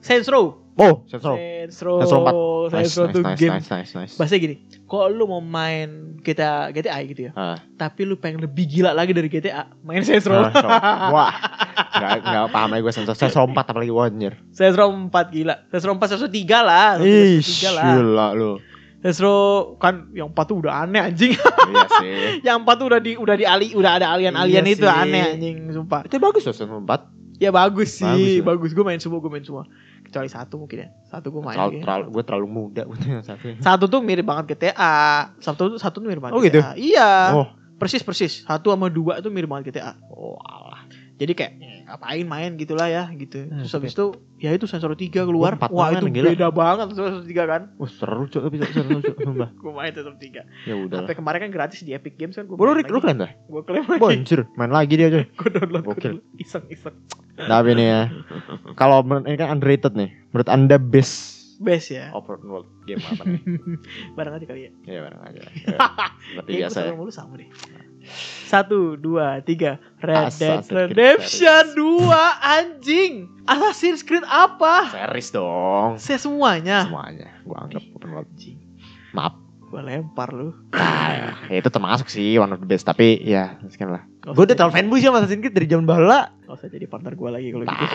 Saints 0.00 0.28
Row. 0.28 0.63
Oh, 0.74 1.06
Sensor. 1.06 1.38
Saints 1.38 1.78
Row. 1.80 2.02
Saints 2.02 2.10
Row 2.10 2.22
4. 2.66 2.74
Saints 2.74 2.94
Row 2.94 3.06
nice, 3.06 3.14
tuh 3.14 3.22
nice, 3.22 3.38
game. 3.38 3.52
nice, 3.54 3.68
nice, 3.70 3.92
nice. 3.94 4.14
Bahasanya 4.14 4.40
gini, 4.42 4.56
kalau 4.84 5.06
lu 5.08 5.24
mau 5.24 5.38
main 5.38 5.88
GTA 6.18 6.52
GTA 6.68 6.98
gitu 7.04 7.20
ya, 7.24 7.32
Ah. 7.32 7.58
tapi 7.74 8.02
lu 8.02 8.16
pengen 8.16 8.40
lebih 8.40 8.64
gila 8.64 8.90
lagi 8.90 9.10
dari 9.10 9.28
GTA, 9.28 9.70
main 9.80 10.02
Saints 10.02 10.24
Row. 10.24 10.40
Ah, 10.40 10.50
so- 10.50 10.66
Wah, 11.14 11.30
nggak 11.92 12.12
nggak 12.22 12.44
paham 12.50 12.68
lagi 12.70 12.82
gue 12.82 12.90
sensor. 12.92 13.14
Sensor 13.14 13.46
4 13.46 13.54
apalagi 13.54 13.92
anjir. 13.92 14.34
Saints 14.50 14.74
Row 14.74 14.90
4 14.90 15.14
gila. 15.30 15.54
Saints 15.68 15.84
Row 15.84 15.94
4 15.94 16.10
Saints 16.10 16.22
Row 16.22 16.32
3 16.32 16.58
lah. 16.60 16.88
Ih, 16.98 17.38
Saints 17.38 17.62
Row 17.62 17.70
3 17.70 17.70
lah. 17.70 17.84
gila 17.86 18.26
lu. 18.34 18.52
Saints 18.98 19.20
Row 19.20 19.40
kan 19.76 19.94
yang 20.10 20.28
4 20.28 20.42
tuh 20.42 20.56
udah 20.58 20.82
aneh 20.82 20.98
anjing. 20.98 21.36
iya 21.36 21.84
sih. 22.00 22.14
yang 22.42 22.58
4 22.60 22.74
tuh 22.74 22.86
udah 22.88 22.98
di 22.98 23.14
udah 23.14 23.36
di 23.36 23.44
ali, 23.44 23.70
udah 23.72 23.90
ada 23.94 24.10
alien-alien 24.10 24.64
Iya 24.64 24.74
itu 24.74 24.82
sih. 24.82 24.90
aneh 24.90 25.22
anjing 25.30 25.56
sumpah. 25.70 26.02
Itu 26.02 26.18
bagus 26.18 26.42
loh 26.42 26.56
Sensor 26.56 26.82
4. 26.82 27.14
Ya 27.36 27.50
bagus 27.50 27.98
sih, 27.98 28.40
Bagus 28.40 28.42
bagus. 28.42 28.70
ya. 28.70 28.74
Gue 28.74 28.84
main 28.84 28.98
semua, 28.98 29.18
gue 29.18 29.28
main 29.28 29.42
semua. 29.42 29.66
Kecuali 30.14 30.30
satu 30.30 30.54
mungkin 30.62 30.78
ya. 30.78 30.88
Satu 31.10 31.34
gue 31.34 31.42
main. 31.42 31.58
Terlalu, 31.58 31.70
kayaknya. 31.74 31.84
terlalu, 31.90 32.04
gue 32.14 32.22
terlalu 32.22 32.46
muda 32.46 32.82
satu. 33.26 33.46
Satu 33.58 33.84
tuh 33.90 33.98
mirip 33.98 34.22
banget 34.22 34.54
GTA. 34.54 35.34
Satu 35.42 35.74
tuh 35.74 35.78
satu 35.82 35.98
tuh 35.98 36.06
mirip 36.06 36.22
banget 36.22 36.38
Oh, 36.38 36.42
gitu? 36.46 36.62
GTA. 36.62 36.78
Iya. 36.78 37.10
Oh. 37.34 37.46
Persis 37.74 38.06
persis. 38.06 38.46
Satu 38.46 38.70
sama 38.70 38.86
dua 38.86 39.18
itu 39.18 39.26
mirip 39.34 39.50
banget 39.50 39.74
GTA. 39.74 39.98
Alah. 39.98 40.63
Jadi 41.14 41.32
kayak 41.32 41.52
eh, 41.56 41.80
ngapain 41.86 42.26
main 42.26 42.50
gitulah 42.58 42.90
ya 42.90 43.06
gitu. 43.14 43.46
Hmm, 43.46 43.62
Terus 43.62 43.70
habis 43.70 43.92
itu 43.94 44.06
ya 44.36 44.50
itu 44.50 44.66
sensor 44.66 44.90
3 44.92 45.14
keluar. 45.22 45.54
empat 45.54 45.70
Wah, 45.70 45.94
tangan, 45.94 46.02
itu 46.02 46.06
gila. 46.10 46.26
beda 46.34 46.48
banget 46.50 46.86
sensor 46.90 47.22
3 47.22 47.46
kan. 47.46 47.62
Wah, 47.78 47.86
seru 47.86 48.24
cok 48.26 48.42
tapi 48.44 48.56
seru 48.66 48.98
cok 48.98 49.16
sumpah. 49.22 49.48
Gue 49.62 49.72
main 49.72 49.92
sensor 49.94 50.14
3. 50.18 50.42
Ya 50.66 50.74
udah. 50.74 50.96
Sampai 50.98 51.14
kemarin 51.14 51.38
kan 51.46 51.50
gratis 51.54 51.78
di 51.80 51.94
Epic 51.94 52.18
Games 52.18 52.34
kan 52.34 52.44
gue 52.44 52.56
Lu 52.56 52.74
lu 52.74 52.98
kalian 52.98 53.18
tuh? 53.22 53.30
Gue 53.46 53.62
klaim 53.62 53.86
lagi. 53.86 54.02
Wah, 54.02 54.10
anjir, 54.10 54.40
main 54.54 54.72
lagi 54.74 54.94
dia 54.98 55.08
coy. 55.08 55.24
Gue 55.38 55.48
download 55.50 55.82
gua 55.82 55.94
Gokil. 55.94 56.10
dulu. 56.18 56.22
Iseng-iseng. 56.36 56.96
Tapi 57.36 57.70
nih 57.72 57.86
ya. 57.86 58.02
Kalau 58.80 59.06
menurut 59.06 59.26
ini 59.26 59.36
kan 59.36 59.48
underrated 59.54 59.94
nih. 59.94 60.10
Menurut 60.30 60.50
Anda 60.50 60.76
best 60.78 61.33
Best 61.62 61.94
ya. 61.94 62.10
open 62.10 62.42
world 62.46 62.66
game 62.84 62.98
apa 63.02 63.22
nih? 63.26 63.42
Barang 64.18 64.34
aja 64.38 64.46
kali 64.46 64.66
ya. 64.66 64.70
Ya 64.88 65.00
bareng 65.02 65.22
aja. 65.22 65.40
Ya, 65.64 65.78
Seperti 66.40 66.50
Kayaknya 66.50 66.58
biasa 66.66 66.78
ya. 66.80 66.90
sama 66.90 67.02
lu 67.04 67.12
sama 67.12 67.32
deh. 67.36 67.48
Satu, 68.44 69.00
dua, 69.00 69.40
tiga. 69.40 69.80
Red 70.04 70.36
Dead 70.36 70.60
Assassin's 70.60 70.68
Redemption 70.68 71.64
2 71.72 72.04
anjing. 72.58 73.12
Assassin's 73.48 74.04
Creed 74.04 74.24
apa? 74.28 74.92
Series 74.92 75.28
dong. 75.32 75.96
Saya 75.96 76.20
semuanya. 76.20 76.84
Semuanya. 76.84 77.28
Gua 77.48 77.64
anggap 77.64 77.82
open 77.96 78.10
world. 78.12 78.28
Anjing. 78.28 78.58
Maaf. 79.16 79.34
Gue 79.64 79.82
lempar 79.82 80.30
lu. 80.30 80.54
Nah, 80.70 81.34
ya 81.50 81.58
itu 81.58 81.66
termasuk 81.66 82.06
sih 82.06 82.38
one 82.38 82.54
of 82.54 82.62
the 82.62 82.68
best 82.68 82.86
tapi 82.86 83.18
ya 83.18 83.58
sekian 83.66 83.90
lah. 83.90 84.06
Gak 84.24 84.32
Gue 84.32 84.44
udah 84.48 84.56
terlalu 84.56 84.72
fanboy 84.72 84.98
sih 84.98 85.08
sama 85.12 85.20
Assassin's 85.20 85.42
Creed 85.44 85.52
dari 85.52 85.68
zaman 85.68 85.84
bala. 85.84 86.32
Gak 86.42 86.56
usah 86.56 86.68
jadi 86.72 86.88
partner 86.88 87.12
gue 87.12 87.28
lagi 87.28 87.48
kalau 87.52 87.64
gitu. 87.68 87.84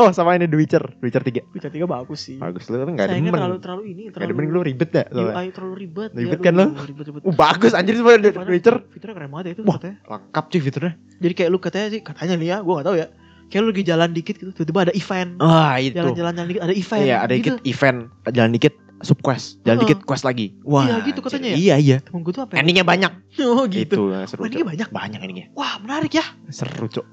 Oh 0.00 0.08
sama 0.16 0.32
ini 0.32 0.48
The 0.48 0.56
Witcher, 0.56 0.80
The 0.80 1.04
Witcher 1.04 1.20
3 1.20 1.52
Witcher 1.52 1.68
3 1.68 1.84
bagus 1.84 2.24
sih. 2.24 2.40
Bagus 2.40 2.72
lu 2.72 2.80
tapi 2.80 2.96
gak 2.96 3.12
Sayangnya 3.12 3.36
demen 3.36 3.40
terlalu 3.40 3.58
terlalu 3.60 3.82
ini 3.92 4.02
Gak 4.08 4.12
terlalu 4.16 4.32
demen 4.32 4.44
lu 4.48 4.60
ribet 4.64 4.90
ya. 4.96 5.04
UI 5.12 5.46
terlalu 5.52 5.74
ribet. 5.76 6.10
Ribet 6.16 6.38
Ya, 6.40 6.44
kan 6.44 6.52
lu? 6.56 6.66
Ribet 6.72 7.04
ribet. 7.12 7.22
Uh 7.28 7.34
bagus 7.36 7.72
anjir 7.76 7.94
sebenernya 8.00 8.32
The 8.32 8.48
Witcher 8.48 8.76
Fiturnya 8.88 9.14
keren 9.20 9.28
banget 9.28 9.44
ya 9.44 9.52
itu 9.52 9.62
Wah. 9.68 9.76
katanya. 9.76 9.96
Lengkap 10.08 10.44
cuy 10.48 10.60
fiturnya 10.64 10.92
Jadi 11.20 11.32
kayak 11.36 11.50
lu 11.52 11.58
katanya 11.60 11.86
sih 11.92 12.00
katanya 12.00 12.34
nih 12.40 12.48
ya, 12.48 12.56
gue 12.64 12.72
gak 12.80 12.86
tahu 12.88 12.96
ya. 12.96 13.06
Kayak 13.50 13.60
lu 13.60 13.68
lagi 13.74 13.82
jalan 13.84 14.08
dikit 14.14 14.34
gitu, 14.40 14.50
tiba-tiba 14.56 14.80
ada 14.88 14.92
event. 14.96 15.30
Ah 15.36 15.74
itu 15.76 15.94
Jalan-jalan 16.00 16.32
jalan 16.32 16.48
dikit 16.48 16.62
ada 16.64 16.72
event. 16.72 17.02
Iya 17.04 17.16
ada 17.20 17.32
gitu. 17.36 17.36
dikit 17.36 17.54
event 17.68 17.98
Jalan 18.30 18.50
dikit 18.56 18.74
sub 19.00 19.18
quest 19.24 19.60
Jalan 19.64 19.80
Heeh. 19.80 19.96
dikit 19.96 20.04
quest 20.04 20.24
lagi 20.28 20.52
Wah 20.64 20.84
Iya, 20.84 20.96
gitu 21.08 21.20
katanya 21.24 21.48
ya? 21.52 21.56
Iya 21.56 21.76
iya 21.80 21.96
Temen 22.04 22.20
gue 22.20 22.32
tuh 22.36 22.42
apa? 22.44 22.52
ya? 22.56 22.60
Endingnya 22.60 22.84
banyak 22.84 23.12
Oh 23.40 23.64
gitu. 23.70 24.12
Itu 24.12 24.12
eh, 24.12 24.24
seru 24.28 24.44
Endingnya 24.44 24.68
banyak. 24.68 24.88
Banyak 24.92 25.20
endingnya 25.24 25.46
Wah 25.56 25.80
menarik 25.80 26.12
ya. 26.12 26.24
Seru 26.52 26.86
cok. 26.90 27.06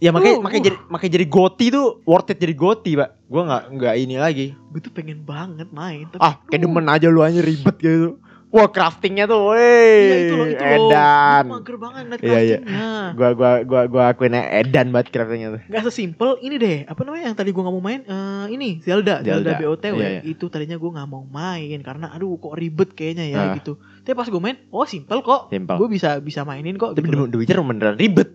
Ya 0.00 0.10
makanya 0.14 0.40
Uh, 0.40 0.44
makanya 0.44 0.62
uh. 0.62 0.66
jadi 0.72 0.76
makanya 0.88 1.12
jadi 1.20 1.26
goti 1.28 1.66
tuh 1.68 1.86
worth 2.08 2.32
it 2.32 2.38
jadi 2.40 2.54
goti 2.56 2.96
pak 2.96 3.20
Gue 3.28 3.42
nggak 3.44 3.62
nggak 3.76 3.94
ini 4.00 4.16
lagi 4.16 4.46
Gue 4.72 4.80
tuh 4.80 4.92
pengen 4.94 5.20
banget 5.28 5.68
main. 5.68 6.08
Tapi, 6.08 6.20
Ah 6.24 6.40
kayak 6.48 6.64
demen 6.64 6.86
aja 6.88 7.06
lu 7.12 7.20
aja 7.20 7.40
ribet 7.44 7.76
gitu 7.78 8.16
Wah 8.52 8.68
craftingnya 8.68 9.24
tuh 9.24 9.48
Iya 9.48 9.56
Wey 9.56 10.20
itu 10.22 10.34
loh, 10.36 10.46
itu 10.46 10.60
loh. 10.60 10.68
Edan 10.76 11.42
Gue 11.42 11.52
mager 11.56 11.76
banget 11.80 12.02
ngeliat 12.04 12.20
Iya, 12.20 12.28
iya. 12.38 12.58
craftingnya. 12.60 13.04
Gua 13.12 13.28
gua 13.32 13.50
gua 13.64 13.82
gua 13.88 14.02
akuinnya 14.12 14.42
edan 14.52 14.92
banget 14.92 15.08
craftingnya 15.08 15.48
tuh 15.56 15.60
Gak 15.66 15.82
sesimpel 15.82 16.36
ini 16.38 16.56
deh. 16.56 16.76
Apa 16.84 17.00
namanya 17.02 17.24
yang 17.26 17.36
tadi 17.36 17.48
gue 17.48 17.58
gak 17.58 17.72
mau 17.72 17.80
main? 17.80 18.04
Eh 18.04 18.46
ini 18.52 18.68
Zelda, 18.78 19.24
Zelda, 19.24 19.56
Zelda. 19.56 19.58
BOTW. 19.58 19.94
Iya, 19.96 20.08
iya. 20.10 20.20
Itu 20.22 20.46
tadinya 20.46 20.76
gue 20.76 20.90
gak 20.92 21.08
mau 21.08 21.24
main 21.24 21.78
karena 21.80 22.12
aduh 22.12 22.36
kok 22.36 22.52
ribet 22.52 22.92
kayaknya 22.92 23.24
ya 23.26 23.38
Ah. 23.40 23.54
gitu. 23.56 23.80
Tapi 24.04 24.12
pas 24.12 24.28
gue 24.28 24.38
main, 24.38 24.60
oh 24.68 24.84
simple 24.84 25.18
kok. 25.18 25.48
Simpel 25.48 25.76
Gue 25.80 25.88
bisa 25.88 26.20
bisa 26.20 26.44
mainin 26.44 26.76
kok. 26.76 26.92
Tapi 26.92 27.08
gitu 27.08 27.16
loh. 27.16 27.26
The 27.26 27.40
Witcher 27.40 27.56
beneran 27.58 27.96
ribet 27.96 28.28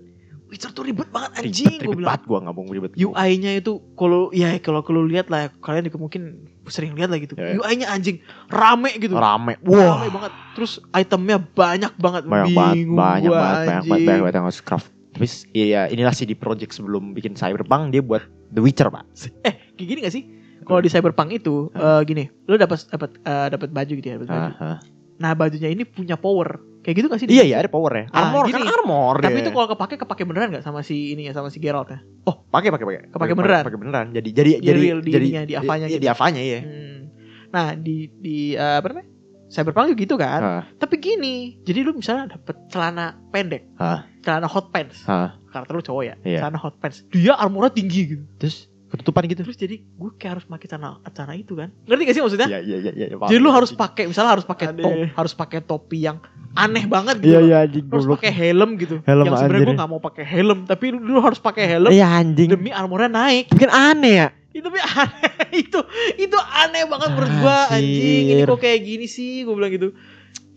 Witcher 0.47 0.71
tuh 0.71 0.81
ribet 0.81 1.11
banget 1.11 1.31
Ribet, 1.37 1.45
anjing. 1.45 1.75
Gue 1.77 1.83
ribet 1.83 1.97
bilang. 1.99 2.09
banget 2.09 2.23
gua 2.23 2.39
nggak 2.39 2.55
mau 2.55 2.63
ribet 2.65 2.91
UI-nya 2.95 3.51
itu 3.53 3.71
kalau 3.93 4.31
ya 4.31 4.55
kalau 4.57 4.79
kalau 4.79 5.03
lihat 5.03 5.27
lah 5.27 5.51
kalian 5.59 5.85
juga 5.85 5.99
mungkin 5.99 6.47
sering 6.67 6.93
lihat 6.93 7.07
lah 7.07 7.17
gitu. 7.17 7.33
Ya, 7.33 7.51
ya. 7.51 7.57
UI-nya 7.57 7.87
anjing 7.87 8.17
rame 8.47 8.91
gitu. 8.95 9.13
Rame 9.13 9.55
Rame 9.57 9.65
Wah 9.65 10.07
banget. 10.07 10.31
Terus 10.53 10.71
itemnya 10.91 11.37
banyak 11.37 11.93
banget. 11.95 12.23
banyak 12.23 12.51
banget 12.51 12.75
banyak 12.85 12.85
gua, 12.85 13.37
banget 13.37 13.57
banyak 13.57 13.83
banget 13.83 13.87
banyak 14.01 14.21
banget 14.21 14.35
yang 14.35 14.45
harus 14.45 14.61
craft 14.61 14.87
tapi 15.07 15.25
s- 15.25 15.49
iya 15.49 15.87
inilah 15.87 16.13
sih 16.13 16.23
di 16.23 16.33
project 16.33 16.71
sebelum 16.71 17.09
bikin 17.11 17.33
Cyberpunk 17.33 17.89
dia 17.89 17.99
buat 17.99 18.21
The 18.49 18.61
Witcher 18.61 18.85
pak 18.87 19.01
Eh, 19.41 19.53
kayak 19.73 19.87
gini 19.87 19.99
gak 20.01 20.13
sih? 20.13 20.23
Kalau 20.61 20.77
di 20.77 20.87
Cyberpunk 20.87 21.33
itu 21.33 21.73
eh, 21.73 22.01
gini, 22.03 22.29
lu 22.43 22.53
dapat 22.53 22.85
dapat 22.85 23.17
eh, 23.17 23.47
dapat 23.49 23.69
baju 23.71 23.93
gitu 23.93 24.05
ya, 24.05 24.15
dapat 24.15 24.27
baju. 24.27 24.49
Ah. 24.59 24.77
Nah, 25.17 25.33
bajunya 25.33 25.67
ini 25.67 25.83
punya 25.83 26.15
power. 26.15 26.61
Kayak 26.79 26.95
gitu 26.95 27.07
gak 27.07 27.19
sih? 27.19 27.27
iya 27.27 27.43
iya 27.43 27.57
ada 27.57 27.67
power 27.67 27.91
ya 27.91 28.05
Ah, 28.09 28.31
armor 28.31 28.47
gini. 28.47 28.55
kan 28.55 28.63
armor 28.71 29.15
Tapi 29.19 29.33
dia. 29.33 29.43
itu 29.43 29.51
kalau 29.51 29.67
kepake 29.67 29.95
kepake 29.97 30.23
beneran 30.23 30.47
gak 30.49 30.63
sama 30.63 30.79
si 30.81 31.11
ini 31.11 31.25
ya 31.25 31.33
sama 31.33 31.49
si 31.49 31.59
Geralt 31.59 31.89
ya? 31.89 31.99
oh 32.23 32.47
pakai 32.47 32.69
pakai 32.69 32.85
pakai 32.85 32.99
Kepake 33.09 33.33
beneran. 33.33 33.63
pakai 33.65 33.75
beneran 33.77 34.05
jadi 34.09 34.29
jadi 34.31 34.49
Di 34.53 34.63
jadi 34.63 34.79
real, 34.79 34.99
di 34.99 35.11
jadi 35.11 35.25
ininya, 35.25 35.43
di 35.43 35.53
avanya 35.53 35.85
iya, 35.85 35.91
gitu. 35.91 35.99
di 35.99 36.09
avanya 36.09 36.41
iya 36.41 36.59
Hmm. 36.61 36.99
Nah, 37.47 37.67
di 37.73 37.97
di 38.13 38.37
eh, 38.53 38.75
apa 38.77 38.87
namanya? 38.87 39.07
Cyberpunk 39.47 39.87
juga 39.89 39.99
gitu 40.01 40.15
kan. 40.17 40.41
Ah, 40.41 40.63
Tapi 40.73 40.95
gini, 40.97 41.35
jadi 41.61 41.79
lu 41.81 41.91
misalnya 41.93 42.35
dapet 42.35 42.67
celana 42.67 43.15
pendek, 43.29 43.63
ah, 43.77 44.03
celana 44.19 44.43
hot 44.45 44.69
pants. 44.69 45.03
ah. 45.05 45.39
Karakter 45.47 45.71
lu 45.73 45.81
cowok 45.81 46.03
ya, 46.03 46.15
Iya. 46.21 46.39
celana 46.41 46.55
hot 46.57 46.75
pants. 46.77 47.07
Dia 47.09 47.35
armornya 47.35 47.71
tinggi 47.73 48.01
gitu. 48.09 48.23
terus 48.37 48.67
ketutupan 48.87 49.27
gitu 49.27 49.43
Terus 49.43 49.59
jadi 49.59 49.75
gue 49.83 50.11
kayak 50.15 50.39
harus 50.39 50.45
pakai 50.47 50.67
celana 50.71 50.99
celana 51.11 51.33
itu 51.35 51.53
kan. 51.59 51.69
Ngerti 51.85 52.01
gak 52.07 52.15
sih 52.15 52.23
maksudnya? 52.23 52.47
iya 52.47 52.59
iya 52.63 52.77
iya 52.79 52.91
iya. 52.95 53.07
Jadi 53.19 53.39
lu 53.39 53.51
harus 53.51 53.71
pakai 53.75 54.07
misalnya 54.07 54.39
harus 54.39 54.45
pakai 54.47 54.71
top, 54.73 54.95
harus 55.13 55.33
pakai 55.35 55.59
topi 55.59 56.07
yang 56.07 56.17
aneh 56.57 56.89
banget 56.89 57.21
gitu. 57.21 57.37
iya 57.37 57.39
iya 57.43 57.57
anjing 57.67 57.85
harus 57.85 58.07
pakai 58.07 58.31
helm 58.33 58.69
gitu. 58.81 58.95
Helm 59.05 59.25
yang 59.27 59.35
sebenarnya 59.37 59.67
gue 59.69 59.81
gak 59.83 59.91
mau 59.91 60.01
pakai 60.01 60.25
helm, 60.25 60.59
tapi 60.65 60.85
lu, 60.95 60.99
lu 61.03 61.19
harus 61.21 61.37
pakai 61.37 61.63
helm 61.69 61.91
iya 61.93 62.07
anjing 62.07 62.49
demi 62.49 62.73
armornya 62.73 63.11
naik. 63.11 63.53
bikin 63.53 63.69
aneh 63.69 64.15
ya 64.25 64.27
Itu 64.57 64.73
aneh 64.73 65.53
itu 65.69 65.79
itu 66.17 66.37
aneh 66.37 66.83
banget 66.89 67.09
menurut 67.13 67.33
gua 67.45 67.69
anjing. 67.69 68.41
Ini 68.41 68.43
kok 68.49 68.57
kayak 68.57 68.79
gini 68.81 69.05
sih? 69.05 69.45
Gue 69.45 69.53
bilang 69.53 69.69
gitu. 69.69 69.93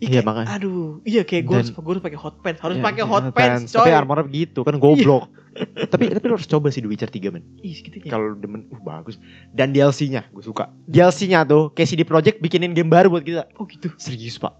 Iya, 0.01 0.09
kayak- 0.11 0.25
makanya. 0.25 0.47
Aduh, 0.57 0.81
iya 1.05 1.21
kayak 1.21 1.43
gue 1.45 1.55
harus 1.55 1.69
gue 1.71 1.91
harus 1.93 2.01
pakai 2.01 2.17
hot 2.17 2.35
pants, 2.41 2.57
harus 2.57 2.75
Iya, 2.75 2.83
pakai 2.83 3.03
iya, 3.03 3.07
hot 3.07 3.25
pants, 3.31 3.69
coy. 3.69 3.79
Tapi 3.79 3.91
armornya 3.93 4.25
begitu 4.25 4.59
kan 4.61 4.75
goblok. 4.75 5.29
tapi 5.93 6.09
tapi 6.09 6.25
lo 6.25 6.33
harus 6.35 6.49
coba 6.49 6.67
sih 6.67 6.81
The 6.81 6.89
Witcher 6.89 7.05
3 7.07 7.29
men. 7.29 7.43
Ih, 7.61 7.75
segitunya. 7.75 8.09
Kalau 8.09 8.33
demen, 8.33 8.65
uh 8.67 8.81
bagus. 8.81 9.21
Dan 9.49 9.69
DLC-nya 9.69 10.25
gue 10.27 10.41
suka. 10.41 10.73
DLC-nya 10.85 11.45
tuh 11.45 11.69
kayak 11.69 11.85
CD 11.87 12.01
Projekt 12.01 12.39
bikinin 12.39 12.73
game 12.73 12.89
baru 12.89 13.07
buat 13.09 13.21
kita. 13.21 13.45
Oh 13.55 13.63
gitu. 13.63 13.93
Serius 13.95 14.35
pak. 14.35 14.57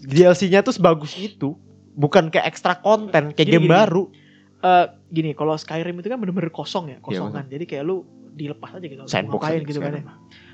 DLC-nya 0.00 0.62
tuh 0.62 0.72
sebagus 0.72 1.12
itu. 1.14 1.54
Bukan 1.92 2.30
kayak 2.30 2.46
ekstra 2.48 2.78
konten 2.78 3.34
kayak 3.34 3.42
Gini, 3.44 3.54
game 3.58 3.66
gini. 3.66 3.74
baru. 3.74 4.02
Eh 4.58 4.84
gini, 5.10 5.30
kalau 5.34 5.54
Skyrim 5.54 5.98
itu 5.98 6.06
kan 6.06 6.16
bener-bener 6.16 6.48
kosong 6.48 6.88
ya, 6.88 6.96
Iya, 6.96 7.02
kosongan. 7.02 7.44
Jadi 7.48 7.64
kayak 7.64 7.82
lu 7.82 8.06
dilepas 8.32 8.70
aja 8.70 8.86
gitu. 8.86 9.02
Sandbox 9.04 9.42
ngapain 9.42 9.62
gitu 9.62 9.78
kan 9.78 9.92
ya. 9.92 10.02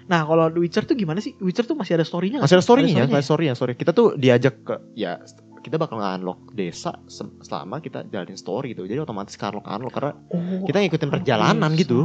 Nah, 0.05 0.21
kalau 0.23 0.49
The 0.49 0.61
Witcher 0.61 0.85
tuh 0.85 0.95
gimana 0.95 1.19
sih? 1.19 1.33
Witcher 1.39 1.65
tuh 1.65 1.73
masih 1.73 1.97
ada 1.97 2.05
story-nya 2.05 2.45
Masih 2.45 2.57
ada 2.57 2.65
story-nya, 2.65 3.05
Ada 3.05 3.25
story-nya, 3.25 3.55
story. 3.55 3.73
Kita 3.73 3.91
tuh 3.91 4.15
diajak 4.15 4.61
ke 4.61 4.75
ya 4.93 5.17
kita 5.59 5.81
bakal 5.81 5.97
nge-unlock 5.97 6.53
desa 6.53 6.93
se- 7.07 7.25
selama 7.41 7.81
kita 7.81 8.05
jalanin 8.07 8.37
story 8.37 8.73
gitu. 8.73 8.85
Jadi 8.85 9.01
otomatis 9.01 9.33
ke 9.33 9.43
unlock 9.43 9.65
unlock 9.65 9.93
karena 9.93 10.13
Oh, 10.29 10.65
kita 10.65 10.77
ngikutin 10.79 11.09
perjalanan 11.09 11.73
bisa. 11.73 11.81
gitu. 11.81 11.99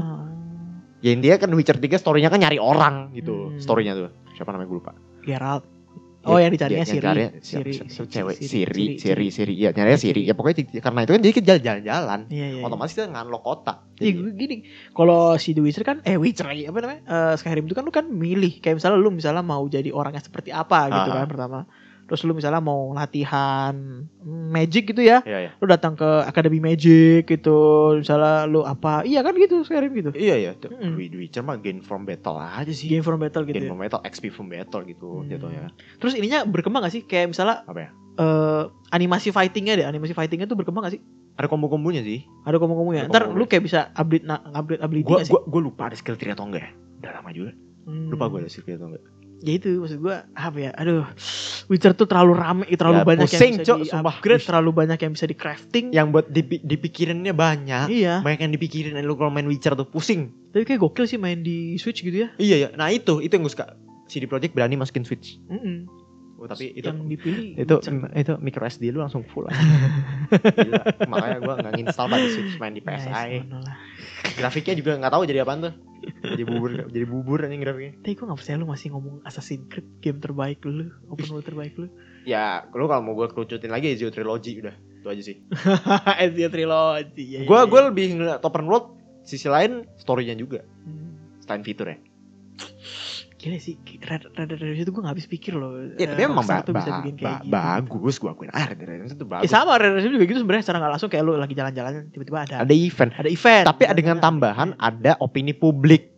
Ya 0.99 1.11
intinya 1.11 1.37
kan 1.37 1.51
Witcher 1.51 1.75
3 1.75 1.95
story-nya 1.95 2.27
kan 2.27 2.39
nyari 2.39 2.55
orang 2.55 3.11
gitu. 3.11 3.51
Hmm. 3.51 3.59
Story-nya 3.59 3.95
tuh. 3.95 4.09
Siapa 4.33 4.51
namanya 4.51 4.67
gue 4.67 4.77
lupa. 4.79 4.91
Geralt. 5.21 5.63
Oh, 6.19 6.35
yang 6.35 6.51
dicarinya 6.51 6.83
Dia- 6.83 6.91
Siri. 6.91 6.99
carinya 6.99 7.31
Siri, 7.39 7.71
cewek 8.11 8.35
Siri, 8.37 8.85
Siri, 8.99 9.27
Siri. 9.31 9.53
Iya, 9.55 9.71
nyarinya 9.71 9.95
Siri. 9.95 10.21
Ya 10.27 10.35
pokoknya 10.35 10.67
karena 10.77 10.99
itu 11.01 11.11
kan 11.15 11.21
jadi 11.23 11.33
kita 11.33 11.53
jalan-jalan. 11.57 12.19
Iya, 12.27 12.47
iya. 12.53 12.61
Otomatis 12.61 12.91
kita 12.91 13.07
nge-unlock 13.07 13.39
kota. 13.41 13.73
Iya, 13.97 14.11
gini. 14.29 14.67
Kalau 14.91 15.35
si 15.35 15.55
The 15.55 15.63
Witcher 15.63 15.83
kan 15.83 16.03
eh 16.03 16.19
Witcher 16.19 16.43
lagi 16.43 16.67
apa 16.67 16.77
namanya? 16.77 17.01
Eh, 17.07 17.33
Skyrim 17.35 17.63
itu 17.63 17.73
kan 17.73 17.83
lu 17.83 17.91
kan 17.91 18.05
milih 18.05 18.59
kayak 18.59 18.75
misalnya 18.77 18.99
lu 18.99 19.09
misalnya 19.09 19.39
mau 19.41 19.63
jadi 19.65 19.89
orang 19.89 20.11
yang 20.11 20.21
seperti 20.21 20.51
apa 20.51 20.91
gitu 20.91 21.09
Ah. 21.09 21.23
kan 21.23 21.27
pertama. 21.27 21.59
Terus 22.09 22.21
lu 22.23 22.33
misalnya 22.33 22.57
mau 22.57 22.89
latihan 22.91 23.71
magic 24.25 24.89
gitu 24.89 24.99
ya. 24.99 25.21
Iya, 25.21 25.37
iya. 25.39 25.51
Lu 25.55 25.65
datang 25.65 25.93
ke 25.93 26.25
akademi 26.25 26.57
magic 26.57 27.23
gitu. 27.23 27.57
Misalnya 27.95 28.43
lu 28.43 28.61
apa? 28.61 29.01
Iya 29.01 29.21
kan 29.21 29.33
gitu 29.33 29.61
Skyrim 29.61 29.93
gitu. 29.93 30.09
Iya, 30.11 30.35
iya. 30.35 30.51
The 30.57 30.73
Witcher 31.15 31.41
mah 31.41 31.55
gain 31.55 31.79
from 31.79 32.03
battle 32.03 32.35
aja 32.35 32.67
sih. 32.67 32.89
Game 32.89 33.01
from 33.01 33.17
battle 33.17 33.45
gitu. 33.45 33.53
Gain 33.53 33.65
ya. 33.65 33.69
from 33.69 33.79
battle, 33.79 34.01
XP 34.01 34.23
from 34.27 34.47
battle 34.47 34.81
gitu 34.83 35.21
Hmm. 35.21 35.29
jatuhnya. 35.29 35.69
Terus 35.95 36.13
ininya 36.13 36.43
berkembang 36.43 36.81
gak 36.81 36.91
sih? 36.91 37.03
Kayak 37.03 37.31
misalnya 37.31 37.61
Apa 37.63 37.79
ya? 37.79 37.89
eh 38.15 38.63
animasi 38.89 39.29
fightingnya 39.29 39.77
deh, 39.77 39.85
animasi 39.85 40.11
fightingnya 40.11 40.43
tuh 40.43 40.57
berkembang 40.57 40.83
gak 40.83 40.97
sih? 40.97 41.01
Ada 41.35 41.47
kombo-kombonya 41.47 42.01
sih. 42.01 42.27
Ada 42.43 42.57
ngomong-ngomongnya. 42.57 43.05
Ada 43.05 43.09
Ntar 43.09 43.21
kombo-kombo. 43.23 43.39
lu 43.39 43.51
kayak 43.51 43.63
bisa 43.63 43.79
update 43.93 44.25
na 44.25 44.41
update 44.51 44.81
ability 44.81 45.07
Gua, 45.07 45.17
gak 45.19 45.27
sih? 45.29 45.33
gua, 45.33 45.41
gua 45.45 45.61
lupa 45.63 45.81
ada 45.87 45.95
skill 45.95 46.17
tree 46.17 46.33
atau 46.33 46.43
enggak 46.43 46.67
ya. 46.67 46.71
Udah 46.99 47.11
lama 47.15 47.29
juga. 47.31 47.51
Hmm. 47.87 48.11
Lupa 48.11 48.25
gua 48.27 48.39
ada 48.39 48.51
skill 48.51 48.65
tree 48.65 48.75
atau 48.75 48.91
enggak. 48.91 49.03
Ya 49.39 49.53
itu 49.55 49.79
maksud 49.79 49.99
gua 50.03 50.27
apa 50.35 50.57
ya? 50.59 50.71
Aduh. 50.75 51.07
Witcher 51.69 51.93
tuh 51.93 52.09
terlalu 52.09 52.33
rame, 52.33 52.65
terlalu 52.65 52.97
Ya, 52.97 53.05
banyak 53.05 53.29
pusing, 53.29 53.53
yang 53.55 53.61
bisa 53.61 53.67
Cok, 53.69 53.77
di 53.77 53.89
upgrade, 53.93 54.43
terlalu 54.43 54.69
banyak 54.73 54.99
yang 54.99 55.11
bisa 55.13 55.25
di 55.29 55.35
crafting. 55.37 55.85
Yang 55.93 56.07
buat 56.09 56.25
dipi- 56.27 56.63
dipikirinnya 56.65 57.33
banyak. 57.37 57.85
Iya. 57.93 58.25
Banyak 58.25 58.39
yang 58.49 58.53
dipikirin 58.57 58.97
lu 59.05 59.13
kalau 59.15 59.29
main 59.29 59.45
Witcher 59.45 59.77
tuh 59.77 59.85
pusing. 59.85 60.33
Tapi 60.49 60.65
kayak 60.65 60.81
gokil 60.81 61.05
sih 61.05 61.21
main 61.21 61.45
di 61.45 61.77
Switch 61.77 62.01
gitu 62.01 62.25
ya. 62.25 62.29
Iya 62.41 62.55
ya. 62.57 62.69
Nah 62.73 62.89
itu 62.89 63.21
itu 63.21 63.31
yang 63.31 63.45
gue 63.45 63.53
suka. 63.53 63.77
CD 64.09 64.25
Projekt 64.25 64.57
berani 64.57 64.73
masukin 64.73 65.05
Switch. 65.05 65.37
Mm-mm. 65.45 65.85
Oh, 66.39 66.47
tapi 66.47 66.71
itu 66.71 66.87
yang 66.87 67.03
dipilih 67.03 67.59
itu 67.59 67.75
Witcher. 67.75 68.15
itu 68.15 68.31
micro 68.39 68.63
SD 68.63 68.95
lu 68.95 69.03
langsung 69.03 69.27
full 69.27 69.43
aja. 69.45 69.59
Gila. 70.55 70.83
Makanya 71.05 71.37
gua 71.43 71.53
nggak 71.59 71.75
install 71.77 72.07
pada 72.07 72.27
Switch 72.31 72.55
main 72.55 72.71
di 72.71 72.79
PSI. 72.79 73.43
ono 73.43 73.59
lah. 73.59 73.75
Grafiknya 74.33 74.73
juga 74.79 74.95
nggak 74.95 75.11
tahu 75.11 75.23
jadi 75.27 75.43
apaan 75.43 75.59
tuh. 75.61 75.73
Jadi 76.23 76.43
bubur 76.47 76.71
jadi 76.87 77.05
bubur 77.05 77.37
anjing 77.43 77.59
grafiknya. 77.59 77.93
Tapi 77.99 78.15
gue 78.15 78.23
gak 78.23 78.39
percaya 78.39 78.55
lu 78.55 78.65
masih 78.65 78.87
ngomong 78.95 79.15
Assassin's 79.21 79.67
Creed 79.67 79.99
game 79.99 80.17
terbaik 80.17 80.63
lu, 80.63 80.87
open 81.11 81.27
world 81.27 81.43
terbaik 81.43 81.75
lu. 81.75 81.91
Ya, 82.23 82.63
lu 82.71 82.87
kalau 82.87 83.03
mau 83.03 83.13
gua 83.13 83.27
kerucutin 83.27 83.67
lagi 83.67 83.91
Ezio 83.91 84.07
Trilogy 84.07 84.63
udah. 84.63 84.75
Itu 85.03 85.07
aja 85.07 85.21
sih. 85.21 85.43
Ezio 86.23 86.47
Trilogy. 86.47 87.23
Ya, 87.35 87.39
Gua 87.43 87.63
ya, 87.63 87.65
gua 87.67 87.79
ya. 87.79 87.85
lebih 87.91 88.05
ngeliat 88.15 88.39
open 88.41 88.65
world 88.65 88.95
sisi 89.21 89.51
lain 89.51 89.83
story-nya 89.99 90.33
juga. 90.33 90.63
Hmm. 90.87 91.19
Selain 91.43 91.63
fitur 91.63 91.91
ya. 91.91 91.97
Gila 93.39 93.55
sih, 93.55 93.79
Red 93.79 94.35
Red 94.35 94.51
Redemption 94.51 94.83
itu 94.83 94.91
gue 94.91 94.99
gak 94.99 95.13
habis 95.15 95.23
pikir 95.25 95.55
loh. 95.55 95.71
Ya, 95.95 96.11
tapi 96.11 96.21
Eh, 96.21 96.27
emang 96.27 96.43
ba- 96.43 96.59
ba- 96.59 96.83
bikin 96.99 97.15
kayak 97.15 97.23
ba- 97.23 97.39
gitu. 97.39 97.51
bagus 97.87 98.15
gua 98.17 98.31
akuin. 98.33 98.51
Ah, 98.51 98.67
Red 98.67 98.79
Redemption 98.81 99.15
itu 99.15 99.23
Ya 99.23 99.31
bagus. 99.31 99.47
sama 99.47 99.71
Red 99.73 99.89
Redemption 99.89 100.13
juga 100.13 100.25
gitu 100.27 100.39
sebenarnya 100.39 100.63
secara 100.65 100.77
nggak 100.77 100.91
langsung 100.91 101.09
kayak 101.09 101.23
lu 101.23 101.31
lagi 101.33 101.53
jalan-jalan 101.53 101.91
tiba-tiba 102.09 102.37
ada 102.41 102.55
Ada 102.59 102.73
event. 102.75 103.11
ada 103.15 103.29
event. 103.29 103.65
Tapi 103.65 103.83
ada 103.85 103.95
dengan 103.97 104.17
tambahan 104.19 104.69
ada 104.75 105.11
opini 105.17 105.53
publik 105.53 106.11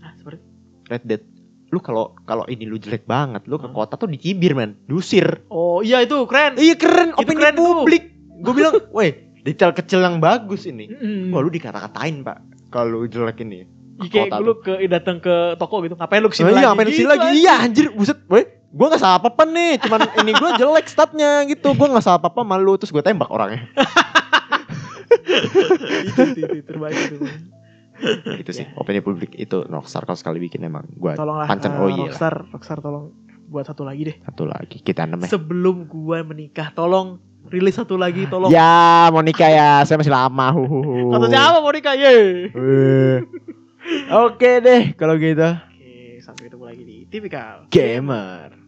Ah, 0.00 0.12
seperti 0.14 0.40
Red 0.86 1.04
Dead. 1.04 1.22
Lu 1.68 1.78
kalau 1.78 2.16
kalau 2.22 2.46
ini 2.46 2.64
lu 2.64 2.76
jelek 2.76 3.04
banget, 3.04 3.44
lu 3.44 3.58
ke 3.58 3.68
kota 3.68 3.94
tuh 3.94 4.06
dicibir, 4.06 4.54
man. 4.54 4.72
Diusir. 4.84 5.44
Oh 5.48 5.80
iya 5.80 6.00
itu 6.00 6.16
keren. 6.24 6.56
Iya 6.56 6.74
keren, 6.74 7.12
Itu 7.12 7.20
opini 7.20 7.36
keren 7.36 7.54
publik. 7.54 8.04
Gue 8.40 8.52
bilang, 8.54 8.72
weh, 8.96 9.12
detail 9.42 9.70
kecil 9.70 10.00
yang 10.00 10.16
bagus 10.16 10.64
ini. 10.64 10.86
Mm. 10.86 11.28
Wah, 11.28 11.38
lu 11.38 11.50
dikata-katain, 11.50 12.22
Pak. 12.22 12.38
Kalau 12.68 12.96
lu 12.96 13.06
jelek 13.06 13.42
ini. 13.42 13.68
Kayak 13.96 14.26
kota 14.28 14.36
lu 14.38 14.52
ke 14.58 14.72
datang 14.86 15.16
ke 15.18 15.34
toko 15.54 15.76
gitu. 15.80 15.94
Ngapain 15.94 16.18
lu 16.18 16.28
ke 16.28 16.36
sini 16.36 16.46
Oh, 16.46 16.52
lagi? 16.52 16.60
iya, 16.60 16.68
ngapain 16.68 16.84
ke 16.84 16.92
sini 16.92 16.98
Gitu 16.98 17.10
lagi? 17.10 17.28
Iya, 17.36 17.54
anjir, 17.60 17.86
buset, 17.90 18.18
weh. 18.26 18.44
Gue 18.68 18.86
gak 18.88 18.98
salah 18.98 19.16
apa-apa 19.18 19.46
nih, 19.46 19.78
cuman 19.78 20.00
ini 20.20 20.32
gue 20.32 20.50
jelek 20.56 20.86
statnya 20.86 21.46
gitu. 21.46 21.72
Gue 21.72 21.86
gak 21.86 22.02
salah 22.02 22.18
apa-apa 22.18 22.42
malu 22.42 22.74
terus 22.74 22.90
gue 22.90 23.00
tembak 23.00 23.30
orangnya. 23.30 23.70
itu, 26.04 26.20
itu, 26.26 26.40
itu, 26.42 26.62
terbaik 26.64 26.96
itu. 26.98 27.16
Itu 28.36 28.50
sih, 28.50 28.66
Ya. 28.66 28.74
opini 28.74 28.98
publik 28.98 29.38
itu 29.38 29.62
Rockstar 29.64 30.02
kalau 30.02 30.18
sekali 30.18 30.42
bikin 30.42 30.60
emang 30.60 30.82
gue 30.90 31.14
Tolonglah 31.14 31.46
Pancan 31.46 31.72
eh, 31.72 31.78
oh 31.78 31.86
iya 31.86 31.94
lah. 31.94 32.06
Rockstar, 32.10 32.34
Rockstar 32.50 32.78
tolong 32.82 33.14
buat 33.46 33.64
satu 33.64 33.86
lagi 33.86 34.02
deh. 34.02 34.16
satu 34.18 34.44
lagi 34.44 34.82
kita 34.82 35.06
namanya. 35.06 35.30
Sebelum 35.30 35.86
gua 35.86 36.20
menikah, 36.20 36.74
tolong 36.74 37.22
rilis 37.46 37.78
satu 37.78 37.94
lagi, 37.94 38.26
tolong. 38.26 38.50
Ya, 38.50 39.06
Monica 39.14 39.46
ya, 39.46 39.86
saya 39.86 39.94
masih 39.94 40.10
lama. 40.10 40.46
Huhuhu. 40.50 41.14
Satu 41.14 41.26
siapa 41.28 41.62
mau 41.62 41.70
nikah? 41.70 41.94
Ye. 41.94 42.16
Oke 44.08 44.64
deh, 44.64 44.96
kalau 44.96 45.20
gitu. 45.20 45.44
Oke, 45.44 46.24
sampai 46.24 46.48
ketemu 46.48 46.64
lagi 46.64 46.82
di 46.88 46.96
Tipikal 47.04 47.68
Gamer. 47.68 48.64